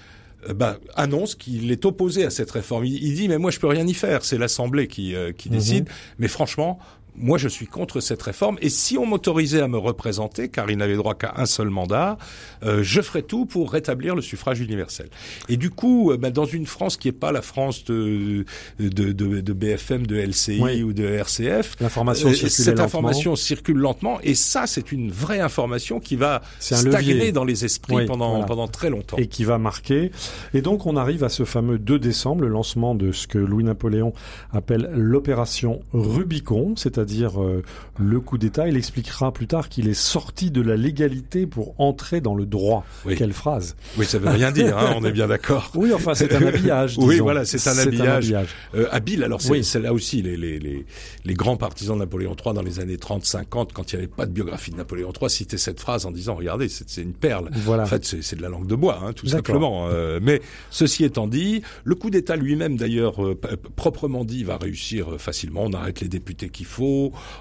euh, 0.49 0.53
bah, 0.53 0.80
annonce 0.95 1.36
qu'il 1.36 1.72
est 1.72 1.86
opposé 1.86 2.26
à 2.26 2.30
cette 2.30 2.51
réforme. 2.51 2.86
Il, 2.86 3.14
dit 3.14 3.28
mais 3.28 3.38
moi 3.38 3.51
je 3.51 3.59
peux 3.59 3.68
rien 3.68 3.86
y 3.86 3.93
faire, 3.93 4.24
c'est 4.26 4.38
l'Assemblée 4.38 4.88
qui, 4.88 5.16
euh, 5.16 5.32
qui 5.32 5.49
mhm. 5.49 5.55
décide. 5.55 5.89
Mais 6.20 6.28
franchement, 6.28 6.80
moi, 7.16 7.38
je 7.38 7.47
suis 7.47 7.68
contre 7.68 7.99
cette 7.99 8.22
réforme. 8.22 8.57
Et 8.62 8.70
si 8.70 8.97
on 8.97 9.05
m'autorisait 9.05 9.62
à 9.62 9.68
me 9.68 9.78
représenter, 9.78 10.49
car 10.49 10.72
il 10.72 10.78
n'avait 10.78 10.95
droit 10.95 11.14
qu'à 11.14 11.34
un 11.38 11.45
seul 11.45 11.70
mandat, 11.70 12.18
euh, 12.64 12.80
je 12.84 13.01
ferais 13.01 13.22
tout 13.22 13.45
pour 13.45 13.72
rétablir 13.72 14.16
le 14.16 14.22
suffrage 14.22 14.59
universel. 14.59 15.09
Et 15.49 15.57
du 15.57 15.70
coup, 15.70 16.12
euh, 16.12 16.18
ben, 16.18 16.32
dans 16.32 16.45
une 16.45 16.66
France 16.66 16.97
qui 16.97 17.09
n'est 17.09 17.14
pas 17.14 17.32
la 17.32 17.41
France 17.41 17.84
de, 17.86 18.45
de, 18.80 19.12
de, 19.12 19.41
de 19.41 19.53
BFM, 19.53 20.07
de 20.07 20.18
LCI 20.18 20.84
ou 20.84 20.93
de 20.93 21.03
RCF, 21.03 21.76
l'information 21.82 22.30
euh, 22.30 22.34
cette 22.34 22.80
information 22.80 23.36
circule 23.36 23.78
lentement. 23.78 24.20
Et 24.24 24.36
ça, 24.36 24.66
c'est 24.66 24.91
une 24.91 25.12
vraie 25.12 25.39
information 25.39 25.99
qui 25.99 26.16
va 26.16 26.41
stagner 26.59 27.32
dans 27.32 27.43
les 27.43 27.66
esprits 27.66 28.05
pendant, 28.05 28.43
pendant 28.43 28.68
très 28.68 28.89
longtemps. 28.89 29.18
Et 29.18 29.28
qui 29.28 29.43
va 29.43 29.57
marquer. 29.57 30.12
Et 30.53 30.62
donc, 30.62 30.86
on 30.86 30.95
arrive 30.95 31.24
à 31.24 31.30
ce 31.30 31.43
fameux 31.43 31.78
2 31.78 31.99
décembre, 31.99 32.41
le 32.41 32.47
lancement 32.47 32.95
de 32.95 33.12
ce 33.12 33.28
que 33.28 33.38
Louis-Napoléon 33.38 34.14
appelle 34.53 34.89
l'opération 34.93 35.82
Rubicon, 35.93 36.76
c'est-à-dire 36.78 37.00
c'est-à-dire 37.01 37.41
euh, 37.41 37.63
le 37.99 38.19
coup 38.19 38.37
d'État. 38.37 38.67
Il 38.67 38.77
expliquera 38.77 39.31
plus 39.31 39.47
tard 39.47 39.69
qu'il 39.69 39.87
est 39.87 39.95
sorti 39.95 40.51
de 40.51 40.61
la 40.61 40.75
légalité 40.75 41.47
pour 41.47 41.73
entrer 41.79 42.21
dans 42.21 42.35
le 42.35 42.45
droit. 42.45 42.85
Quelle 43.17 43.33
phrase 43.33 43.75
Oui, 43.97 44.05
ça 44.05 44.19
veut 44.19 44.29
rien 44.29 44.51
dire, 44.51 44.77
hein, 44.77 44.93
on 44.95 45.03
est 45.03 45.11
bien 45.11 45.27
d'accord. 45.27 45.71
Oui, 45.81 45.91
enfin, 45.93 46.13
c'est 46.13 46.33
un 46.35 46.45
habillage. 46.45 46.95
oui, 46.99 47.19
voilà, 47.19 47.43
c'est 47.43 47.65
un 47.67 47.77
habillage, 47.77 48.35
Euh, 48.75 48.87
habile. 48.91 49.23
Alors, 49.23 49.41
c'est 49.41 49.79
là 49.79 49.93
aussi 49.93 50.21
les, 50.21 50.37
les, 50.37 50.59
les, 50.59 50.85
les, 51.25 51.33
grands 51.33 51.57
partisans 51.57 51.95
de 51.95 52.01
Napoléon 52.01 52.35
III 52.35 52.53
dans 52.53 52.61
les 52.61 52.79
années 52.79 52.97
30-50, 52.97 53.69
quand 53.73 53.91
il 53.91 53.95
n'y 53.95 54.03
avait 54.03 54.11
pas 54.11 54.25
de 54.25 54.31
biographie 54.31 54.71
de 54.71 54.75
Napoléon 54.75 55.11
III, 55.19 55.29
citaient 55.29 55.57
cette 55.57 55.79
phrase 55.79 56.05
en 56.05 56.11
disant, 56.11 56.35
regardez, 56.35 56.69
c'est 56.69 57.01
une 57.01 57.13
perle. 57.13 57.49
Voilà. 57.53 57.83
En 57.83 57.85
fait, 57.87 58.05
c'est 58.05 58.35
de 58.35 58.41
la 58.41 58.49
langue 58.49 58.67
de 58.67 58.75
bois, 58.75 58.99
hein, 59.03 59.13
tout 59.13 59.27
simplement. 59.27 59.87
Euh, 59.89 60.19
mais 60.21 60.41
ceci 60.69 61.03
étant 61.03 61.27
dit, 61.27 61.63
le 61.83 61.95
coup 61.95 62.11
d'État 62.11 62.35
lui-même, 62.35 62.77
d'ailleurs, 62.77 63.25
euh, 63.25 63.39
proprement 63.75 64.23
dit, 64.23 64.43
va 64.43 64.57
réussir 64.57 65.19
facilement. 65.19 65.63
On 65.63 65.73
arrête 65.73 66.01
les 66.01 66.09
députés 66.09 66.49
qu'il 66.49 66.65
faut 66.67 66.90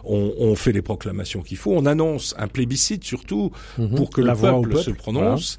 on, 0.04 0.54
fait 0.54 0.72
les 0.72 0.82
proclamations 0.82 1.42
qu'il 1.42 1.56
faut, 1.56 1.72
on 1.72 1.86
annonce 1.86 2.34
un 2.38 2.48
plébiscite 2.48 3.04
surtout 3.04 3.50
mhm. 3.78 3.94
pour 3.94 4.10
que 4.10 4.20
le 4.20 4.34
peuple, 4.34 4.78
se 4.78 4.90
prononce. 4.90 5.56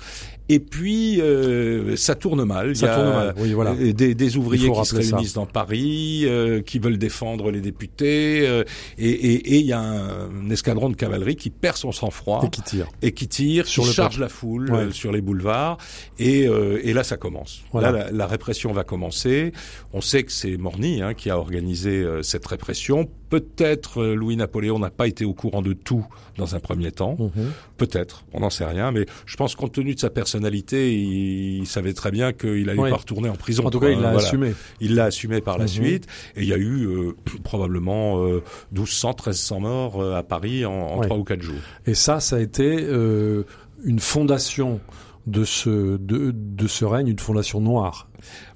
Et 0.52 0.60
puis 0.60 1.22
euh, 1.22 1.96
ça 1.96 2.14
tourne 2.14 2.44
mal. 2.44 2.76
Ça 2.76 2.86
il 2.86 2.90
y 2.90 2.92
a 2.92 2.96
tourne 2.96 3.10
mal. 3.10 3.34
Oui, 3.38 3.54
voilà. 3.54 3.74
des, 3.74 4.14
des, 4.14 4.38
ouvriers 4.38 4.70
qui 4.70 4.86
se 4.86 4.96
réunissent 4.96 5.34
dans 5.34 5.46
Paris, 5.46 6.24
euh, 6.26 6.62
qui 6.62 6.78
veulent 6.78 6.98
défendre 6.98 7.52
les 7.52 7.62
députés, 7.62 8.46
euh, 8.46 8.66
et 8.98 9.60
il 9.60 9.66
y 9.66 9.72
a 9.72 9.80
un, 9.80 10.50
escadron 10.50 10.90
de 10.90 10.96
cavalerie 10.96 11.38
qui 11.38 11.52
perd 11.52 11.78
son 11.78 11.94
sang-froid 11.94 12.42
et 12.46 12.50
qui 12.50 12.62
tire, 12.62 12.88
et 13.02 13.14
qui 13.14 13.30
tire, 13.30 13.66
sur 13.66 13.84
qui 13.84 13.94
charge 13.94 14.20
la 14.20 14.28
foule 14.28 14.92
sur 14.92 15.14
les 15.14 15.22
boulevards, 15.22 15.78
et, 16.20 16.42
et 16.42 16.94
là 16.94 17.04
ça 17.06 17.16
commence. 17.16 17.62
Là 17.74 18.10
la, 18.12 18.28
répression 18.28 18.74
va 18.74 18.84
commencer. 18.84 19.54
On 19.94 20.02
sait 20.02 20.24
que 20.24 20.34
c'est 20.34 20.58
Morny 20.58 21.02
hein, 21.02 21.14
qui 21.14 21.30
a 21.30 21.38
organisé 21.38 22.06
cette 22.24 22.46
répression. 22.46 23.10
Peut-être 23.32 24.04
Louis-Napoléon 24.04 24.78
n'a 24.78 24.92
pas 24.92 25.08
été 25.08 25.26
au 25.26 25.34
courant 25.34 25.64
de 25.64 25.74
tout 25.74 26.06
dans 26.38 26.54
un 26.54 26.60
premier 26.60 26.92
temps. 26.92 27.16
Mhm. 27.18 27.52
Peut-être, 27.78 28.26
on 28.34 28.42
n'en 28.42 28.50
sait 28.52 28.66
rien, 28.66 28.92
mais 28.92 29.06
je 29.26 29.36
pense 29.38 29.56
compte 29.56 29.72
tenu 29.72 29.96
de 29.96 30.00
sa 30.00 30.10
personnalité, 30.10 30.94
il, 30.94 31.66
savait 31.66 31.94
très 31.94 32.12
bien 32.12 32.34
qu'il 32.34 32.70
allait 32.70 32.90
pas 32.90 32.98
retourner 32.98 33.30
en 33.30 33.36
prison. 33.36 33.66
En 33.66 33.72
tout 33.72 33.80
cas, 33.80 33.90
il 33.90 34.00
l'a 34.00 34.10
assumé. 34.12 34.54
Il 34.82 34.96
l'a 34.96 35.06
assumé 35.06 35.42
par 35.42 35.58
la 35.58 35.64
mhm. 35.64 35.70
suite. 35.70 36.08
Et 36.36 36.44
il 36.44 36.48
y 36.48 36.54
a 36.54 36.58
eu 36.58 36.86
euh, 36.86 37.16
probablement 37.44 38.24
euh, 38.24 38.44
1200, 38.74 39.10
1300 39.10 39.60
morts 39.62 40.02
euh, 40.02 40.16
à 40.16 40.24
Paris 40.24 40.66
en, 40.66 41.00
3 41.00 41.18
ou 41.18 41.24
4 41.24 41.42
jours. 41.42 41.56
Et 41.86 41.94
ça, 41.94 42.20
ça 42.20 42.36
a 42.36 42.40
été 42.40 42.84
euh, 42.84 43.44
une 43.84 44.00
fondation 44.00 44.80
de 45.28 45.44
ce, 45.44 45.98
de, 45.98 46.32
de 46.34 46.68
ce 46.68 46.86
règne, 46.86 47.08
une 47.08 47.20
fondation 47.20 47.62
noire. 47.62 48.10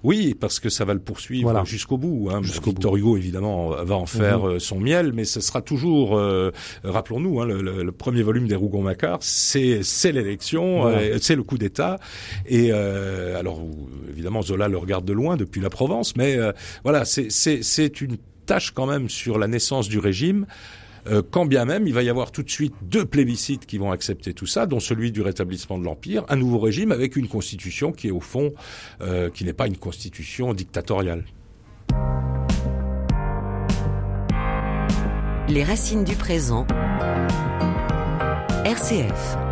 Oui, 0.04 0.36
parce 0.40 0.60
que 0.60 0.70
ça 0.70 0.86
va 0.86 0.94
le 0.94 1.00
poursuivre 1.00 1.66
jusqu'au 1.66 1.98
bout. 1.98 2.30
Hein. 2.32 2.42
Victor 2.42 2.96
Hugo, 2.96 3.18
évidemment, 3.18 3.70
va 3.70 3.96
en 3.96 4.06
faire 4.06 4.40
mhm. 4.40 4.52
euh, 4.52 4.60
son 4.60 4.80
miel, 4.80 5.12
mais 5.14 5.26
ce 5.26 5.42
sera 5.42 5.62
toujours, 5.62 6.18
euh, 6.18 6.52
rappelons-nous, 6.84 7.42
hein, 7.42 7.46
le, 7.46 7.92
premier 7.92 8.24
volume 8.24 8.48
des 8.48 8.56
Rougon-Macquart, 8.56 9.20
c'est 9.22 9.82
l'élection, 10.12 10.88
euh, 10.88 11.18
c'est 11.22 11.36
le 11.36 11.44
coup 11.44 11.58
d'État. 11.58 12.00
Et 12.46 12.72
alors, 12.72 13.62
évidemment, 14.10 14.42
Zola 14.42 14.68
le 14.68 14.78
regarde 14.78 15.06
de 15.06 15.14
loin 15.14 15.38
depuis 15.38 15.62
la 15.62 15.70
Provence, 15.70 16.16
mais 16.16 16.38
voilà, 16.84 17.06
c'est 17.06 18.02
une 18.02 18.18
tâche 18.46 18.72
quand 18.72 18.86
même 18.86 19.10
sur 19.10 19.38
la 19.38 19.48
naissance 19.48 19.90
du 19.90 20.00
régime. 20.00 20.46
Euh, 21.08 21.22
quand 21.30 21.46
bien 21.46 21.66
même 21.66 21.88
il 21.88 21.94
va 21.94 22.04
y 22.04 22.10
avoir 22.10 22.32
tout 22.32 22.44
de 22.44 22.50
suite 22.50 22.74
deux 22.82 23.06
plébiscites 23.06 23.66
qui 23.66 23.78
vont 23.78 23.92
accepter 23.92 24.34
tout 24.34 24.48
ça, 24.48 24.66
dont 24.66 24.80
celui 24.80 25.12
du 25.12 25.22
rétablissement 25.22 25.78
de 25.78 25.84
l'Empire, 25.84 26.26
un 26.30 26.36
nouveau 26.36 26.60
régime 26.60 26.92
avec 26.92 27.16
une 27.16 27.28
constitution 27.28 27.92
qui 27.92 28.08
est 28.08 28.12
au 28.12 28.22
fond, 28.22 28.54
euh, 29.02 29.30
qui 29.30 29.46
n'est 29.46 29.54
pas 29.54 29.68
une 29.68 29.78
constitution 29.78 30.54
dictatoriale. 30.54 31.24
Les 35.48 35.64
racines 35.64 36.04
du 36.04 36.16
présent. 36.16 36.66
RCF. 38.66 39.45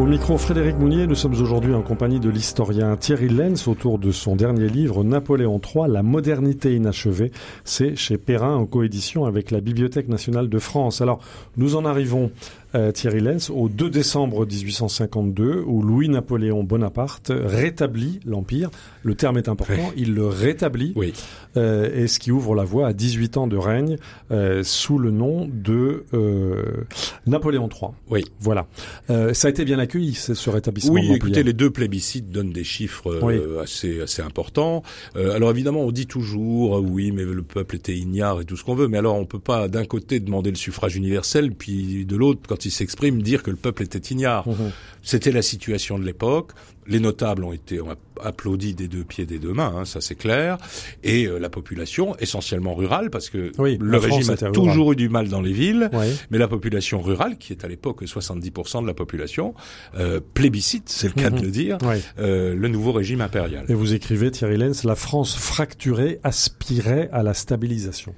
Au 0.00 0.06
micro 0.06 0.38
Frédéric 0.38 0.78
Mounier, 0.78 1.06
nous 1.06 1.14
sommes 1.14 1.38
aujourd'hui 1.38 1.74
en 1.74 1.82
compagnie 1.82 2.20
de 2.20 2.30
l'historien 2.30 2.96
Thierry 2.96 3.28
Lenz 3.28 3.68
autour 3.68 3.98
de 3.98 4.12
son 4.12 4.34
dernier 4.34 4.66
livre 4.66 5.04
Napoléon 5.04 5.60
III, 5.62 5.88
La 5.88 6.02
modernité 6.02 6.74
inachevée. 6.74 7.32
C'est 7.64 7.96
chez 7.96 8.16
Perrin 8.16 8.54
en 8.54 8.64
coédition 8.64 9.26
avec 9.26 9.50
la 9.50 9.60
Bibliothèque 9.60 10.08
nationale 10.08 10.48
de 10.48 10.58
France. 10.58 11.02
Alors, 11.02 11.20
nous 11.58 11.76
en 11.76 11.84
arrivons 11.84 12.30
euh, 12.74 12.92
Thierry 12.92 13.20
Lenz, 13.20 13.50
au 13.50 13.68
2 13.68 13.90
décembre 13.90 14.46
1852, 14.46 15.62
où 15.66 15.82
Louis-Napoléon 15.82 16.62
Bonaparte 16.64 17.32
rétablit 17.34 18.20
l'Empire. 18.24 18.70
Le 19.02 19.14
terme 19.14 19.38
est 19.38 19.48
important, 19.48 19.92
il 19.96 20.14
le 20.14 20.26
rétablit, 20.26 20.92
oui. 20.96 21.12
euh, 21.56 21.90
et 21.94 22.06
ce 22.06 22.18
qui 22.18 22.30
ouvre 22.32 22.54
la 22.54 22.64
voie 22.64 22.86
à 22.88 22.92
18 22.92 23.36
ans 23.38 23.46
de 23.46 23.56
règne 23.56 23.96
euh, 24.30 24.62
sous 24.62 24.98
le 24.98 25.10
nom 25.10 25.48
de 25.50 26.04
euh, 26.14 26.84
Napoléon 27.26 27.68
III. 27.68 27.90
Oui. 28.10 28.24
Voilà. 28.40 28.66
Euh, 29.08 29.32
ça 29.34 29.48
a 29.48 29.50
été 29.50 29.64
bien 29.64 29.78
accueilli, 29.78 30.14
ce 30.14 30.50
rétablissement. 30.50 30.94
Oui, 30.94 31.10
écoutez, 31.12 31.42
les 31.42 31.52
deux 31.52 31.70
plébiscites 31.70 32.30
donnent 32.30 32.52
des 32.52 32.64
chiffres 32.64 33.10
euh, 33.10 33.62
assez, 33.62 34.00
assez 34.02 34.22
importants. 34.22 34.82
alors 35.16 35.50
évidemment, 35.50 35.80
on 35.80 35.92
dit 35.92 36.06
toujours, 36.06 36.80
oui, 36.82 37.10
mais 37.12 37.24
le 37.24 37.42
peuple 37.42 37.76
était 37.76 37.96
ignare 37.96 38.40
et 38.40 38.44
tout 38.44 38.56
ce 38.56 38.64
qu'on 38.64 38.74
veut, 38.74 38.88
mais 38.88 38.98
alors 38.98 39.16
on 39.16 39.24
peut 39.24 39.38
pas 39.38 39.68
d'un 39.68 39.84
côté 39.84 40.20
demander 40.20 40.50
le 40.50 40.56
suffrage 40.56 40.96
universel, 40.96 41.52
puis 41.52 42.04
de 42.04 42.16
l'autre, 42.16 42.40
quand 42.48 42.59
il 42.64 42.70
s'exprime, 42.70 43.22
dire 43.22 43.42
que 43.42 43.50
le 43.50 43.56
peuple 43.56 43.82
était 43.82 43.98
ignare. 43.98 44.48
Mhm. 44.48 44.70
C'était 45.02 45.32
la 45.32 45.42
situation 45.42 45.98
de 45.98 46.04
l'époque. 46.04 46.52
Les 46.86 47.00
notables 47.00 47.44
ont 47.44 47.52
été 47.52 47.80
applaudis 48.22 48.74
des 48.74 48.88
deux 48.88 49.04
pieds, 49.04 49.26
des 49.26 49.38
deux 49.38 49.52
mains, 49.52 49.72
hein, 49.76 49.84
ça 49.84 50.00
c'est 50.00 50.14
clair. 50.14 50.58
Et 51.04 51.26
euh, 51.26 51.38
la 51.38 51.48
population, 51.48 52.16
essentiellement 52.18 52.74
rurale, 52.74 53.10
parce 53.10 53.30
que 53.30 53.52
le 53.58 53.98
régime 53.98 54.30
a 54.30 54.36
toujours 54.50 54.92
eu 54.92 54.96
du 54.96 55.08
mal 55.08 55.28
dans 55.28 55.40
les 55.40 55.52
villes, 55.52 55.90
mais 56.30 56.38
la 56.38 56.48
population 56.48 57.00
rurale, 57.00 57.38
qui 57.38 57.52
est 57.52 57.64
à 57.64 57.68
l'époque 57.68 58.02
70% 58.02 58.82
de 58.82 58.86
la 58.86 58.94
population, 58.94 59.54
euh, 59.96 60.20
plébiscite, 60.34 60.88
c'est 60.88 61.06
le 61.06 61.14
cas 61.14 61.30
de 61.30 61.36
mhm. 61.36 61.42
le 61.42 61.50
dire, 61.50 61.78
euh, 62.18 62.54
le 62.54 62.68
nouveau 62.68 62.92
régime 62.92 63.20
impérial. 63.20 63.64
Et 63.68 63.74
vous 63.74 63.94
écrivez, 63.94 64.30
Thierry 64.30 64.56
Lenz, 64.56 64.84
la 64.84 64.96
France 64.96 65.36
fracturée 65.36 66.20
aspirait 66.24 67.08
à 67.12 67.22
la 67.22 67.34
stabilisation. 67.34 68.14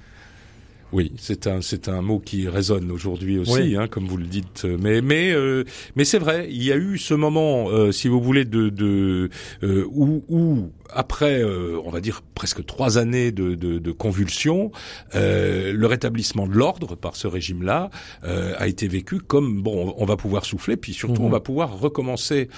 Oui, 0.93 1.13
c'est 1.17 1.47
un 1.47 1.63
c'est 1.63 1.89
un 1.89 2.03
mot 2.03 2.19
qui 2.19 2.49
résonne 2.49 2.91
aujourd'hui 2.91 3.39
aussi, 3.39 3.77
hein, 3.77 3.89
comme 3.89 4.07
vous 4.07 4.19
le 4.19 4.27
dites. 4.27 4.65
Mais 4.65 5.01
mais 5.01 5.33
euh, 5.33 5.65
mais 5.97 6.05
c'est 6.05 6.19
vrai, 6.19 6.49
il 6.51 6.63
y 6.63 6.71
a 6.71 6.77
eu 6.77 6.99
ce 6.99 7.15
moment, 7.15 7.71
euh, 7.71 7.93
si 7.93 8.09
vous 8.09 8.21
voulez, 8.21 8.45
de, 8.45 8.69
de 8.69 9.31
euh, 9.63 9.87
où, 9.91 10.23
où 10.29 10.71
après, 10.95 11.43
on 11.45 11.91
va 11.91 12.01
dire 12.01 12.23
presque 12.35 12.65
trois 12.67 12.99
années 12.99 13.33
de, 13.33 13.55
de, 13.55 13.79
de 13.79 13.93
convulsions, 13.93 14.71
le 15.15 15.85
rétablissement 15.87 16.47
de 16.47 16.53
l'ordre 16.55 16.95
par 16.97 17.17
ce 17.17 17.27
régime-là 17.27 17.91
a 18.23 18.67
été 18.69 18.89
vécu 18.89 19.19
comme 19.21 19.63
bon, 19.63 19.95
on 19.97 20.05
va 20.05 20.17
pouvoir 20.17 20.45
souffler, 20.45 20.77
puis 20.77 20.93
surtout 20.93 21.23
Mhm. 21.23 21.27
on 21.27 21.31
va 21.31 21.41
pouvoir 21.41 21.79
recommencer 21.79 22.49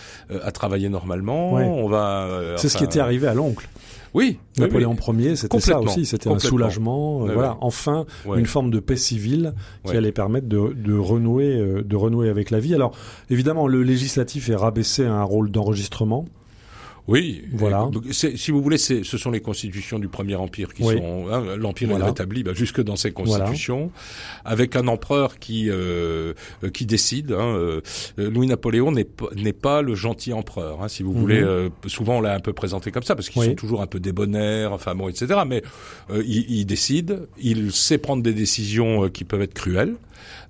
à 0.42 0.52
travailler 0.52 0.88
normalement. 0.88 1.52
Ouais. 1.54 1.64
On 1.64 1.88
va. 1.88 2.54
C'est 2.56 2.68
ce 2.68 2.76
qui 2.76 2.84
était 2.84 3.00
arrivé 3.00 3.26
à 3.26 3.34
l'oncle. 3.34 3.68
Oui, 4.14 4.38
Napoléon 4.58 4.96
oui. 5.08 5.24
Ier, 5.24 5.34
c'était 5.34 5.58
ça 5.58 5.80
aussi, 5.80 6.06
c'était 6.06 6.30
un 6.30 6.38
soulagement, 6.38 7.26
euh, 7.26 7.32
voilà, 7.34 7.56
enfin 7.60 8.06
une 8.36 8.46
forme 8.46 8.70
de 8.70 8.78
paix 8.78 8.96
civile 8.96 9.54
qui 9.84 9.96
allait 9.96 10.12
permettre 10.12 10.46
de, 10.48 10.72
de 10.72 10.96
renouer, 10.96 11.56
euh, 11.58 11.82
de 11.82 11.96
renouer 11.96 12.28
avec 12.28 12.50
la 12.50 12.60
vie. 12.60 12.74
Alors 12.76 12.92
évidemment, 13.28 13.66
le 13.66 13.82
législatif 13.82 14.48
est 14.50 14.54
rabaissé 14.54 15.04
à 15.04 15.12
un 15.14 15.24
rôle 15.24 15.50
d'enregistrement. 15.50 16.26
Oui, 17.06 17.44
Voilà. 17.52 17.86
Donc, 17.92 18.04
si 18.12 18.50
vous 18.50 18.62
voulez, 18.62 18.78
ce 18.78 19.02
sont 19.04 19.30
les 19.30 19.40
constitutions 19.40 19.98
du 19.98 20.08
Premier 20.08 20.36
Empire 20.36 20.72
qui 20.72 20.82
Oui. 20.84 20.96
sont. 20.96 21.26
hein, 21.30 21.56
L'Empire 21.58 21.88
Voilà. 21.90 22.06
est 22.06 22.08
rétabli 22.08 22.42
bah, 22.42 22.52
jusque 22.54 22.82
dans 22.82 22.96
ses 22.96 23.12
constitutions, 23.12 23.90
avec 24.44 24.74
un 24.74 24.88
empereur 24.88 25.38
qui 25.38 25.68
euh, 25.68 26.32
qui 26.72 26.86
décide. 26.86 27.32
Hein, 27.32 27.56
euh, 27.58 27.80
Louis 28.16 28.46
Napoléon 28.46 28.90
n'est 28.90 29.04
pas 29.04 29.26
n'est 29.36 29.52
pas 29.52 29.82
le 29.82 29.94
gentil 29.94 30.32
empereur, 30.32 30.82
hein, 30.82 30.88
si 30.88 31.02
vous 31.02 31.12
Mhm. 31.12 31.20
voulez. 31.20 31.42
euh, 31.42 31.68
souvent, 31.88 32.18
on 32.18 32.20
l'a 32.22 32.34
un 32.34 32.40
peu 32.40 32.54
présenté 32.54 32.90
comme 32.90 33.02
ça 33.02 33.14
parce 33.14 33.28
qu'ils 33.28 33.42
Oui. 33.42 33.48
sont 33.48 33.54
toujours 33.54 33.82
un 33.82 33.86
peu 33.86 34.00
débonnaires, 34.00 34.72
enfin 34.72 34.94
bon, 34.94 35.10
etc. 35.10 35.40
Mais 35.46 35.62
euh, 36.10 36.22
il, 36.26 36.50
il 36.50 36.64
décide, 36.64 37.28
il 37.38 37.70
sait 37.72 37.98
prendre 37.98 38.22
des 38.22 38.32
décisions 38.32 39.04
euh, 39.04 39.08
qui 39.10 39.24
peuvent 39.24 39.42
être 39.42 39.52
cruelles. 39.54 39.96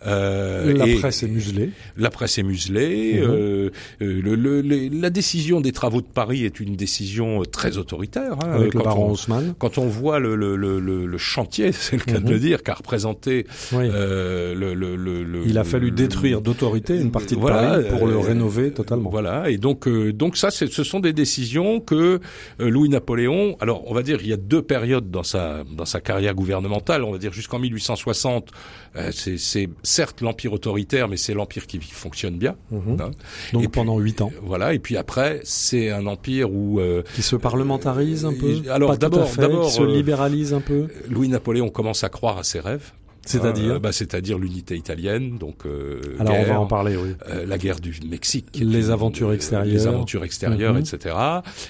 Euh, 0.07 0.73
la 0.77 0.87
et- 0.87 0.97
presse 0.97 1.23
est 1.23 1.29
muselée. 1.29 1.71
la 1.97 2.11
presse 2.11 2.39
est 2.39 2.43
muselée. 2.43 3.15
Mhm. 3.21 3.23
euh, 3.31 3.71
euh, 4.03 4.21
le, 4.23 4.35
le- 4.35 4.61
le- 4.61 4.89
la 5.01 5.11
décision 5.11 5.61
des 5.61 5.73
travaux 5.73 6.01
de 6.01 6.07
Paris 6.07 6.45
est 6.45 6.61
une 6.61 6.77
décision 6.77 7.41
euh, 7.41 7.45
très 7.45 7.79
autoritaire. 7.79 8.35
hein, 8.45 8.51
avec 8.53 8.75
le 8.75 8.81
baron 8.83 9.07
on- 9.07 9.11
Haussmann. 9.13 9.55
quand 9.59 9.79
on 9.79 9.87
voit 9.87 10.19
le, 10.19 10.35
le, 10.37 10.57
le, 10.57 10.79
le- 10.81 11.07
le 11.07 11.19
chantier, 11.19 11.73
c'est 11.73 11.97
le 11.97 12.03
cas 12.03 12.19
Mhm. 12.19 12.25
de 12.25 12.31
le 12.33 12.39
dire, 12.39 12.63
qu'a 12.63 12.75
représenté 12.75 13.47
Oui. 13.73 13.85
euh, 13.93 14.55
le, 14.55 14.75
le, 14.75 14.97
le, 14.97 15.23
le- 15.25 15.43
Il 15.47 15.59
a 15.59 15.65
fallu 15.65 15.91
détruire 15.91 16.41
d'autorité 16.41 16.97
une 17.01 17.11
partie 17.11 17.35
de 17.37 17.41
Voilà, 17.41 17.79
Paris 17.81 17.85
pour 17.91 18.07
le 18.07 18.15
euh, 18.15 18.19
rénover 18.19 18.73
totalement. 18.73 19.11
Voilà, 19.11 19.49
et 19.51 19.57
donc 19.59 19.87
euh, 19.89 20.13
donc 20.13 20.37
ça, 20.37 20.51
ce 20.51 20.67
sont 20.85 21.01
des 21.01 21.13
décisions 21.13 21.81
que 21.81 22.21
euh, 22.61 22.69
Louis 22.71 22.89
Napoléon. 22.89 23.57
Alors, 23.61 23.83
on 23.91 23.95
va 23.95 24.03
dire, 24.03 24.19
il 24.23 24.29
y 24.29 24.33
a 24.33 24.37
deux 24.37 24.63
périodes 24.63 25.11
dans 25.11 25.23
sa 25.23 25.63
dans 25.77 25.85
sa 25.85 26.01
carrière 26.01 26.35
gouvernementale. 26.35 27.03
On 27.05 27.13
va 27.13 27.19
dire 27.19 27.33
jusqu'en 27.33 27.59
1860. 27.59 28.51
Euh, 28.97 29.11
c'est 29.13 29.69
certes 29.83 30.21
l'empire 30.21 30.53
autoritaire, 30.53 31.09
mais 31.09 31.17
c'est 31.17 31.35
l'empire 31.35 31.67
qui 31.67 31.79
fonctionne 31.81 32.37
bien. 32.37 32.57
Mhm. 32.71 33.01
hein. 33.01 33.11
Donc 33.53 33.65
Et 33.65 33.69
pendant 33.69 33.99
huit 33.99 34.21
ans, 34.21 34.31
Voilà, 34.43 34.75
et 34.75 34.79
puis 34.79 34.97
après, 34.97 35.41
c'est 35.45 35.91
un 35.91 36.07
empire 36.07 36.53
où 36.53 36.81
euh, 36.81 37.03
qui 37.15 37.23
se 37.23 37.37
parlementarise 37.37 38.25
un 38.25 38.33
peu. 38.35 38.63
Alors, 38.71 38.97
d'abord- 38.97 39.29
d'abord, 39.37 39.67
qui 39.67 39.73
se 39.73 39.83
euh, 39.83 39.87
libéralise 39.87 40.55
un 40.55 40.61
peu. 40.61 40.89
Louis-Napoléon 41.09 41.69
commence 41.71 42.05
à 42.05 42.09
croire 42.09 42.39
à 42.39 42.45
ses 42.45 42.61
rêves. 42.61 42.93
C'est-à-dire. 43.27 43.75
Euh, 43.75 43.79
bah, 43.79 43.93
C'est-à-dire 43.93 44.39
l'unité 44.39 44.77
italienne, 44.77 45.39
donc 45.39 45.67
euh, 45.67 46.01
Alors 46.19 46.35
on 46.35 46.37
guerre, 46.43 46.55
va 46.55 46.61
en 46.61 46.67
parler, 46.67 46.97
oui. 46.97 47.11
euh, 47.29 47.47
la 47.47 47.59
guerre 47.59 47.81
du 47.81 47.95
Mexique, 48.09 48.47
Les 48.55 48.91
Euh, 48.91 48.93
aventures 48.93 49.33
extérieures. 49.33 49.67
les 49.67 49.87
aventures 49.87 50.25
extérieures, 50.25 50.75
Mhm. 50.75 50.81
etc. 50.81 51.15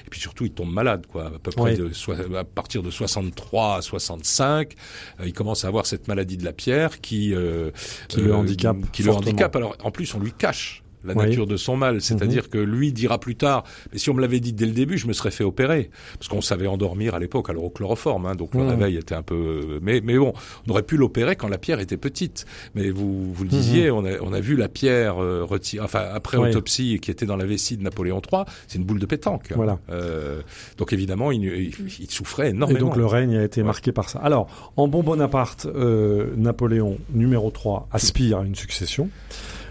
Et 0.07 0.11
puis 0.11 0.21
surtout, 0.21 0.45
il 0.45 0.51
tombe 0.53 0.73
malade, 0.73 1.07
quoi. 1.11 1.27
À 1.27 1.31
peu 1.39 1.51
près 1.51 1.63
Ouais. 1.63 1.77
de 1.77 1.93
soi- 1.93 2.17
à 2.39 2.45
partir 2.45 2.83
de 2.83 2.91
63 2.91 3.77
à 3.77 3.83
65, 3.83 4.75
euh, 5.21 5.25
il 5.27 5.33
commence 5.33 5.65
à 5.65 5.69
avoir 5.69 5.87
cette 5.87 6.09
maladie 6.09 6.37
de 6.37 6.45
la 6.45 6.53
pierre 6.53 7.01
qui 7.01 7.35
euh, 7.35 7.71
Qui 8.09 8.21
le 8.21 8.35
handicape 8.35 8.77
qui 8.93 9.03
le 9.03 9.11
fortement. 9.13 9.31
handicape. 9.31 9.57
Alors 9.57 9.77
en 9.83 9.91
plus, 9.91 10.15
on 10.15 10.21
lui 10.21 10.33
cache 10.33 10.83
la 11.05 11.15
Oui. 11.15 11.23
Mhm. 11.23 11.29
nature 11.29 11.47
de 11.47 11.57
son 11.57 11.77
mal, 11.77 12.01
c'est-à-dire 12.01 12.49
que 12.51 12.59
lui 12.59 12.93
dira 12.93 13.19
plus 13.19 13.37
tard, 13.37 13.65
mais 13.93 13.99
si 13.99 14.11
on 14.11 14.15
me 14.15 14.21
l'avait 14.21 14.41
dit 14.41 14.53
dès 14.53 14.67
le 14.67 14.73
début, 14.73 14.99
je 14.99 15.07
me 15.07 15.13
serais 15.13 15.31
fait 15.31 15.45
opérer, 15.45 15.91
parce 16.19 16.29
qu'on 16.29 16.41
savait 16.41 16.67
endormir 16.67 17.15
à 17.15 17.19
l'époque, 17.19 17.51
alors 17.51 17.65
au 17.65 17.71
chloroforme, 17.71 18.27
hein, 18.27 18.35
donc 18.35 18.55
le 18.55 18.63
Mhm. 18.63 18.69
réveil 18.71 18.97
était 18.97 19.15
un 19.15 19.23
peu, 19.23 19.79
mais 19.83 20.01
mais 20.03 20.19
bon, 20.19 20.33
on 20.67 20.71
aurait 20.71 20.83
pu 20.83 20.97
l'opérer 20.97 21.37
quand 21.37 21.49
la 21.49 21.59
pierre 21.59 21.81
était 21.81 21.97
petite, 21.97 22.47
mais 22.75 22.91
vous 22.91 23.33
vous 23.33 23.43
le 23.45 23.51
disiez, 23.51 23.91
on 23.91 24.05
a 24.05 24.19
on 24.21 24.33
a 24.33 24.41
vu 24.41 24.57
la 24.57 24.69
pierre 24.69 25.23
euh, 25.23 25.45
retirée, 25.45 25.85
enfin 25.85 26.05
après 26.13 26.37
Mhm. 26.39 26.43
Oui. 26.45 26.51
autopsie 26.51 26.99
qui 27.01 27.11
était 27.11 27.27
dans 27.27 27.37
la 27.37 27.47
vessie 27.47 27.77
de 27.77 27.83
Napoléon 27.83 28.21
III, 28.33 28.43
c'est 28.67 28.79
une 28.79 28.85
boule 28.85 28.99
de 28.99 29.07
pétanque. 29.07 29.53
Voilà. 29.55 29.79
Euh, 29.91 30.41
donc 30.79 30.93
évidemment, 30.93 31.31
il, 31.33 31.45
il, 31.45 31.73
il 32.01 32.11
souffrait 32.11 32.47
Et 32.49 32.51
énormément. 32.51 32.81
donc 32.81 32.97
le 32.97 33.07
règne 33.07 33.37
a 33.37 33.45
été 33.45 33.61
Ouais. 33.61 33.67
marqué 33.67 33.93
par 33.93 34.09
ça. 34.09 34.19
Alors, 34.21 34.73
en 34.77 34.89
bon 34.89 35.03
Bonaparte, 35.03 35.67
euh, 35.67 36.27
Napoléon, 36.37 36.99
numéro 37.13 37.51
3, 37.51 37.89
aspire 37.93 38.39
à 38.39 38.45
une 38.45 38.55
succession. 38.55 39.09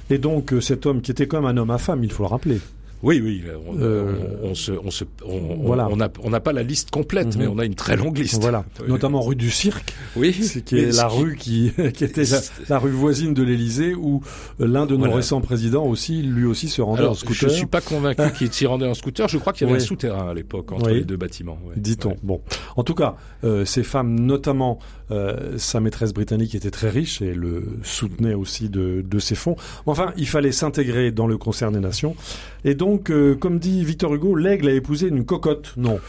Et 0.10 0.18
donc 0.18 0.54
euh, 0.54 0.62
cet 0.62 0.86
homme 0.86 1.02
qui 1.02 1.12
était 1.12 1.28
même 1.42 1.58
un 1.58 1.58
homme 1.58 1.72
à 1.72 1.78
femme, 1.78 2.04
il 2.04 2.12
faut 2.12 2.24
le 2.24 2.30
rappeler. 2.30 2.60
Oui, 3.04 3.22
oui, 3.24 3.44
on, 3.68 3.78
Euh, 3.80 4.14
on, 4.44 4.48
on 4.52 4.56
se, 4.56 4.72
on 4.72 4.90
se, 4.90 5.04
on, 5.26 5.56
voilà. 5.58 5.88
on 5.92 6.00
a, 6.00 6.10
on 6.24 6.30
n'a 6.30 6.40
pas 6.40 6.54
la 6.54 6.64
liste 6.64 6.90
complète, 6.90 7.36
Mhm. 7.36 7.42
mais 7.42 7.48
on 7.48 7.60
a 7.60 7.66
une 7.66 7.76
très 7.76 7.98
longue 7.98 8.18
liste. 8.18 8.42
Voilà, 8.42 8.64
Oui. 8.82 8.88
notamment 8.88 9.22
rue 9.22 9.36
du 9.36 9.52
Cirque, 9.52 9.94
Oui, 10.16 10.32
c'est 10.34 10.62
qui 10.64 10.78
est 10.78 10.96
la 10.96 11.10
qui- 11.10 11.16
rue 11.22 11.36
qui, 11.36 11.72
qui 11.94 12.04
était 12.06 12.24
la, 12.24 12.40
la 12.70 12.80
rue 12.80 12.92
voisine 12.92 13.34
de 13.34 13.44
l'Élysée, 13.44 13.94
où 13.94 14.22
euh, 14.62 14.66
l'un 14.68 14.86
de 14.86 14.94
nos 14.94 15.00
Voilà. 15.00 15.16
récents 15.18 15.42
présidents 15.42 15.86
aussi, 15.86 16.22
lui 16.22 16.46
aussi, 16.46 16.70
se 16.70 16.82
rendait 16.82 17.04
en 17.06 17.14
scooter. 17.14 17.50
je 17.50 17.54
suis 17.54 17.66
pas 17.66 17.82
convaincu 17.82 18.24
qu'il 18.38 18.54
s'y 18.54 18.66
rendait 18.66 18.88
en 18.88 18.94
scooter. 18.94 19.28
Je 19.28 19.38
crois 19.38 19.52
qu'il 19.52 19.68
y 19.68 19.70
avait 19.70 19.80
Oui. 19.80 19.84
un 19.84 19.88
souterrain 19.88 20.30
à 20.30 20.34
l'époque 20.34 20.72
entre 20.72 20.88
Oui. 20.90 21.00
les 21.00 21.04
deux 21.04 21.18
bâtiments. 21.18 21.60
Dit-on. 21.76 22.16
Bon, 22.24 22.42
en 22.78 22.84
tout 22.84 22.96
cas, 22.96 23.16
euh, 23.44 23.66
ces 23.66 23.84
femmes, 23.84 24.18
notamment 24.20 24.80
euh, 25.12 25.58
sa 25.58 25.80
maîtresse 25.82 26.14
britannique, 26.14 26.56
était 26.56 26.72
très 26.72 26.90
riche 26.90 27.22
et 27.22 27.34
le 27.34 27.64
soutenait 27.84 28.34
aussi 28.34 28.70
de, 28.70 29.04
de 29.06 29.20
ses 29.20 29.36
fonds. 29.36 29.58
Enfin, 29.86 30.14
il 30.18 30.28
fallait 30.28 30.54
s'intégrer 30.54 31.12
dans 31.12 31.28
le 31.28 31.38
concert 31.38 31.70
des 31.72 31.80
nations. 31.82 32.16
Et 32.64 32.74
donc, 32.76 32.93
euh, 33.10 33.36
comme 33.36 33.60
dit 33.60 33.84
Victor 33.84 34.14
Hugo, 34.14 34.36
l'aigle 34.36 34.70
a 34.70 34.74
épousé 34.74 35.08
une 35.08 35.26
cocotte. 35.26 35.74
Non, 35.78 36.00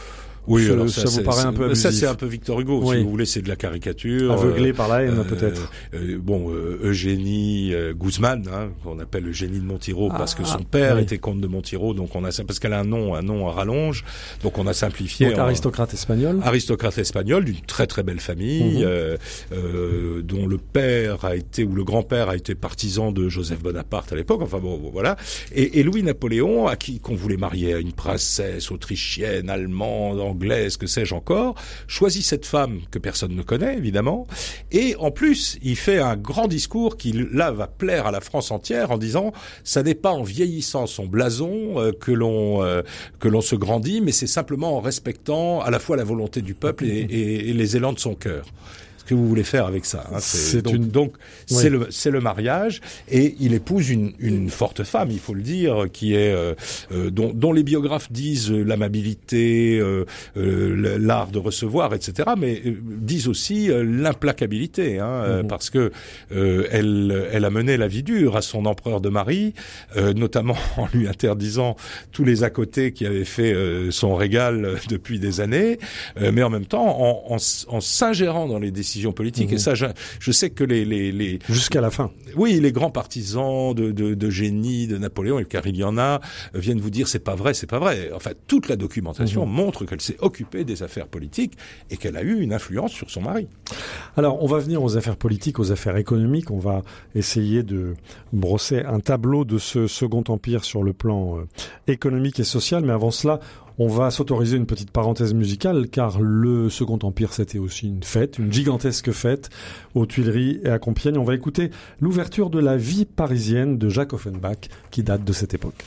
Oui, 0.47 0.67
Ça- 0.89 1.05
vous 1.09 1.23
paraît 1.23 1.45
un 1.45 1.53
peu 1.53 1.75
Ça, 1.75 1.91
c'est 1.93 2.07
un 2.07 2.15
peu 2.15 2.27
Victor 2.27 2.61
Hugo. 2.61 2.81
Oui. 2.83 2.97
Si 2.99 3.03
vous 3.03 3.11
voulez, 3.11 3.27
c'est 3.27 3.43
de 3.43 3.49
la 3.49 3.57
caricature. 3.57 4.33
aveuglé 4.33 4.73
par 4.73 4.89
la 4.89 5.03
haine 5.03 5.19
Euh, 5.21 5.25
peut-être. 5.25 5.71
euh, 5.95 6.19
bon, 6.21 6.51
euh, 6.53 6.79
Eugénie 6.83 7.73
euh, 7.75 7.95
Guzman, 7.95 8.45
hein, 8.53 8.69
qu'on 8.83 8.99
appelle 8.99 9.27
Eugénie 9.29 9.59
de 9.59 9.65
Montiro, 9.65 10.09
Ah, 10.13 10.19
parce 10.19 10.35
que 10.35 10.45
son 10.45 10.59
ah, 10.61 10.67
père 10.71 10.97
oui. 10.97 11.03
était 11.03 11.19
comte 11.19 11.41
de 11.41 11.47
Montiro, 11.47 11.95
donc 11.95 12.15
on 12.15 12.25
a 12.25 12.31
parce 12.47 12.59
qu'elle 12.59 12.73
a 12.73 12.81
un 12.81 12.85
nom, 12.85 13.15
un 13.15 13.23
nom 13.23 13.49
à 13.49 13.53
rallonge, 13.53 14.05
donc 14.43 14.59
on 14.59 14.67
a 14.67 14.75
simplifié. 14.75 15.29
Donc 15.29 15.39
en- 15.39 15.43
aristocrate 15.43 15.95
espagnol. 15.95 16.41
aristocrate 16.43 16.99
espagnol 16.99 17.45
d'une 17.45 17.61
très 17.67 17.87
très 17.87 18.03
belle 18.03 18.21
famille, 18.21 18.79
Mhm. 18.81 18.83
euh, 18.85 19.17
euh, 19.53 20.23
dont 20.23 20.47
le 20.47 20.59
père 20.59 21.25
a 21.25 21.37
été 21.37 21.65
ou 21.65 21.75
le 21.75 21.85
grand-père 21.85 22.29
a 22.29 22.37
été 22.37 22.55
partisan 22.55 23.13
de 23.13 23.29
Joseph 23.29 23.63
Bonaparte 23.63 24.13
à 24.13 24.17
l'époque. 24.17 24.41
Enfin 24.43 24.59
bon, 24.59 24.79
bon, 24.79 24.91
voilà. 24.91 25.17
Et, 25.55 25.81
et 25.81 25.83
Louis 25.83 26.03
Napoléon, 26.03 26.67
à 26.67 26.77
qui 26.77 27.01
qu'on 27.01 27.15
voulait 27.15 27.37
marier 27.37 27.75
à 27.75 27.79
une 27.79 27.93
princesse 27.93 28.71
autrichienne, 28.71 29.49
allemande, 29.49 30.21
anglaise, 30.21 30.34
que 30.78 30.87
sais-je 30.87 31.14
encore, 31.14 31.55
choisit 31.87 32.24
cette 32.24 32.47
femme 32.47 32.80
que 32.91 32.99
personne 32.99 33.35
ne 33.35 33.43
connaît 33.43 33.76
évidemment. 33.76 34.26
Et 34.72 34.97
en 34.99 35.11
plus, 35.11 35.59
il 35.62 35.76
fait 35.76 35.99
un 35.99 36.16
grand 36.16 36.49
discours 36.49 36.97
qui 36.97 37.12
là 37.32 37.51
va 37.51 37.66
plaire 37.66 38.07
à 38.07 38.11
la 38.11 38.20
France 38.20 38.51
entière 38.51 38.91
en 38.91 38.99
disant 38.99 39.32
ça 39.62 39.82
n'est 39.82 39.95
pas 39.95 40.11
en 40.12 40.22
vieillissant 40.22 40.87
son 40.87 41.07
blason 41.07 41.74
euh, 41.80 41.93
que 41.93 42.12
l'on 42.12 42.62
euh, 42.62 42.82
que 43.20 43.28
l'on 43.28 43.41
se 43.41 43.57
grandit, 43.57 44.01
mais 44.01 44.12
c'est 44.12 44.26
simplement 44.26 44.76
en 44.76 44.80
respectant 44.80 45.61
à 45.61 45.70
la 45.70 45.78
fois 45.78 45.97
la 45.97 46.05
volonté 46.05 46.43
du 46.43 46.55
peuple 46.55 46.85
et, 46.85 46.89
et- 47.11 47.51
et 47.51 47.53
les 47.53 47.76
élans 47.76 47.93
de 47.93 47.99
son 47.99 48.14
cœur. 48.14 48.47
Ce 49.05 49.11
que 49.11 49.15
vous 49.15 49.29
voulez 49.29 49.45
faire 49.45 49.67
avec 49.67 49.85
ça 49.85 50.05
hein, 50.13 50.17
C'est 50.21 50.63
donc, 50.63 50.75
une- 50.75 50.89
donc 50.89 51.13
Oui. 51.51 51.57
c'est 51.61 51.69
le 51.71 51.87
c'est 51.91 52.11
le 52.11 52.21
mariage 52.21 52.81
et 53.11 53.35
il 53.39 53.53
épouse 53.53 53.91
une 53.91 54.13
une 54.19 54.49
forte 54.49 54.83
femme, 54.83 55.11
il 55.11 55.19
faut 55.19 55.35
le 55.35 55.43
dire, 55.43 55.87
qui 55.93 56.15
est 56.15 56.33
euh, 56.33 56.55
euh, 56.91 57.11
dont, 57.11 57.31
dont 57.35 57.53
les 57.53 57.63
biographes 57.63 58.11
disent 58.11 58.51
euh, 58.51 58.63
l'amabilité, 58.63 59.79
euh, 59.79 60.05
euh, 60.39 60.97
l'art 60.99 61.29
de 61.29 61.39
recevoir, 61.39 61.93
etc. 61.95 62.31
Mais 62.39 62.63
disent 62.65 63.29
aussi 63.29 63.69
l'implacabilité, 64.15 64.99
hein, 65.01 65.07
euh, 65.07 65.43
Mhm. 65.43 65.49
parce 65.49 65.69
que 65.71 65.91
euh, 66.33 66.67
elle 66.71 67.29
elle 67.33 67.45
a 67.45 67.51
mené 67.51 67.77
la 67.77 67.89
vie 67.89 68.03
dure 68.03 68.37
à 68.37 68.43
son 68.43 68.65
empereur 68.67 69.01
de 69.01 69.09
mari, 69.11 69.53
euh, 69.97 70.13
notamment 70.15 70.57
en 70.79 70.87
lui 70.95 71.09
interdisant 71.09 71.77
tous 72.13 72.25
les 72.25 72.43
à 72.43 72.51
côté 72.51 72.93
qui 72.93 73.05
avaient 73.07 73.25
fait 73.25 73.53
euh, 73.53 73.91
son 73.91 74.15
régal 74.15 74.77
depuis 74.89 75.19
des 75.19 75.41
années, 75.41 75.79
euh, 76.21 76.31
mais 76.33 76.43
en 76.43 76.51
même 76.51 76.67
temps 76.67 76.87
en, 77.01 77.35
en, 77.35 77.37
en 77.69 77.81
s'ingérant 77.81 78.47
dans 78.49 78.59
les 78.59 78.71
décisions 78.71 78.94
politiques. 79.13 79.49
Mhm. 79.51 79.55
Et 79.55 79.59
ça, 79.59 79.75
je, 79.75 79.87
je 80.21 80.31
sais 80.33 80.51
que 80.51 80.65
les, 80.65 80.85
les, 80.85 81.13
les 81.13 81.39
Jusqu'à 81.49 81.81
la 81.81 81.91
fin. 81.91 82.11
oui, 82.37 82.61
les 82.61 82.73
grands 82.73 82.91
partisans 82.91 83.75
de, 83.75 83.91
de, 83.93 84.15
de 84.15 84.31
génie, 84.31 84.87
de 84.87 84.97
Napoléon, 84.99 85.43
car 85.49 85.67
il 85.67 85.77
y 85.77 85.85
en 85.85 85.99
a, 85.99 86.21
viennent 86.55 86.81
vous 86.81 86.91
dire 86.91 87.09
c'est 87.09 87.19
pas 87.19 87.35
vrai, 87.35 87.55
c'est 87.55 87.67
pas 87.67 87.79
vrai. 87.79 88.11
Enfin, 88.15 88.31
toute 88.47 88.69
la 88.69 88.77
documentation 88.77 89.47
Mhm. 89.47 89.53
montre 89.53 89.85
qu'elle 89.85 90.01
s'est 90.01 90.17
occupée 90.21 90.65
des 90.65 90.83
affaires 90.83 91.07
politiques 91.07 91.55
et 91.91 91.97
qu'elle 91.97 92.17
a 92.17 92.23
eu 92.23 92.41
une 92.41 92.53
influence 92.53 92.93
sur 92.93 93.11
son 93.11 93.23
mari. 93.23 93.47
Alors, 94.17 94.43
on 94.43 94.47
va 94.47 94.59
venir 94.59 94.83
aux 94.83 94.97
affaires 94.97 95.17
politiques, 95.17 95.59
aux 95.59 95.73
affaires 95.73 95.97
économiques. 95.97 96.51
On 96.51 96.59
va 96.59 96.83
essayer 97.15 97.63
de 97.63 97.95
brosser 98.33 98.81
un 98.81 99.01
tableau 99.01 99.45
de 99.45 99.59
ce 99.59 99.87
Second 99.87 100.25
Empire 100.29 100.65
sur 100.65 100.83
le 100.83 100.93
plan 100.93 101.39
euh, 101.39 101.45
économique 101.87 102.41
et 102.41 102.45
social. 102.45 102.85
Mais 102.85 102.93
avant 102.93 103.11
cela, 103.11 103.41
On 103.79 103.89
va 103.89 104.11
s'autoriser 104.11 104.57
une 104.57 104.66
petite 104.66 104.93
parenthèse 104.93 105.35
musicale 105.35 105.89
car 105.89 106.20
le 106.20 106.68
Second 106.68 106.99
Empire 107.03 107.33
c'était 107.33 107.59
aussi 107.59 107.89
une 107.89 108.05
fête, 108.05 108.39
une 108.39 108.53
gigantesque 108.53 109.11
fête 109.11 109.51
aux 109.95 110.07
Tuileries 110.07 110.61
et 110.62 110.68
à 110.68 110.79
Compiègne. 110.79 111.18
On 111.18 111.25
va 111.25 111.35
écouter 111.35 111.70
l'ouverture 112.01 112.51
de 112.51 112.61
la 112.61 112.77
vie 112.77 113.05
parisienne 113.05 113.77
de 113.77 113.89
Jacques 113.89 114.12
Offenbach 114.12 114.68
qui 114.93 115.03
date 115.03 115.25
de 115.25 115.33
cette 115.33 115.55
époque. 115.55 115.85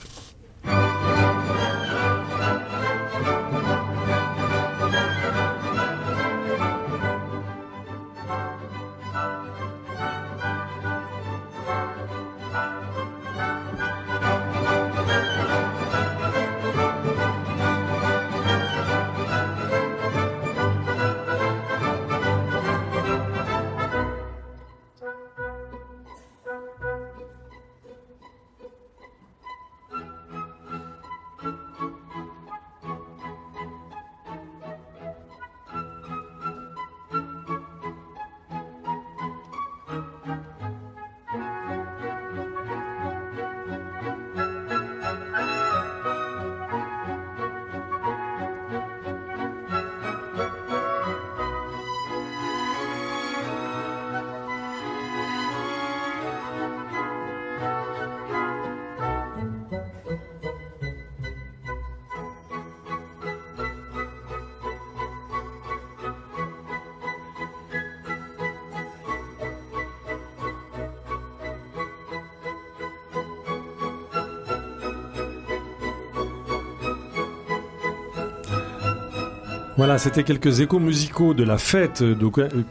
Voilà, 79.78 80.00
c'était 80.00 80.24
quelques 80.24 80.60
échos 80.60 80.80
musicaux 80.80 81.36
de 81.36 81.44
la 81.44 81.60
fête 81.60 82.04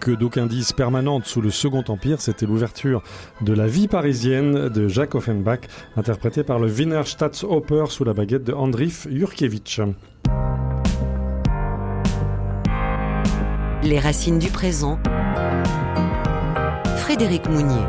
que 0.01 0.11
d'aucuns 0.11 0.47
disent 0.47 0.73
permanente 0.73 1.25
sous 1.25 1.41
le 1.41 1.53
Second 1.53 1.85
Empire. 1.87 2.21
C'était 2.21 2.47
l'ouverture 2.47 3.01
de 3.43 3.53
la 3.53 3.69
vie 3.69 3.87
parisienne 3.87 4.69
de 4.69 4.89
Jacques 4.89 5.15
Offenbach, 5.15 5.61
interprété 5.97 6.43
par 6.43 6.59
le 6.59 6.67
Wiener 6.67 7.03
Staatsoper 7.05 7.85
sous 7.91 8.03
la 8.03 8.13
baguette 8.13 8.43
de 8.43 8.53
Andrif 8.53 9.07
Jurkiewicz. 9.09 9.83
Les 13.85 14.01
racines 14.01 14.41
du 14.41 14.49
présent. 14.49 14.99
Frédéric 16.97 17.49
Mounier. 17.49 17.87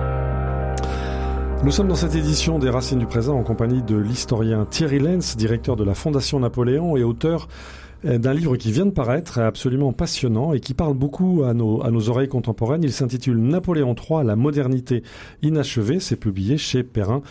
Nous 1.63 1.71
sommes 1.71 1.87
dans 1.87 1.95
cette 1.95 2.13
édition 2.13 2.59
des 2.59 2.69
Racines 2.69 2.99
du 2.99 3.07
présent 3.07 3.35
en 3.35 3.41
compagnie 3.41 3.81
de 3.81 3.97
l'historien 3.97 4.65
Thierry 4.69 4.99
Lenz, 4.99 5.35
directeur 5.35 5.75
de 5.75 5.83
la 5.83 5.95
Fondation 5.95 6.39
Napoléon 6.39 6.95
et 6.97 7.03
auteur 7.03 7.47
d'un 8.03 8.33
livre 8.33 8.55
qui 8.57 8.71
vient 8.71 8.85
de 8.85 8.91
paraître, 8.91 9.39
absolument 9.39 9.91
passionnant 9.91 10.53
et 10.53 10.59
qui 10.59 10.73
parle 10.73 10.93
beaucoup 10.93 11.43
à 11.43 11.53
nos, 11.53 11.83
à 11.83 11.91
nos 11.91 12.09
oreilles 12.09 12.27
contemporaines. 12.27 12.83
Il 12.83 12.93
s'intitule 12.93 13.37
Napoléon 13.37 13.95
III, 13.95 14.25
la 14.25 14.35
modernité 14.35 15.03
inachevée. 15.41 15.99
C'est 15.99 16.15
publié 16.15 16.57
chez 16.57 16.83
Perrin 16.83 17.21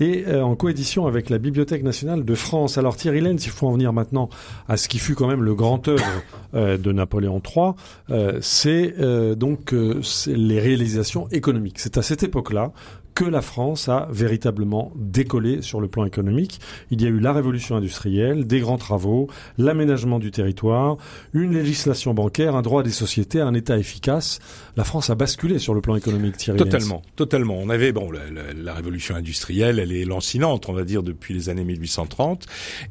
et 0.00 0.24
euh, 0.26 0.42
en 0.42 0.56
coédition 0.56 1.06
avec 1.06 1.30
la 1.30 1.38
Bibliothèque 1.38 1.82
nationale 1.82 2.24
de 2.24 2.34
France. 2.34 2.78
Alors 2.78 2.96
Thierry 2.96 3.20
Lenz, 3.20 3.44
il 3.44 3.50
faut 3.50 3.66
en 3.66 3.72
venir 3.72 3.92
maintenant 3.92 4.28
à 4.68 4.76
ce 4.76 4.88
qui 4.88 4.98
fut 4.98 5.14
quand 5.14 5.28
même 5.28 5.42
le 5.42 5.54
grand 5.54 5.86
œuvre 5.88 6.04
euh, 6.54 6.78
de 6.78 6.92
Napoléon 6.92 7.40
III. 7.44 7.72
c'est 8.40 8.94
donc 9.36 9.72
les 9.72 10.60
réalisations 10.60 11.28
économiques. 11.30 11.78
C'est 11.78 11.98
à 11.98 12.02
cette 12.02 12.22
époque-là 12.22 12.72
que 13.14 13.24
la 13.24 13.42
France 13.42 13.88
a 13.88 14.08
véritablement 14.10 14.92
décollé 14.96 15.62
sur 15.62 15.80
le 15.80 15.88
plan 15.88 16.04
économique. 16.04 16.60
Il 16.90 17.02
y 17.02 17.06
a 17.06 17.08
eu 17.08 17.18
la 17.18 17.32
révolution 17.32 17.76
industrielle, 17.76 18.46
des 18.46 18.60
grands 18.60 18.78
travaux, 18.78 19.28
l'aménagement 19.58 20.18
du 20.18 20.30
territoire, 20.30 20.96
une 21.34 21.52
législation 21.52 22.14
bancaire, 22.14 22.56
un 22.56 22.62
droit 22.62 22.82
des 22.82 22.90
sociétés, 22.90 23.40
un 23.40 23.54
État 23.54 23.78
efficace. 23.78 24.38
La 24.76 24.84
France 24.84 25.10
a 25.10 25.14
basculé 25.14 25.58
sur 25.58 25.74
le 25.74 25.80
plan 25.80 25.96
économique, 25.96 26.36
Thierry. 26.36 26.58
Totalement, 26.58 27.02
totalement. 27.16 27.58
On 27.58 27.68
avait 27.68 27.92
bon 27.92 28.10
la, 28.10 28.74
révolution 28.74 29.14
industrielle, 29.14 29.78
elle 29.78 29.92
est 29.92 30.04
lancinante, 30.04 30.68
on 30.68 30.72
va 30.72 30.84
dire 30.84 31.02
depuis 31.02 31.34
les 31.34 31.48
années 31.48 31.64
1830, 31.64 32.46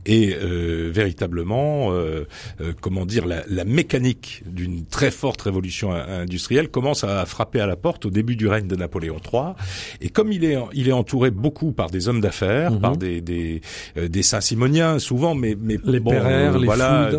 et 0.05 0.35
euh, 0.35 0.89
véritablement, 0.93 1.91
euh, 1.91 2.27
euh, 2.61 2.73
comment 2.79 3.05
dire, 3.05 3.25
la, 3.25 3.65
mécanique 3.65 4.43
d'une 4.45 4.85
très 4.85 5.11
forte 5.11 5.41
révolution 5.43 5.91
industrielle 5.91 6.69
commence 6.69 7.03
à 7.03 7.25
frapper 7.25 7.59
à 7.59 7.67
la 7.67 7.75
porte 7.75 8.05
au 8.05 8.09
début 8.09 8.35
du 8.35 8.47
règne 8.47 8.67
de 8.67 8.75
Napoléon 8.75 9.17
III. 9.31 9.53
Comme 10.13 10.31
il 10.31 10.43
est, 10.43 10.57
il 10.73 10.87
est 10.87 10.93
entouré 10.93 11.31
beaucoup 11.31 11.71
par 11.71 11.89
des 11.89 12.07
hommes 12.07 12.21
d'affaires, 12.21 12.79
par 12.79 12.91
mhm. 12.91 12.97
des 12.97 13.21
des, 13.21 13.61
euh, 13.97 14.07
des 14.07 14.23
Saint-Simoniens 14.23 14.99
souvent, 14.99 15.35
mais 15.35 15.55
mais 15.59 15.77
les 15.83 15.99
bon, 15.99 16.13
euh, 16.13 16.57
les 16.57 16.65
voilà, 16.65 17.09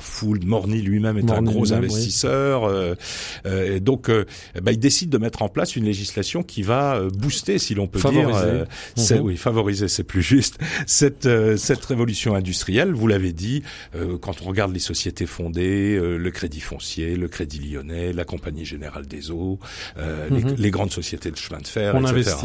Fould. 0.00 0.44
Morny 0.44 0.80
lui-même 0.82 1.18
est 1.18 1.30
un 1.30 1.42
gros 1.42 1.72
investisseur, 1.72 2.64
euh, 2.64 2.94
euh, 3.46 3.80
donc 3.80 4.10
bah, 4.62 4.72
il 4.72 4.78
décide 4.78 5.10
de 5.10 5.18
mettre 5.18 5.42
en 5.42 5.48
place 5.48 5.76
une 5.76 5.84
législation 5.84 6.42
qui 6.42 6.62
va 6.62 7.00
booster, 7.16 7.58
si 7.58 7.74
l'on 7.74 7.86
peut 7.86 7.98
favoriser. 7.98 8.64
dire, 8.96 9.16
mhm. 9.18 9.24
oui, 9.24 9.36
favoriser, 9.36 9.88
c'est 9.88 10.04
plus 10.04 10.22
juste 10.22 10.58
cette 10.86 11.28
cette 11.56 11.84
révolution 11.84 12.34
industrielle. 12.34 12.92
Vous 12.92 13.06
l'avez 13.06 13.32
dit, 13.32 13.62
quand 14.20 14.42
on 14.42 14.46
regarde 14.46 14.72
les 14.72 14.78
sociétés 14.80 15.26
fondées, 15.26 15.98
le 16.00 16.30
Crédit 16.30 16.60
Foncier, 16.60 17.16
le 17.16 17.28
Crédit 17.28 17.58
Lyonnais, 17.58 18.12
la 18.12 18.24
Compagnie 18.24 18.64
Générale 18.64 19.06
des 19.06 19.30
Eaux, 19.30 19.58
les, 19.96 20.44
mhm. 20.44 20.54
les, 20.56 20.70
grandes 20.70 20.92
sociétés 20.92 21.30
de 21.30 21.36
chemin 21.36 21.60
de 21.60 21.66
fer, 21.66 21.94
on 21.94 22.04
etc. 22.04 22.35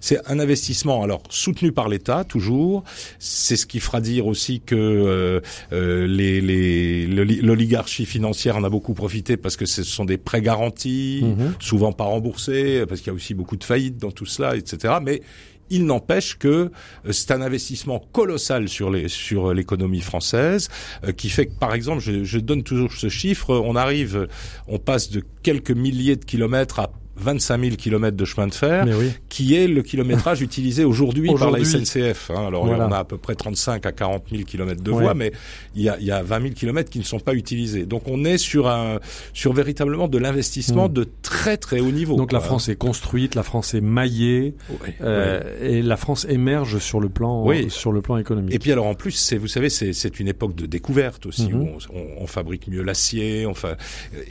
C'est 0.00 0.18
un 0.26 0.38
investissement 0.38 1.02
alors 1.02 1.22
soutenu 1.30 1.72
par 1.72 1.88
l'État 1.88 2.24
toujours. 2.24 2.84
C'est 3.18 3.56
ce 3.56 3.66
qui 3.66 3.80
fera 3.80 4.00
dire 4.00 4.26
aussi 4.26 4.60
que 4.60 4.74
euh, 4.74 5.40
euh 5.72 6.06
les 6.06 7.06
l'oligarchie 7.06 8.06
financière 8.06 8.56
en 8.56 8.64
a 8.64 8.70
beaucoup 8.70 8.94
profité 8.94 9.36
parce 9.36 9.56
que 9.56 9.66
ce 9.66 9.82
sont 9.82 10.04
des 10.04 10.18
prêts 10.18 10.42
garantis, 10.42 11.20
mhm. 11.22 11.54
souvent 11.60 11.92
pas 11.92 12.04
remboursés, 12.04 12.84
parce 12.88 13.00
qu'il 13.00 13.08
y 13.08 13.10
a 13.10 13.14
aussi 13.14 13.34
beaucoup 13.34 13.56
de 13.56 13.64
faillites 13.64 13.98
dans 13.98 14.10
tout 14.10 14.26
cela, 14.26 14.56
etc. 14.56 14.94
Mais 15.02 15.22
il 15.70 15.86
n'empêche 15.86 16.36
que 16.36 16.48
euh, 16.48 17.12
c'est 17.12 17.30
un 17.30 17.40
investissement 17.40 18.04
colossal 18.12 18.68
sur 18.68 18.90
les 18.90 19.08
sur 19.08 19.54
l'économie 19.54 20.00
française 20.00 20.68
euh, 21.04 21.12
qui 21.12 21.30
fait 21.30 21.46
que 21.46 21.54
par 21.58 21.74
exemple 21.74 22.00
je, 22.00 22.24
je, 22.24 22.38
donne 22.38 22.62
toujours 22.62 22.92
ce 22.92 23.08
chiffre 23.08 23.54
on 23.54 23.76
arrive 23.76 24.28
on 24.66 24.78
passe 24.78 25.10
de 25.10 25.22
quelques 25.42 25.70
milliers 25.70 26.16
de 26.16 26.24
kilomètres 26.24 26.80
à 26.80 26.92
25 27.20 27.60
000 27.60 27.76
kilomètres 27.76 28.16
de 28.16 28.24
chemin 28.24 28.46
de 28.46 28.54
fer, 28.54 28.86
qui 29.28 29.54
est 29.54 29.68
le 29.68 29.82
kilométrage 29.82 30.42
utilisé 30.42 30.84
aujourd'hui 30.84 31.32
par 31.34 31.50
la 31.50 31.64
SNCF. 31.64 32.30
Hein. 32.30 32.46
Alors 32.48 32.64
on 32.64 32.92
a 32.92 32.98
à 32.98 33.04
peu 33.04 33.18
près 33.18 33.34
35 33.34 33.86
à 33.86 33.92
40 33.92 34.24
000 34.30 34.44
kilomètres 34.44 34.82
de 34.82 34.90
voies, 34.90 35.14
mais 35.14 35.32
il 35.74 35.82
y 35.82 35.88
a, 35.88 35.98
y 36.00 36.10
a 36.10 36.22
20 36.22 36.42
000 36.42 36.54
kilomètres 36.54 36.90
qui 36.90 36.98
ne 36.98 37.04
sont 37.04 37.20
pas 37.20 37.34
utilisés. 37.34 37.86
Donc 37.86 38.02
on 38.06 38.24
est 38.24 38.38
sur 38.38 38.68
un 38.68 38.98
sur 39.32 39.52
véritablement 39.52 40.08
de 40.08 40.18
l'investissement 40.18 40.88
hmm. 40.88 40.92
de 40.92 41.08
très 41.22 41.56
très 41.56 41.80
haut 41.80 41.90
niveau. 41.90 42.16
Donc 42.16 42.32
la 42.32 42.40
France 42.40 42.68
est 42.68 42.76
construite, 42.76 43.34
la 43.34 43.42
France 43.42 43.74
est 43.74 43.80
maillée, 43.80 44.54
euh, 45.00 45.40
et 45.62 45.82
la 45.82 45.96
France 45.96 46.26
émerge 46.28 46.78
sur 46.78 47.00
le 47.00 47.08
plan 47.08 47.46
sur 47.68 47.92
le 47.92 48.02
plan 48.02 48.16
économique. 48.16 48.54
Et 48.54 48.58
puis 48.58 48.72
alors 48.72 48.86
en 48.86 48.94
plus, 48.94 49.12
c'est 49.12 49.36
vous 49.36 49.48
savez, 49.48 49.70
c'est 49.70 50.20
une 50.20 50.28
époque 50.28 50.54
de 50.54 50.66
découverte 50.66 51.26
aussi 51.26 51.52
où 51.52 51.64
mhm. 51.64 51.78
on, 51.94 52.22
on, 52.22 52.26
fabrique 52.26 52.68
mieux 52.68 52.82
l'acier, 52.82 53.46
enfin 53.46 53.74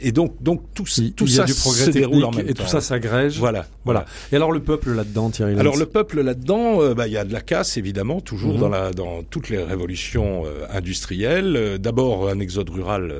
et 0.00 0.12
donc 0.12 0.42
donc 0.42 0.62
tout, 0.74 0.84
tout 1.16 1.26
ça 1.26 1.44
du 1.44 1.54
progrès 1.54 1.86
se 1.86 1.90
déroule 1.90 2.24
en 2.24 2.30
même 2.30 2.48
et 2.48 2.54
tout 2.54 2.66
ça 2.66 2.79
s'agrège. 2.80 3.38
Voilà, 3.38 3.66
voilà. 3.84 4.04
Et 4.32 4.36
alors 4.36 4.52
le 4.52 4.60
peuple 4.60 4.92
là-dedans, 4.92 5.30
Thierry 5.30 5.58
Alors 5.58 5.76
le 5.76 5.86
peuple 5.86 6.20
là-dedans, 6.20 6.82
euh, 6.82 6.94
bah, 6.94 7.06
il 7.06 7.12
y 7.12 7.16
a 7.16 7.24
de 7.24 7.32
la 7.32 7.40
casse 7.40 7.76
évidemment, 7.76 8.20
toujours 8.20 8.54
mhm. 8.54 8.60
dans 8.60 8.68
la 8.68 8.90
dans 8.92 9.22
toutes 9.22 9.48
les 9.48 9.62
révolutions 9.62 10.44
euh, 10.46 10.66
industrielles. 10.70 11.56
Euh, 11.56 11.78
d'abord 11.78 12.28
un 12.28 12.38
exode 12.40 12.70
rural 12.70 13.14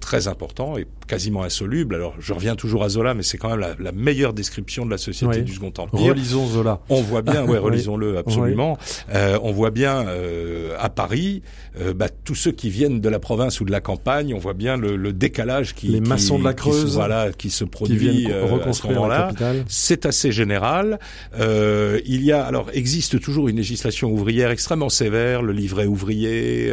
très 0.00 0.28
important 0.28 0.76
et 0.78 0.86
quasiment 1.10 1.42
insoluble. 1.42 1.96
Alors, 1.96 2.14
je 2.20 2.32
reviens 2.32 2.54
toujours 2.54 2.84
à 2.84 2.88
Zola, 2.88 3.14
mais 3.14 3.24
c'est 3.24 3.36
quand 3.36 3.50
même 3.50 3.74
la, 3.80 3.90
meilleure 3.90 4.32
description 4.32 4.86
de 4.86 4.92
la 4.92 4.96
société 4.96 5.42
du 5.42 5.54
Second 5.54 5.72
Empire. 5.76 6.10
Relisons 6.10 6.46
Zola. 6.46 6.82
On 6.88 7.02
voit 7.02 7.22
bien, 7.22 7.44
ouais, 7.44 7.58
relisons-le 7.68 8.16
absolument. 8.16 8.78
Euh, 9.12 9.36
on 9.42 9.50
voit 9.50 9.72
bien 9.72 10.06
euh, 10.06 10.76
à 10.78 10.88
Paris, 10.88 11.42
euh, 11.80 11.92
bah, 11.94 12.08
tous 12.08 12.36
ceux 12.36 12.52
qui 12.52 12.70
viennent 12.70 13.00
de 13.00 13.08
la 13.08 13.18
province 13.18 13.60
ou 13.60 13.64
de 13.64 13.72
la 13.72 13.80
campagne, 13.80 14.32
on 14.34 14.38
voit 14.38 14.54
bien 14.54 14.76
le, 14.76 14.94
le 14.94 15.12
décalage 15.12 15.74
qui 15.74 15.88
les 15.88 16.00
maçons 16.00 16.38
de 16.38 16.44
la 16.44 16.54
Creuse, 16.54 16.94
voilà, 16.94 17.32
qui 17.36 17.50
se 17.50 17.64
produit 17.64 18.26
qui 18.26 18.32
reconstruire 18.32 19.08
là 19.08 19.32
C'est 19.66 20.06
assez 20.06 20.30
général. 20.30 21.00
il 21.40 22.24
y 22.24 22.30
a 22.30 22.44
alors 22.44 22.68
existe 22.72 23.20
toujours 23.20 23.48
une 23.48 23.56
législation 23.56 24.12
ouvrière 24.12 24.52
extrêmement 24.52 24.88
sévère, 24.88 25.42
le 25.42 25.52
livret 25.52 25.86
ouvrier, 25.86 26.72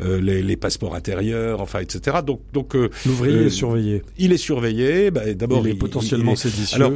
les, 0.00 0.42
les, 0.42 0.56
passeports 0.56 0.94
intérieurs, 0.94 1.62
enfin 1.62 1.80
etc. 1.80 2.18
Donc 2.26 2.40
donc 2.52 2.74
l'ouvrier 3.06 3.46
est 3.46 3.50
surveillé. 3.70 4.02
Il 4.18 4.32
est 4.32 4.36
surveillé. 4.36 5.10
Bah, 5.10 5.32
D'abord, 5.34 5.66
il 5.66 5.72
est 5.72 5.78
potentiellement 5.78 6.36
séditieux. 6.36 6.76
Alors, 6.76 6.92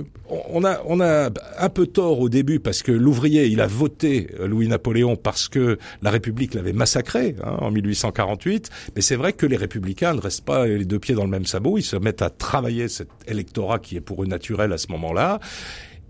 on 0.50 0.64
a 0.64 0.80
on 0.86 1.00
a 1.00 1.30
un 1.58 1.68
peu 1.68 1.86
tort 1.86 2.20
au 2.20 2.28
début 2.28 2.60
parce 2.60 2.82
que 2.82 2.92
l'ouvrier, 2.92 3.46
il 3.46 3.60
a 3.60 3.66
voté 3.66 4.28
Louis-Napoléon 4.40 5.16
parce 5.16 5.48
que 5.48 5.78
la 6.02 6.10
République 6.10 6.54
l'avait 6.54 6.72
massacré 6.72 7.36
hein, 7.42 7.56
en 7.60 7.70
1848. 7.70 8.70
Mais 8.96 9.02
c'est 9.02 9.16
vrai 9.16 9.32
que 9.32 9.46
les 9.46 9.56
républicains 9.56 10.14
ne 10.14 10.20
restent 10.20 10.44
pas 10.44 10.66
les 10.66 10.84
deux 10.84 10.98
pieds 10.98 11.14
dans 11.14 11.24
le 11.24 11.30
même 11.30 11.46
sabot. 11.46 11.78
Ils 11.78 11.82
se 11.82 11.96
mettent 11.96 12.22
à 12.22 12.30
travailler 12.30 12.88
cet 12.88 13.08
électorat 13.26 13.78
qui 13.78 13.96
est 13.96 14.00
pour 14.00 14.22
eux 14.22 14.26
naturel 14.26 14.72
à 14.72 14.78
ce 14.78 14.90
moment-là. 14.92 15.40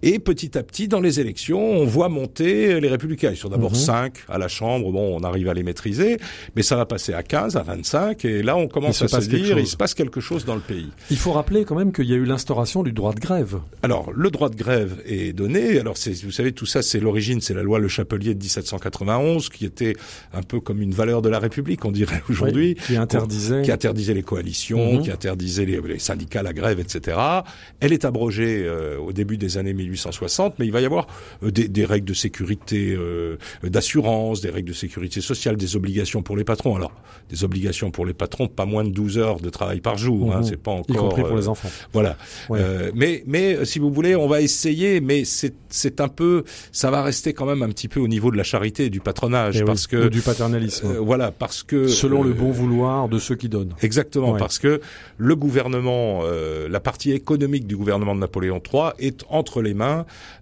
Et 0.07 0.19
petit 0.19 0.59
à 0.59 0.63
petit, 0.63 0.87
dans 0.87 1.01
les 1.01 1.19
élections, 1.19 1.59
on 1.59 1.87
voit 1.87 2.11
monter 2.11 2.79
les 2.79 2.89
républicains. 2.89 3.31
Ils 3.31 3.39
sont 3.39 3.49
d'abord 3.49 3.75
5 3.75 4.13
mhm. 4.13 4.35
à 4.35 4.37
la 4.37 4.49
Chambre, 4.49 4.93
bon, 4.93 5.17
on 5.19 5.25
arrive 5.25 5.49
à 5.49 5.55
les 5.55 5.63
maîtriser, 5.63 6.19
mais 6.55 6.63
ça 6.63 6.77
va 6.77 6.85
passer 6.85 7.15
à 7.15 7.23
15, 7.23 7.57
à 7.57 7.63
25, 7.63 8.23
et 8.27 8.43
là, 8.43 8.55
on 8.55 8.69
commence 8.69 9.01
à 9.01 9.09
se 9.09 9.27
dire, 9.27 9.59
il 9.59 9.67
se 9.67 9.79
passe 9.79 9.95
quelque 9.95 10.21
chose 10.21 10.45
dans 10.45 10.57
le 10.57 10.61
pays. 10.61 10.91
Il 11.11 11.17
faut 11.17 11.33
rappeler 11.33 11.65
quand 11.65 11.75
même 11.75 11.91
qu'il 11.91 12.05
y 12.05 12.13
a 12.13 12.17
eu 12.17 12.27
l'instauration 12.27 12.83
du 12.83 12.93
droit 12.93 13.15
de 13.15 13.19
grève. 13.19 13.61
Alors, 13.83 14.13
le 14.15 14.31
droit 14.31 14.51
de 14.51 14.57
grève 14.57 15.03
est 15.07 15.33
donné. 15.33 15.79
Alors, 15.79 15.95
vous 16.23 16.31
savez, 16.31 16.53
tout 16.53 16.67
ça, 16.67 16.83
c'est 16.83 17.01
l'origine, 17.01 17.41
c'est 17.41 17.55
la 17.55 17.63
loi 17.63 17.79
Le 17.79 17.89
Chapelier 17.89 18.35
de 18.35 18.41
1791, 18.41 19.49
qui 19.49 19.65
était 19.65 19.97
un 20.35 20.43
peu 20.43 20.61
comme 20.61 20.83
une 20.83 20.93
valeur 20.93 21.23
de 21.23 21.31
la 21.31 21.39
République, 21.39 21.83
on 21.87 21.93
dirait 21.93 22.23
aujourd'hui. 22.29 22.75
qui 22.75 22.99
interdisait. 22.99 23.63
Qui 23.63 23.73
interdisait 23.73 24.13
les 24.13 24.23
coalitions, 24.23 24.97
mhm. 24.97 25.03
qui 25.03 25.11
interdisait 25.11 25.65
les, 25.65 25.99
syndicats, 25.99 26.43
la 26.43 26.53
grève, 26.53 26.79
etc. 26.79 27.17
Elle 27.81 27.95
est 27.95 28.05
abrogée 28.05 28.65
euh, 28.67 28.99
au 28.99 29.15
début 29.15 29.39
des 29.39 29.57
années 29.57 29.73
1800 29.73 29.94
1860, 29.95 30.59
mais 30.59 30.67
il 30.67 30.73
va 30.73 30.81
y 30.81 30.85
avoir 30.85 31.07
euh, 31.43 31.51
des, 31.51 31.69
des 31.69 31.85
règles 31.85 32.07
de 32.07 32.15
sécurité, 32.15 32.95
euh, 32.97 33.37
d'assurance, 33.63 34.41
des 34.41 34.51
règles 34.51 34.69
de 34.69 34.75
sécurité 34.75 35.21
sociale, 35.21 35.57
des 35.57 35.77
obligations 35.77 36.23
pour 36.23 36.37
les 36.37 36.45
patrons. 36.45 36.77
Alors, 36.77 36.93
des 37.31 37.45
obligations 37.45 37.91
pour 37.91 38.07
les 38.07 38.15
patrons, 38.15 38.49
pas 38.49 38.67
moins 38.67 38.85
de 38.85 38.91
12 38.91 39.19
heures 39.19 39.41
de 39.41 39.51
travail 39.51 39.81
par 39.81 39.97
jour, 39.97 40.35
hein, 40.35 40.41
mmh. 40.41 40.45
c'est 40.45 40.57
pas 40.57 40.73
encore. 40.73 40.97
Y 40.97 40.99
compris 40.99 41.23
pour 41.23 41.37
les 41.37 41.49
enfants. 41.49 41.71
Voilà. 41.93 42.17
Euh, 42.51 42.91
mais, 42.95 43.23
mais 43.27 43.65
si 43.65 43.79
vous 43.79 43.91
voulez, 43.91 44.17
on 44.17 44.29
va 44.29 44.41
essayer, 44.41 45.01
mais 45.01 45.25
c'est 45.25 46.01
un 46.01 46.09
peu, 46.09 46.45
ça 46.73 46.91
va 46.91 47.03
rester 47.03 47.33
quand 47.33 47.47
même 47.47 47.63
un 47.63 47.69
petit 47.69 47.89
peu 47.89 48.01
au 48.01 48.09
niveau 48.09 48.31
de 48.31 48.37
la 48.37 48.43
charité 48.45 48.87
et 48.87 48.91
du 48.91 49.01
patronage, 49.01 49.61
et 49.61 49.65
parce 49.65 49.87
que 49.87 50.09
du 50.09 50.21
paternalisme. 50.21 50.97
voilà, 50.99 51.31
parce 51.31 51.63
que 51.63 51.89
selon 51.89 52.23
le 52.23 52.33
bon 52.33 52.51
vouloir 52.51 53.09
de 53.09 53.19
ceux 53.19 53.37
qui 53.37 53.49
donnent. 53.49 53.75
Exactement, 53.83 54.37
parce 54.37 54.59
que 54.59 54.81
le 55.17 55.37
gouvernement, 55.37 56.23
la 56.69 56.81
partie 56.81 57.13
économique 57.13 57.67
du 57.67 57.77
gouvernement 57.77 58.15
de 58.15 58.21
Napoléon 58.21 58.61
III 58.73 58.91
est 58.99 59.25
entre 59.29 59.63
les 59.63 59.74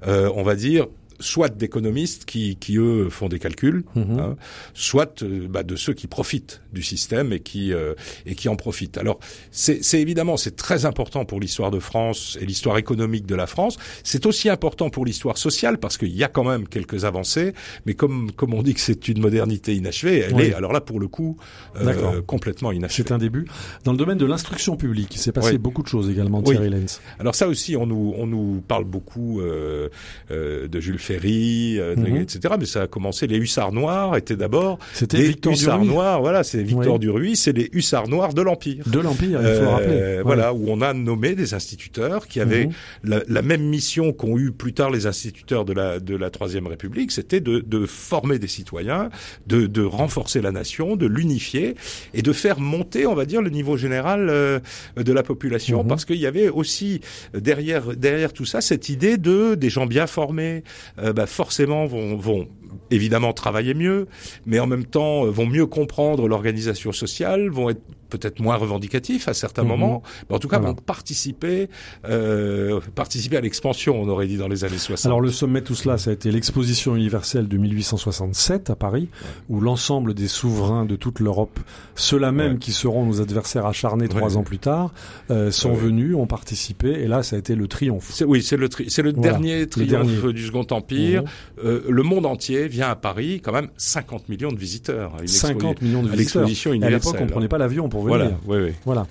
euh, 0.06 0.30
on 0.34 0.42
va 0.42 0.54
dire, 0.54 0.86
soit 1.22 1.48
d'économistes 1.48 2.24
qui, 2.24 2.56
qui 2.56 2.76
eux 2.76 3.08
font 3.10 3.28
des 3.28 3.38
calculs, 3.38 3.84
mhm. 3.94 4.18
hein, 4.18 4.36
soit 4.74 5.22
euh, 5.22 5.46
bah, 5.48 5.62
de 5.62 5.76
ceux 5.76 5.94
qui 5.94 6.06
profitent 6.06 6.60
du 6.72 6.82
système 6.82 7.32
et 7.32 7.40
qui 7.40 7.72
euh, 7.72 7.94
et 8.26 8.34
qui 8.34 8.48
en 8.48 8.56
profitent. 8.56 8.98
Alors 8.98 9.18
c'est 9.50 10.00
évidemment 10.00 10.36
c'est 10.36 10.56
très 10.56 10.84
important 10.84 11.24
pour 11.24 11.40
l'histoire 11.40 11.70
de 11.70 11.78
France 11.78 12.36
et 12.40 12.46
l'histoire 12.46 12.78
économique 12.78 13.26
de 13.26 13.34
la 13.34 13.46
France. 13.46 13.78
C'est 14.04 14.26
aussi 14.26 14.48
important 14.48 14.90
pour 14.90 15.04
l'histoire 15.04 15.38
sociale 15.38 15.78
parce 15.78 15.96
qu'il 15.96 16.14
y 16.14 16.24
a 16.24 16.28
quand 16.28 16.44
même 16.44 16.68
quelques 16.68 17.04
avancées, 17.04 17.54
mais 17.86 17.94
comme 17.94 18.32
comme 18.32 18.54
on 18.54 18.62
dit 18.62 18.74
que 18.74 18.80
c'est 18.80 19.08
une 19.08 19.20
modernité 19.20 19.74
inachevée, 19.74 20.18
elle 20.18 20.40
est 20.40 20.54
alors 20.54 20.72
là 20.72 20.80
pour 20.80 21.00
le 21.00 21.08
coup 21.08 21.36
euh, 21.76 22.22
complètement 22.22 22.72
inachevée. 22.72 23.04
C'est 23.08 23.12
un 23.12 23.18
début. 23.18 23.46
Dans 23.84 23.92
le 23.92 23.98
domaine 23.98 24.18
de 24.18 24.26
l'instruction 24.26 24.76
publique, 24.76 25.14
il 25.14 25.18
s'est 25.18 25.32
passé 25.32 25.58
beaucoup 25.58 25.82
de 25.82 25.88
choses 25.88 26.10
également, 26.10 26.42
Thierry 26.42 26.68
Lenz. 26.68 27.00
Alors 27.18 27.34
ça 27.34 27.48
aussi, 27.48 27.76
on 27.76 27.86
nous 27.86 28.14
on 28.16 28.26
nous 28.26 28.62
parle 28.66 28.84
beaucoup 28.84 29.40
euh, 29.40 29.88
euh, 30.30 30.68
de 30.68 30.80
Jules 30.80 30.98
Ferry, 30.98 31.11
euh, 31.22 31.96
mhm. 31.96 32.16
etc. 32.16 32.54
Mais 32.58 32.66
ça 32.66 32.82
a 32.82 32.86
commencé. 32.86 33.26
Les 33.26 33.36
hussards 33.36 33.72
noirs 33.72 34.16
étaient 34.16 34.36
d'abord 34.36 34.78
des 35.08 35.22
Victor 35.28 35.52
hussards 35.52 35.84
noirs. 35.84 36.20
Voilà, 36.20 36.44
c'est 36.44 36.62
Victor 36.62 36.98
Duruy, 36.98 37.36
c'est 37.36 37.52
les 37.52 37.68
hussards 37.72 38.08
noirs 38.08 38.34
de 38.34 38.42
l'Empire. 38.42 38.84
De 38.86 39.00
l'Empire, 39.00 39.40
il 39.42 39.54
faut 39.54 39.62
le 39.62 39.68
rappeler. 39.68 39.88
Euh, 39.90 40.22
voilà, 40.24 40.52
où 40.52 40.66
on 40.68 40.80
a 40.80 40.92
nommé 40.94 41.34
des 41.34 41.54
instituteurs 41.54 42.26
qui 42.28 42.40
avaient 42.40 42.66
mhm. 43.04 43.22
la, 43.28 43.42
même 43.42 43.62
mission 43.62 44.12
qu'ont 44.12 44.38
eu 44.38 44.52
plus 44.52 44.72
tard 44.72 44.90
les 44.90 45.06
instituteurs 45.06 45.64
de 45.64 45.72
la 45.72 46.00
de 46.00 46.16
la 46.16 46.30
Troisième 46.30 46.66
République, 46.66 47.12
c'était 47.12 47.40
de, 47.40 47.60
de 47.60 47.86
former 47.86 48.38
des 48.38 48.46
citoyens, 48.48 49.10
de, 49.46 49.66
de 49.66 49.82
renforcer 49.82 50.40
la 50.40 50.52
nation, 50.52 50.96
de 50.96 51.06
l'unifier 51.06 51.74
et 52.14 52.22
de 52.22 52.32
faire 52.32 52.60
monter, 52.60 53.06
on 53.06 53.14
va 53.14 53.24
dire, 53.24 53.42
le 53.42 53.50
niveau 53.50 53.76
général 53.76 54.28
euh, 54.30 54.60
de 54.96 55.12
la 55.12 55.22
population, 55.22 55.82
mhm. 55.82 55.88
parce 55.88 56.04
qu'il 56.04 56.16
y 56.16 56.26
avait 56.26 56.48
aussi 56.48 57.00
derrière 57.34 57.94
derrière 57.96 58.32
tout 58.32 58.44
ça 58.44 58.60
cette 58.60 58.88
idée 58.88 59.16
de 59.16 59.54
des 59.54 59.70
gens 59.70 59.86
bien 59.86 60.06
formés, 60.06 60.62
bah 60.96 61.26
forcément 61.26 61.86
vont, 61.86 62.16
vont 62.16 62.48
évidemment 62.90 63.32
travailler 63.32 63.74
mieux, 63.74 64.06
mais 64.46 64.58
en 64.60 64.66
même 64.66 64.84
temps 64.84 65.26
euh, 65.26 65.30
vont 65.30 65.46
mieux 65.46 65.66
comprendre 65.66 66.28
l'organisation 66.28 66.92
sociale, 66.92 67.48
vont 67.50 67.70
être 67.70 67.82
peut-être 68.12 68.40
moins 68.40 68.56
revendicatifs 68.56 69.26
à 69.28 69.34
certains 69.34 69.62
mhm. 69.62 69.68
moments, 69.68 70.02
mais 70.28 70.36
en 70.36 70.38
tout 70.38 70.48
cas 70.48 70.58
vont 70.58 70.74
participer, 70.74 71.68
euh, 72.04 72.80
participer 72.94 73.38
à 73.38 73.40
l'expansion, 73.40 74.00
on 74.00 74.08
aurait 74.08 74.26
dit 74.26 74.36
dans 74.36 74.48
les 74.48 74.64
années 74.64 74.78
60. 74.78 75.06
Alors 75.06 75.20
le 75.20 75.30
sommet 75.30 75.60
de 75.60 75.66
tout 75.66 75.74
cela, 75.74 75.96
ça 75.96 76.10
a 76.10 76.12
été 76.12 76.30
l'exposition 76.30 76.94
universelle 76.94 77.48
de 77.48 77.56
1867 77.56 78.70
à 78.70 78.76
Paris, 78.76 79.08
où 79.48 79.60
l'ensemble 79.60 80.14
des 80.14 80.28
souverains 80.28 80.84
de 80.84 80.96
toute 80.96 81.20
l'Europe, 81.20 81.58
ceux-là 81.94 82.32
même 82.32 82.58
qui 82.58 82.72
seront 82.72 83.06
nos 83.06 83.20
adversaires 83.22 83.66
acharnés 83.66 84.08
trois 84.08 84.36
ans 84.36 84.42
plus 84.42 84.58
tard, 84.58 84.92
euh, 85.30 85.50
sont 85.50 85.72
venus, 85.72 86.14
ont 86.14 86.26
participé, 86.26 86.90
et 86.90 87.08
là 87.08 87.22
ça 87.22 87.36
a 87.36 87.38
été 87.38 87.54
le 87.54 87.66
triomphe. 87.66 88.22
Oui, 88.26 88.42
c'est 88.42 88.58
le, 88.58 88.68
c'est 88.88 89.02
le 89.02 89.12
dernier 89.12 89.66
triomphe 89.66 90.26
du 90.26 90.46
Second 90.46 90.66
Empire. 90.70 91.22
Mhm. 91.22 91.28
Euh, 91.64 91.82
le 91.88 92.02
monde 92.02 92.26
entier 92.26 92.61
vient 92.68 92.88
à 92.88 92.96
Paris, 92.96 93.40
quand 93.42 93.52
même 93.52 93.68
50 93.76 94.28
millions 94.28 94.50
de 94.52 94.58
visiteurs. 94.58 95.16
50 95.24 95.82
millions 95.82 96.02
de 96.02 96.08
visiteurs. 96.08 96.44
À 96.82 96.90
l'époque, 96.90 97.16
on 97.20 97.26
prenait 97.26 97.48
pas 97.48 97.58
l'avion 97.58 97.88
pour 97.88 98.02
voilà, 98.02 98.32
oui, 98.46 98.58
oui. 98.58 98.72
Voilà. 98.84 99.06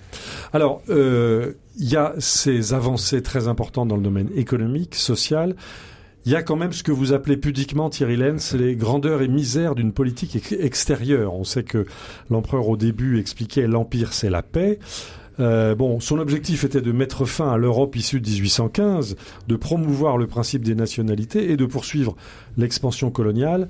Alors, 0.54 0.82
euh, 0.90 1.54
il 1.78 1.90
y 1.90 1.96
a 1.96 2.14
ces 2.20 2.74
avancées 2.74 3.22
très 3.22 3.48
importantes 3.48 3.88
dans 3.88 3.96
le 3.96 4.04
domaine 4.04 4.30
économique, 4.36 4.96
social. 4.96 5.56
Il 6.26 6.32
y 6.32 6.36
a 6.36 6.44
quand 6.44 6.56
même 6.56 6.72
ce 6.72 6.84
que 6.84 6.92
vous 6.92 7.14
appelez 7.14 7.36
pudiquement, 7.36 7.90
Thierry 7.90 8.16
Lenz, 8.16 8.54
les 8.54 8.76
grandeurs 8.76 9.24
et 9.24 9.28
misères 9.28 9.74
d'une 9.74 9.92
politique 9.92 10.54
extérieure. 10.54 11.34
On 11.34 11.44
sait 11.44 11.64
que 11.64 11.86
l'empereur 12.30 12.68
au 12.70 12.78
début 12.78 13.20
expliquait 13.20 13.66
l'empire 13.66 14.14
c'est 14.14 14.30
la 14.30 14.44
paix. 14.44 14.78
Euh, 15.42 15.76
bon, 15.76 16.00
son 16.00 16.20
objectif 16.20 16.64
était 16.64 16.82
de 16.82 16.92
mettre 16.92 17.26
fin 17.26 17.52
à 17.52 17.58
l'Europe 17.58 17.96
issue 17.96 18.22
de 18.22 18.30
1815, 18.30 19.16
de 19.48 19.56
promouvoir 19.56 20.18
le 20.18 20.28
principe 20.28 20.64
des 20.64 20.76
nationalités 20.76 21.52
et 21.52 21.58
de 21.58 21.66
poursuivre 21.66 22.16
l'expansion 22.58 23.10
coloniale. 23.10 23.68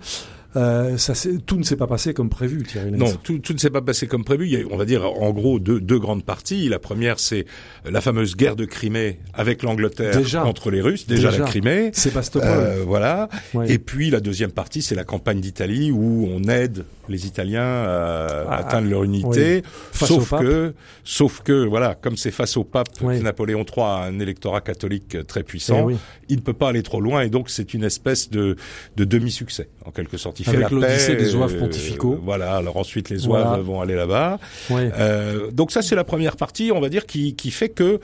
Euh, 0.55 0.97
ça, 0.97 1.13
tout 1.45 1.57
ne 1.57 1.63
s'est 1.63 1.75
pas 1.75 1.87
passé 1.87 2.13
comme 2.13 2.29
prévu, 2.29 2.63
Thierry 2.63 2.91
Non, 2.91 3.11
tout, 3.23 3.39
tout 3.39 3.53
ne 3.53 3.57
s'est 3.57 3.69
pas 3.69 3.81
passé 3.81 4.07
comme 4.07 4.23
prévu. 4.23 4.47
Il 4.47 4.51
y 4.51 4.57
a, 4.57 4.65
on 4.69 4.77
va 4.77 4.85
dire, 4.85 5.05
en 5.05 5.31
gros, 5.31 5.59
deux, 5.59 5.79
deux 5.79 5.99
grandes 5.99 6.23
parties. 6.23 6.67
La 6.69 6.79
première, 6.79 7.19
c'est 7.19 7.45
la 7.89 8.01
fameuse 8.01 8.35
guerre 8.35 8.55
de 8.55 8.65
Crimée 8.65 9.19
avec 9.33 9.63
l'Angleterre 9.63 10.19
contre 10.43 10.71
les 10.71 10.81
Russes. 10.81 11.07
Déjà, 11.07 11.31
la 11.31 11.45
Crimée. 11.45 11.91
Sébastopol. 11.93 12.49
Euh, 12.49 12.83
voilà. 12.85 13.29
Et 13.67 13.79
puis, 13.79 14.09
la 14.09 14.19
deuxième 14.19 14.51
partie, 14.51 14.81
c'est 14.81 14.95
la 14.95 15.03
campagne 15.03 15.39
d'Italie 15.39 15.91
où 15.91 16.27
on 16.29 16.43
aide 16.49 16.85
les 17.11 17.27
Italiens 17.27 17.61
à 17.61 18.45
ah, 18.49 18.55
atteindre 18.57 18.89
leur 18.89 19.03
unité. 19.03 19.63
Sauf 19.93 20.31
que, 20.31 20.73
sauf 21.03 21.41
que, 21.41 21.65
voilà, 21.65 21.95
comme 21.95 22.17
c'est 22.17 22.31
face 22.31 22.57
au 22.57 22.63
pape, 22.63 22.89
Napoléon 23.01 23.65
III 23.65 23.83
a 23.83 24.03
un 24.05 24.19
électorat 24.19 24.61
catholique 24.61 25.25
très 25.27 25.43
puissant, 25.43 25.89
eh 25.89 25.95
il 26.29 26.37
ne 26.37 26.41
peut 26.41 26.53
pas 26.53 26.69
aller 26.69 26.83
trop 26.83 27.01
loin 27.01 27.21
et 27.21 27.29
donc 27.29 27.49
c'est 27.49 27.73
une 27.73 27.83
espèce 27.83 28.29
de, 28.29 28.55
de 28.95 29.03
demi-succès, 29.03 29.69
en 29.85 29.91
quelque 29.91 30.17
sorte 30.17 30.39
il 30.41 30.55
Avec 30.55 30.71
l'Odyssée 30.71 31.15
des 31.15 31.25
zouaves 31.25 31.57
pontificaux. 31.57 32.13
Euh, 32.13 32.21
voilà. 32.23 32.55
Alors 32.55 32.77
ensuite, 32.77 33.09
les 33.09 33.17
zouaves 33.17 33.61
vont 33.61 33.81
aller 33.81 33.95
là-bas. 33.95 34.39
Euh, 34.71 35.51
donc 35.51 35.71
ça, 35.71 35.81
c'est 35.81 35.95
la 35.95 36.03
première 36.03 36.35
partie, 36.35 36.71
on 36.73 36.79
va 36.79 36.89
dire, 36.89 37.05
qui, 37.05 37.35
qui 37.35 37.51
fait 37.51 37.69
que 37.69 37.99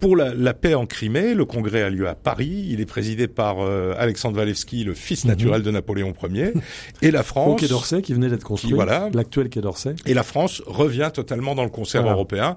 pour 0.00 0.16
la, 0.16 0.34
la, 0.34 0.52
paix 0.52 0.74
en 0.74 0.86
Crimée, 0.86 1.34
le 1.34 1.44
congrès 1.44 1.82
a 1.82 1.88
lieu 1.88 2.08
à 2.08 2.14
Paris. 2.14 2.66
Il 2.68 2.80
est 2.80 2.86
présidé 2.86 3.26
par 3.28 3.60
euh, 3.60 3.94
Alexandre 3.96 4.36
Walewski, 4.38 4.84
le 4.84 4.92
fils 4.92 5.24
mhm. 5.24 5.30
naturel 5.30 5.62
de 5.62 5.70
Napoléon 5.70 6.12
Ier. 6.30 6.52
Et 7.00 7.10
la 7.10 7.22
France... 7.22 7.48
Au 7.52 7.56
Quai 7.56 7.68
d'Orsay, 7.68 8.02
qui 8.02 8.12
venait 8.12 8.28
d'être 8.28 8.44
construit. 8.44 8.72
voilà. 8.72 9.08
L'actuel 9.14 9.48
Quai 9.48 9.60
d'Orsay. 9.60 9.94
Et 10.04 10.14
la 10.14 10.22
France 10.22 10.62
revient 10.66 11.10
totalement 11.12 11.54
dans 11.54 11.64
le 11.64 11.70
concert 11.70 12.06
européen. 12.06 12.56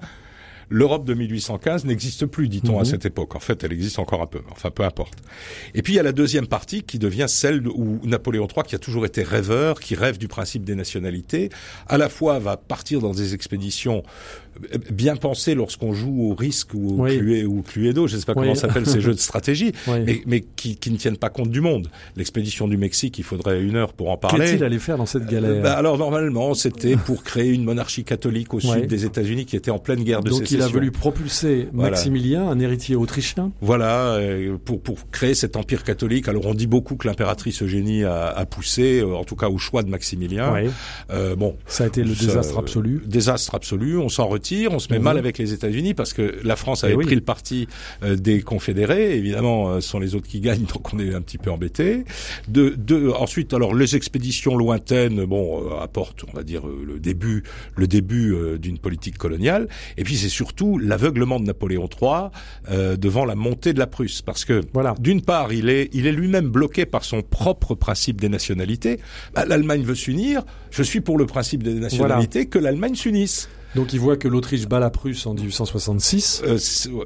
L'Europe 0.70 1.04
de 1.04 1.14
1815 1.14 1.84
n'existe 1.84 2.26
plus, 2.26 2.48
dit-on, 2.48 2.76
à 2.78 2.80
mhm. 2.80 2.84
cette 2.84 3.06
époque. 3.06 3.34
En 3.34 3.40
fait, 3.40 3.64
elle 3.64 3.72
existe 3.72 3.98
encore 3.98 4.22
un 4.22 4.26
peu. 4.26 4.40
Enfin, 4.50 4.70
peu 4.70 4.84
importe. 4.84 5.18
Et 5.74 5.82
puis, 5.82 5.94
il 5.94 5.96
y 5.96 6.00
a 6.00 6.02
la 6.02 6.12
deuxième 6.12 6.46
partie 6.46 6.82
qui 6.82 6.98
devient 6.98 7.26
celle 7.28 7.66
où 7.66 8.00
Napoléon 8.04 8.46
III, 8.46 8.64
qui 8.64 8.74
a 8.74 8.78
toujours 8.78 9.06
été 9.06 9.22
rêveur, 9.22 9.80
qui 9.80 9.94
rêve 9.94 10.18
du 10.18 10.28
principe 10.28 10.64
des 10.64 10.74
nationalités, 10.74 11.50
à 11.86 11.98
la 11.98 12.08
fois 12.08 12.38
va 12.38 12.56
partir 12.56 13.00
dans 13.00 13.12
des 13.12 13.34
expéditions 13.34 14.02
bien 14.90 15.16
pensé 15.16 15.54
lorsqu'on 15.54 15.92
joue 15.92 16.30
au 16.30 16.34
risque 16.34 16.74
ou 16.74 17.00
au, 17.00 17.02
Oui. 17.04 17.44
Ou 17.44 17.62
Cluedo, 17.62 18.06
je 18.06 18.16
sais 18.16 18.24
pas 18.24 18.32
Oui. 18.36 18.42
comment 18.42 18.54
s'appellent 18.54 18.86
ces 18.86 19.00
jeux 19.02 19.14
de 19.14 19.18
stratégie, 19.18 19.72
Oui. 19.86 19.98
mais, 20.06 20.22
mais 20.26 20.40
qui, 20.56 20.76
qui 20.76 20.90
ne 20.90 20.96
tiennent 20.96 21.16
pas 21.16 21.30
compte 21.30 21.50
du 21.50 21.60
monde. 21.60 21.88
L'expédition 22.16 22.68
du 22.68 22.76
Mexique, 22.76 23.18
il 23.18 23.24
faudrait 23.24 23.60
une 23.62 23.76
heure 23.76 23.92
pour 23.92 24.10
en 24.10 24.16
parler. 24.16 24.46
Qu'est-il 24.46 24.64
allé 24.64 24.78
faire 24.78 24.96
dans 24.98 25.06
cette 25.06 25.26
galère 25.26 25.62
Bah, 25.62 25.74
alors 25.74 25.98
normalement, 25.98 26.54
c'était 26.54 26.96
pour 27.06 27.22
créer 27.22 27.52
une 27.52 27.64
monarchie 27.64 28.04
catholique 28.04 28.54
au 28.54 28.60
sud 28.60 28.86
des 28.86 29.04
États-Unis 29.04 29.46
qui 29.46 29.56
était 29.56 29.70
en 29.70 29.78
pleine 29.78 30.02
guerre 30.02 30.22
de 30.22 30.30
Donc 30.30 30.40
sécession. 30.40 30.58
il 30.58 30.62
a 30.62 30.68
voulu 30.68 30.90
propulser 30.90 31.68
Voilà. 31.72 31.90
Maximilien, 31.90 32.48
un 32.48 32.58
héritier 32.60 32.96
autrichien. 32.96 33.52
Voilà, 33.60 34.14
euh, 34.14 34.56
pour 34.64 34.80
pour 34.80 35.10
créer 35.10 35.34
cet 35.34 35.56
empire 35.56 35.84
catholique. 35.84 36.28
Alors 36.28 36.46
on 36.46 36.54
dit 36.54 36.66
beaucoup 36.66 36.96
que 36.96 37.06
l'impératrice 37.06 37.62
Eugénie 37.62 38.04
a, 38.04 38.26
a 38.28 38.46
poussé, 38.46 39.00
euh, 39.00 39.14
en 39.14 39.24
tout 39.24 39.36
cas 39.36 39.48
au 39.48 39.58
choix 39.58 39.82
de 39.82 39.90
Maximilien. 39.90 40.54
Euh, 41.10 41.36
bon, 41.36 41.56
Ça 41.66 41.84
a 41.84 41.86
été 41.86 42.02
le 42.02 42.14
ça, 42.14 42.24
désastre 42.26 42.56
euh, 42.56 42.60
absolu. 42.60 43.02
Désastre 43.06 43.54
absolu. 43.54 43.98
On 43.98 44.08
s'en 44.08 44.26
retire. 44.26 44.47
On 44.70 44.78
se 44.78 44.90
met 44.92 44.98
Mhm. 44.98 45.04
mal 45.04 45.18
avec 45.18 45.38
les 45.38 45.52
États-Unis 45.52 45.94
parce 45.94 46.12
que 46.12 46.36
la 46.42 46.56
France 46.56 46.80
Eh 46.82 46.86
avait 46.86 46.94
oui. 46.96 47.04
pris 47.06 47.14
le 47.14 47.20
parti 47.20 47.68
euh, 48.02 48.16
des 48.16 48.40
confédérés. 48.42 49.16
Évidemment, 49.16 49.68
euh, 49.70 49.80
ce 49.80 49.88
sont 49.88 49.98
les 50.00 50.14
autres 50.14 50.26
qui 50.28 50.40
gagnent, 50.40 50.64
donc 50.74 50.92
on 50.94 50.98
est 50.98 51.14
un 51.14 51.20
petit 51.22 51.38
peu 51.38 51.50
embêté. 51.50 52.04
De, 52.48 52.74
de, 52.76 53.08
ensuite, 53.10 53.52
alors 53.54 53.74
les 53.74 53.96
expéditions 53.96 54.56
lointaines, 54.56 55.24
bon, 55.24 55.62
euh, 55.70 55.80
apportent, 55.82 56.24
on 56.32 56.36
va 56.36 56.42
dire, 56.42 56.66
euh, 56.66 56.84
le 56.86 56.98
début, 56.98 57.42
le 57.76 57.86
début 57.86 58.32
euh, 58.34 58.58
d'une 58.58 58.78
politique 58.78 59.18
coloniale. 59.18 59.68
Et 59.96 60.04
puis 60.04 60.16
c'est 60.16 60.28
surtout 60.28 60.78
l'aveuglement 60.78 61.38
de 61.40 61.44
Napoléon 61.46 61.88
III 62.00 62.30
euh, 62.70 62.96
devant 62.96 63.24
la 63.24 63.34
montée 63.34 63.72
de 63.72 63.78
la 63.78 63.86
Prusse, 63.86 64.22
parce 64.22 64.44
que 64.44 64.62
Voilà. 64.72 64.94
d'une 64.98 65.22
part, 65.22 65.52
il 65.52 65.68
est, 65.68 65.90
il 65.92 66.06
est 66.06 66.12
lui-même 66.12 66.48
bloqué 66.48 66.86
par 66.86 67.04
son 67.04 67.22
propre 67.22 67.74
principe 67.74 68.20
des 68.20 68.28
nationalités. 68.28 68.98
Bah, 69.34 69.44
L'Allemagne 69.46 69.82
veut 69.82 69.94
s'unir. 69.94 70.42
Je 70.70 70.82
suis 70.82 71.00
pour 71.00 71.18
le 71.18 71.26
principe 71.26 71.62
des 71.62 71.74
nationalités 71.74 72.46
que 72.46 72.58
l'Allemagne 72.58 72.94
s'unisse. 72.94 73.48
Donc 73.78 73.92
il 73.92 74.00
voit 74.00 74.16
que 74.16 74.26
l'Autriche 74.26 74.66
bat 74.66 74.80
la 74.80 74.90
Prusse 74.90 75.24
en 75.26 75.34
1866. 75.34 76.42
Euh, 76.44 76.58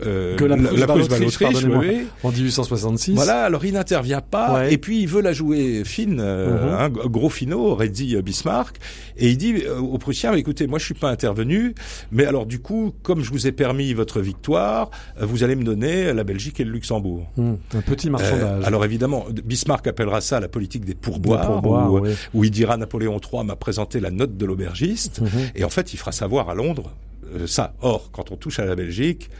euh, 0.06 0.36
Que 0.36 0.44
la 0.44 0.56
Prusse 0.86 1.08
bat 1.08 1.18
l'Autriche, 1.18 1.64
oui. 1.64 2.06
En 2.22 2.30
1866. 2.30 3.14
Voilà, 3.14 3.44
alors 3.44 3.64
il 3.64 3.74
n'intervient 3.74 4.20
pas, 4.22 4.54
Ouais. 4.54 4.72
et 4.72 4.78
puis 4.78 5.00
il 5.02 5.06
veut 5.08 5.20
la 5.20 5.32
jouer 5.32 5.82
fine, 5.84 6.18
euh, 6.20 6.74
hein, 6.78 6.88
gros 6.88 7.28
finot, 7.30 7.78
euh, 7.80 8.22
Bismarck, 8.22 8.76
et 9.16 9.28
il 9.30 9.36
dit 9.36 9.54
euh, 9.66 9.78
aux 9.78 9.98
Prussiens, 9.98 10.32
écoutez, 10.34 10.66
moi 10.66 10.78
je 10.78 10.84
suis 10.86 10.94
pas 10.94 11.10
intervenu, 11.10 11.74
mais 12.10 12.24
alors 12.24 12.46
du 12.46 12.58
coup, 12.60 12.92
comme 13.02 13.22
je 13.22 13.30
vous 13.30 13.46
ai 13.46 13.52
permis 13.52 13.92
votre 13.92 14.20
victoire, 14.20 14.90
euh, 15.20 15.26
vous 15.26 15.44
allez 15.44 15.56
me 15.56 15.64
donner 15.64 16.12
la 16.14 16.24
Belgique 16.24 16.58
et 16.60 16.64
le 16.64 16.70
Luxembourg. 16.70 17.30
Hum, 17.36 17.58
un 17.74 17.80
petit 17.82 18.08
Euh, 18.08 18.12
marchandage. 18.12 18.64
alors 18.64 18.84
évidemment, 18.84 19.26
Bismarck 19.44 19.86
appellera 19.86 20.20
ça 20.20 20.40
la 20.40 20.48
politique 20.48 20.84
des 20.84 20.94
pourboires, 20.94 21.40
Des 21.42 21.46
pourboires, 21.52 21.92
où, 21.92 22.00
oui. 22.00 22.10
où 22.34 22.44
il 22.44 22.50
dira 22.50 22.76
Napoléon 22.78 23.20
III 23.20 23.44
m'a 23.44 23.56
présenté 23.56 24.00
la 24.00 24.10
note 24.10 24.36
de 24.38 24.46
l'aubergiste, 24.46 25.20
Mhm. 25.20 25.28
et 25.54 25.64
en 25.64 25.68
fait 25.68 25.92
il 25.92 25.96
fera 25.98 26.12
savoir 26.12 26.48
à 26.48 26.54
Londres 26.62 26.92
euh, 27.34 27.46
ça. 27.46 27.74
Or, 27.80 28.10
quand 28.12 28.30
on 28.32 28.36
touche 28.36 28.58
à 28.58 28.64
la 28.64 28.74
Belgique, 28.74 29.30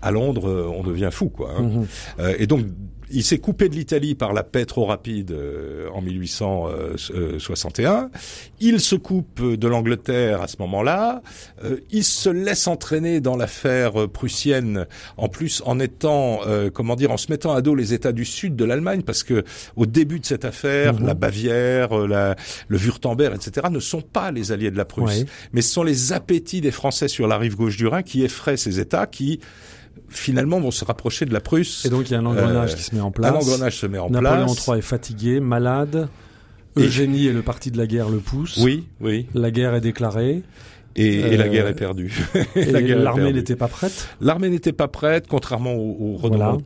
à 0.00 0.10
Londres, 0.10 0.48
euh, 0.48 0.66
on 0.78 0.82
devient 0.82 1.10
fou, 1.12 1.28
quoi. 1.28 1.52
hein. 1.56 1.62
Mhm. 1.62 1.86
Euh, 2.20 2.34
et 2.38 2.46
donc, 2.46 2.66
il 3.12 3.24
s'est 3.24 3.38
coupé 3.38 3.68
de 3.68 3.74
l'Italie 3.74 4.14
par 4.14 4.32
la 4.32 4.42
paix 4.42 4.64
trop 4.64 4.84
rapide 4.86 5.32
euh, 5.32 5.88
en 5.94 6.00
1861. 6.02 8.10
Il 8.60 8.80
se 8.80 8.96
coupe 8.96 9.42
de 9.42 9.68
l'Angleterre 9.68 10.42
à 10.42 10.48
ce 10.48 10.56
moment-là. 10.60 11.22
Euh, 11.64 11.78
il 11.90 12.04
se 12.04 12.30
laisse 12.30 12.66
entraîner 12.66 13.20
dans 13.20 13.36
l'affaire 13.36 14.02
euh, 14.02 14.08
prussienne, 14.08 14.86
en 15.16 15.28
plus 15.28 15.62
en 15.66 15.78
étant, 15.78 16.40
euh, 16.46 16.70
comment 16.70 16.96
dire, 16.96 17.10
en 17.10 17.16
se 17.16 17.30
mettant 17.30 17.52
à 17.52 17.62
dos 17.62 17.74
les 17.74 17.94
États 17.94 18.12
du 18.12 18.24
sud 18.24 18.56
de 18.56 18.64
l'Allemagne, 18.64 19.02
parce 19.02 19.22
que 19.22 19.44
au 19.76 19.86
début 19.86 20.20
de 20.20 20.26
cette 20.26 20.44
affaire, 20.44 20.94
Mhm. 20.94 21.06
la 21.06 21.14
Bavière, 21.14 21.98
euh, 21.98 22.06
la, 22.06 22.36
le 22.68 22.78
Württemberg, 22.78 23.34
etc., 23.34 23.68
ne 23.70 23.80
sont 23.80 24.00
pas 24.02 24.30
les 24.30 24.52
alliés 24.52 24.70
de 24.70 24.76
la 24.76 24.84
Prusse, 24.84 25.24
mais 25.52 25.62
ce 25.62 25.72
sont 25.72 25.82
les 25.82 26.12
appétits 26.12 26.60
des 26.60 26.70
Français 26.70 27.08
sur 27.08 27.26
la 27.26 27.38
rive 27.38 27.56
gauche 27.56 27.76
du 27.76 27.86
Rhin 27.86 28.02
qui 28.02 28.22
effraient 28.24 28.56
ces 28.56 28.80
États, 28.80 29.06
qui 29.06 29.40
finalement 30.12 30.60
vont 30.60 30.70
se 30.70 30.84
rapprocher 30.84 31.24
de 31.26 31.32
la 31.32 31.40
Prusse. 31.40 31.84
Et 31.84 31.88
donc 31.90 32.08
il 32.08 32.12
y 32.12 32.16
a 32.16 32.18
un 32.20 32.26
engrenage 32.26 32.72
Euh, 32.72 32.76
qui 32.76 32.82
se 32.82 32.94
met 32.94 33.00
en 33.00 33.08
Un 33.08 33.10
place. 33.10 33.32
engrenage 33.34 33.76
se 33.76 33.86
met 33.86 33.98
en 33.98 34.10
Napoléon 34.10 34.46
place. 34.46 34.66
III 34.68 34.78
est 34.78 34.82
fatigué, 34.82 35.40
malade. 35.40 36.08
Eugénie 36.76 37.26
et 37.26 37.32
le 37.32 37.42
parti 37.42 37.70
de 37.70 37.76
la 37.78 37.86
guerre 37.86 38.08
le 38.08 38.18
poussent. 38.18 38.56
Oui, 38.62 38.86
oui. 39.00 39.26
La 39.34 39.50
guerre 39.50 39.74
est 39.74 39.80
déclarée. 39.82 40.42
Et, 40.94 41.06
et 41.20 41.36
la 41.38 41.44
Euh, 41.46 41.48
guerre 41.48 41.66
est 41.68 41.74
perdue. 41.74 42.12
La 42.54 42.80
l'armée 42.80 43.32
n'était 43.32 43.56
pas 43.56 43.68
prête. 43.68 44.08
L'armée 44.20 44.50
n'était 44.50 44.72
pas 44.74 44.88
prête, 44.88 45.26
contrairement 45.26 45.72
aux, 45.74 46.18
aux 46.22 46.28
Voilà. 46.28 46.58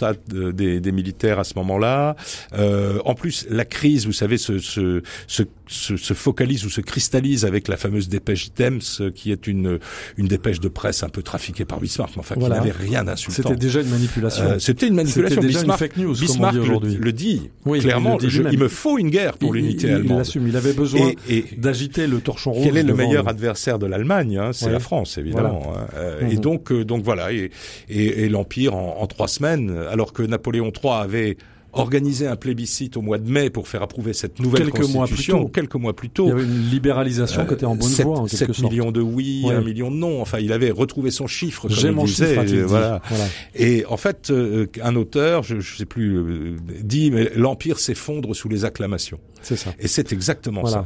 des, 0.53 0.81
des 0.81 0.93
militaires 0.93 1.39
à 1.39 1.45
ce 1.45 1.55
moment-là. 1.57 2.17
Euh, 2.59 2.99
en 3.05 3.15
plus, 3.15 3.47
la 3.51 3.65
crise, 3.65 4.05
vous 4.05 4.13
savez, 4.13 4.37
se, 4.37 4.59
se, 4.59 5.01
se, 5.29 5.45
se, 5.69 5.97
se 5.97 6.15
focalise 6.15 6.65
ou 6.65 6.71
se 6.71 6.81
cristallise 6.81 7.45
avec 7.45 7.69
la 7.69 7.77
fameuse 7.77 8.09
dépêche 8.09 8.51
Dems, 8.57 8.81
euh, 9.01 9.11
qui 9.11 9.33
est 9.33 9.47
une, 9.47 9.79
une 10.17 10.27
dépêche 10.29 10.61
de 10.61 10.69
presse 10.69 11.03
un 11.03 11.09
peu 11.09 11.23
trafiquée 11.23 11.65
par 11.65 11.81
Bismarck, 11.81 12.13
mais 12.17 12.21
enfin 12.21 12.35
Voilà. 12.39 12.57
qui 12.61 12.67
n'avait 12.69 12.77
rien 12.79 13.05
d'insultant. 13.05 13.43
C'était 13.51 13.57
déjà 13.57 13.81
une 13.83 13.89
manipulation. 13.91 14.45
Euh, 14.45 14.59
C'était 14.59 14.87
une 14.89 14.95
manipulation. 14.95 15.41
Déjà 15.41 15.59
une 15.59 15.63
Bismarck, 15.65 15.79
fake 15.81 15.97
news, 15.97 16.13
comme 16.15 16.17
on 16.17 16.21
Bismarck 16.21 16.55
dit 16.55 16.61
aujourd'hui. 16.61 16.99
le, 17.01 17.13
dit 17.13 17.51
Oui, 17.65 17.81
clairement. 17.81 18.17
il 18.21 18.27
dit 18.29 18.31
je- 18.31 18.43
il 18.53 18.59
me 18.59 18.69
faut 18.69 18.99
une 18.99 19.11
guerre 19.11 19.39
pour 19.39 19.53
l'unité 19.53 19.87
il- 19.87 19.91
Il 19.91 19.95
allemande. 19.97 20.19
l'assume. 20.19 20.47
Il 20.49 20.57
avait 20.57 20.73
besoin 20.73 21.11
d'agiter 21.57 22.07
le 22.07 22.21
torchon 22.21 22.53
rouge. 22.53 22.65
quel 22.65 22.77
est 22.77 22.83
le 22.83 22.95
meilleur 22.95 23.25
le- 23.25 23.31
adversaire 23.31 23.79
de 23.79 23.87
l'Allemagne 23.87 24.39
hein, 24.39 24.51
C'est 24.53 24.67
Ouais. 24.67 24.73
la 24.73 24.81
France, 24.81 25.19
évidemment. 25.19 25.73
hein. 25.77 25.87
Euh, 25.97 26.21
Et 26.21 26.35
Mhm. 26.37 26.41
donc, 26.41 26.73
euh, 26.73 26.85
donc 26.85 27.03
voilà. 27.05 27.33
Et, 27.33 27.51
et, 27.89 28.25
et 28.25 28.29
l'empire 28.29 28.75
en, 28.75 28.99
en 29.01 29.07
trois 29.07 29.29
semaines, 29.29 29.77
alors 29.91 30.13
que 30.13 30.23
Napoléon 30.23 30.73
III 30.73 30.93
avait 31.03 31.37
organisé 31.79 32.27
un 32.27 32.37
plébiscite 32.37 32.97
au 32.97 33.03
mois 33.03 33.19
de 33.19 33.31
mai 33.31 33.51
pour 33.51 33.69
faire 33.69 33.83
approuver 33.83 34.13
cette 34.13 34.39
nouvelle 34.41 34.71
Quelques 34.71 34.79
mois 34.89 35.07
plus 35.07 35.15
constitution 35.15 35.43
tôt. 35.45 35.49
quelques 35.49 35.75
mois 35.75 35.95
plus 35.95 36.09
Il 36.09 36.11
tôt. 36.11 36.29
y 36.29 36.33
avait 36.33 36.45
une 36.45 36.71
libéralisation 36.71 37.47
qui 37.47 37.55
était 37.55 37.67
en 37.67 37.77
bonne 37.77 37.89
7, 37.89 38.07
voie, 38.07 38.19
en 38.21 38.25
quelque 38.27 38.37
7 38.37 38.53
sorte. 38.55 38.71
millions 38.73 38.93
de 38.93 39.01
oui, 39.01 39.43
Ouais. 39.45 39.55
1 39.55 39.61
million 39.63 39.91
de 39.91 39.97
non. 39.97 40.21
Enfin, 40.21 40.39
il 40.39 40.53
avait 40.53 40.71
retrouvé 40.71 41.11
son 41.11 41.27
chiffre, 41.27 41.69
J'ai 41.69 41.89
il 41.89 41.93
mon 41.95 42.05
disait. 42.05 42.29
chiffre, 42.31 42.45
dit. 42.45 42.59
voilà. 42.61 43.01
Voilà. 43.09 43.25
Et 43.55 43.85
en 43.87 43.97
fait, 43.97 44.31
euh, 44.31 44.67
un 44.83 44.97
auteur, 44.97 45.43
je 45.43 45.57
ne 45.57 45.61
sais 45.61 45.87
plus, 45.87 46.17
euh, 46.17 46.57
dit, 46.83 47.11
mais 47.11 47.31
l'empire 47.37 47.79
s'effondre 47.79 48.35
sous 48.35 48.49
les 48.49 48.65
acclamations. 48.65 49.19
C'est 49.43 49.57
ça. 49.57 49.73
Et 49.79 49.89
c'est 49.89 50.13
exactement 50.13 50.63
Voilà. 50.63 50.77
ça. 50.79 50.85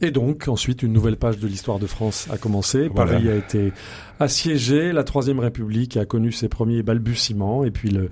Et 0.00 0.10
donc, 0.10 0.48
ensuite, 0.48 0.82
une 0.82 0.92
nouvelle 0.92 1.16
page 1.16 1.38
de 1.38 1.46
l'histoire 1.46 1.78
de 1.78 1.86
France 1.86 2.26
a 2.30 2.36
commencé. 2.38 2.88
Voilà. 2.88 3.12
Paris 3.12 3.28
a 3.28 3.34
été 3.36 3.72
assiégé, 4.20 4.92
la 4.92 5.02
Troisième 5.04 5.40
République 5.40 5.96
a 5.96 6.04
connu 6.04 6.30
ses 6.30 6.48
premiers 6.48 6.82
balbutiements, 6.82 7.64
et 7.64 7.70
puis 7.72 7.90
le, 7.90 8.10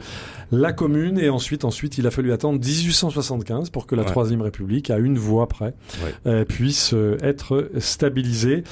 la 0.50 0.72
Commune, 0.72 1.18
et 1.18 1.28
ensuite, 1.28 1.64
ensuite, 1.64 1.96
il 1.98 2.06
a 2.06 2.10
fallu 2.10 2.32
attendre 2.32 2.58
1875 2.58 3.70
pour 3.70 3.86
que 3.86 3.94
la 3.94 4.02
Ouais. 4.02 4.08
Troisième 4.08 4.42
République, 4.42 4.90
à 4.90 4.98
une 4.98 5.16
voix 5.16 5.46
près, 5.48 5.74
Ouais. 6.04 6.14
euh, 6.26 6.44
puisse 6.44 6.92
euh, 6.92 7.16
être 7.22 7.70
stabilisée. 7.78 8.64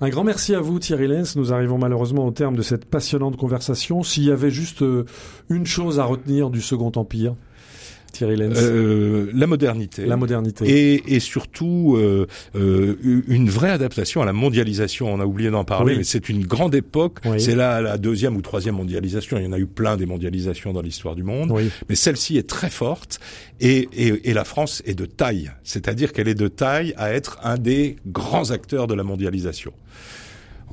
Un 0.00 0.08
grand 0.08 0.24
merci 0.24 0.54
à 0.54 0.60
vous, 0.60 0.78
Thierry 0.78 1.08
Lenz. 1.08 1.36
Nous 1.36 1.52
arrivons 1.52 1.76
malheureusement 1.78 2.26
au 2.26 2.30
terme 2.30 2.56
de 2.56 2.62
cette 2.62 2.86
passionnante 2.86 3.36
conversation. 3.36 4.02
S'il 4.02 4.24
y 4.24 4.30
avait 4.30 4.50
juste 4.50 4.82
euh, 4.82 5.04
une 5.50 5.66
chose 5.66 5.98
à 6.00 6.04
retenir 6.04 6.48
du 6.50 6.62
Second 6.62 6.92
Empire, 6.96 7.34
Thierry 8.12 8.36
Lenz, 8.36 8.56
Euh, 8.60 9.30
la 9.34 9.46
modernité. 9.46 10.06
la 10.06 10.16
modernité. 10.16 10.64
Et, 10.66 11.14
et 11.14 11.20
surtout 11.20 11.96
euh, 11.96 12.26
euh, 12.56 12.96
une 13.28 13.48
vraie 13.48 13.70
adaptation 13.70 14.22
à 14.22 14.24
la 14.24 14.32
mondialisation. 14.32 15.12
On 15.12 15.20
a 15.20 15.24
oublié 15.26 15.50
d'en 15.50 15.64
parler, 15.64 15.92
Oui. 15.92 15.98
mais 15.98 16.04
c'est 16.04 16.28
une 16.28 16.44
grande 16.46 16.74
époque. 16.74 17.18
Oui. 17.24 17.40
C'est 17.40 17.54
là 17.54 17.80
la 17.80 17.98
deuxième 17.98 18.36
ou 18.36 18.42
troisième 18.42 18.76
mondialisation. 18.76 19.38
Il 19.38 19.44
y 19.44 19.46
en 19.46 19.52
a 19.52 19.58
eu 19.58 19.66
plein 19.66 19.96
des 19.96 20.06
mondialisations 20.06 20.72
dans 20.72 20.82
l'histoire 20.82 21.14
du 21.14 21.22
monde, 21.22 21.50
Oui. 21.52 21.70
mais 21.88 21.94
celle-ci 21.94 22.36
est 22.38 22.48
très 22.48 22.70
forte. 22.70 23.20
Et, 23.60 23.88
et, 23.92 24.30
et 24.30 24.32
la 24.34 24.44
France 24.44 24.82
est 24.86 24.94
de 24.94 25.04
taille, 25.06 25.50
c'est-à-dire 25.64 26.12
qu'elle 26.12 26.28
est 26.28 26.34
de 26.34 26.48
taille 26.48 26.94
à 26.96 27.12
être 27.12 27.38
un 27.42 27.58
des 27.58 27.96
grands 28.06 28.50
acteurs 28.50 28.86
de 28.86 28.94
la 28.94 29.02
mondialisation. 29.02 29.72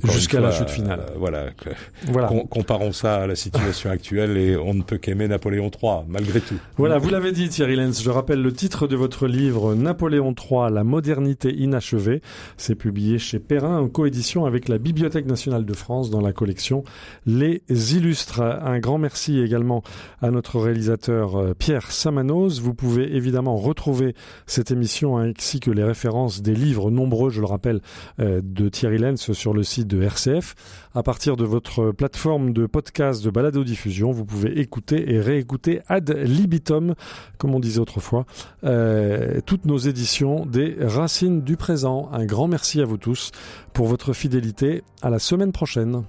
Jusqu'à 0.04 0.40
la 0.40 0.50
chute 0.50 0.70
finale. 0.70 1.00
euh, 1.00 1.14
voilà. 1.18 1.50
que- 1.52 1.70
Voilà. 2.10 2.28
com- 2.28 2.46
comparons 2.48 2.92
ça 2.92 3.16
à 3.22 3.26
la 3.26 3.34
situation 3.36 3.90
actuelle 3.90 4.36
et 4.36 4.56
on 4.56 4.74
ne 4.74 4.82
peut 4.82 4.98
qu'aimer 4.98 5.26
Napoléon 5.28 5.70
III, 5.70 6.00
malgré 6.08 6.40
tout. 6.40 6.56
Voilà, 6.76 6.98
vous 6.98 7.08
l'avez 7.08 7.32
dit 7.32 7.48
Thierry 7.48 7.76
Lenz, 7.76 8.02
je 8.02 8.10
rappelle 8.10 8.42
le 8.42 8.52
titre 8.52 8.86
de 8.86 8.96
votre 8.96 9.26
livre 9.26 9.74
Napoléon 9.74 10.34
III, 10.34 10.72
la 10.72 10.84
modernité 10.84 11.54
inachevée. 11.54 12.20
C'est 12.56 12.74
publié 12.74 13.18
chez 13.18 13.38
Perrin 13.38 13.78
en 13.78 13.88
coédition 13.88 14.44
avec 14.46 14.68
la 14.68 14.78
Bibliothèque 14.78 15.26
nationale 15.26 15.64
de 15.64 15.74
France 15.74 16.10
dans 16.10 16.20
la 16.20 16.32
collection 16.32 16.84
Les 17.26 17.62
Illustres. 17.68 18.40
Un 18.40 18.78
grand 18.78 18.98
merci 18.98 19.40
également 19.40 19.82
à 20.22 20.30
notre 20.30 20.58
réalisateur 20.60 21.36
euh, 21.36 21.54
Pierre 21.58 21.90
Samanos. 21.90 22.60
Vous 22.60 22.74
pouvez 22.74 23.16
évidemment 23.16 23.56
retrouver 23.56 24.14
cette 24.46 24.70
émission 24.70 25.16
ainsi 25.18 25.60
que 25.60 25.70
les 25.70 25.84
références 25.84 26.42
des 26.42 26.54
livres 26.54 26.90
nombreux, 26.90 27.30
je 27.30 27.40
le 27.40 27.46
rappelle, 27.46 27.80
euh, 28.20 28.40
de 28.44 28.68
Thierry 28.68 28.98
Lenz 28.98 29.32
sur 29.32 29.52
le 29.54 29.62
site 29.62 29.85
de 29.86 30.02
RCF. 30.02 30.54
À 30.94 31.02
partir 31.02 31.36
de 31.36 31.44
votre 31.44 31.92
plateforme 31.92 32.52
de 32.52 32.66
podcast 32.66 33.24
de 33.24 33.30
balado-diffusion, 33.30 34.10
vous 34.10 34.24
pouvez 34.24 34.58
écouter 34.60 35.12
et 35.12 35.20
réécouter 35.20 35.80
ad 35.86 36.10
libitum, 36.10 36.94
comme 37.38 37.54
on 37.54 37.60
disait 37.60 37.80
autrefois, 37.80 38.26
euh, 38.64 39.40
toutes 39.46 39.64
nos 39.64 39.78
éditions 39.78 40.46
des 40.46 40.76
Racines 40.80 41.42
du 41.42 41.56
présent. 41.56 42.08
Un 42.12 42.26
grand 42.26 42.48
merci 42.48 42.80
à 42.80 42.84
vous 42.84 42.98
tous 42.98 43.30
pour 43.72 43.86
votre 43.86 44.12
fidélité. 44.12 44.82
À 45.02 45.10
la 45.10 45.18
semaine 45.18 45.52
prochaine. 45.52 46.04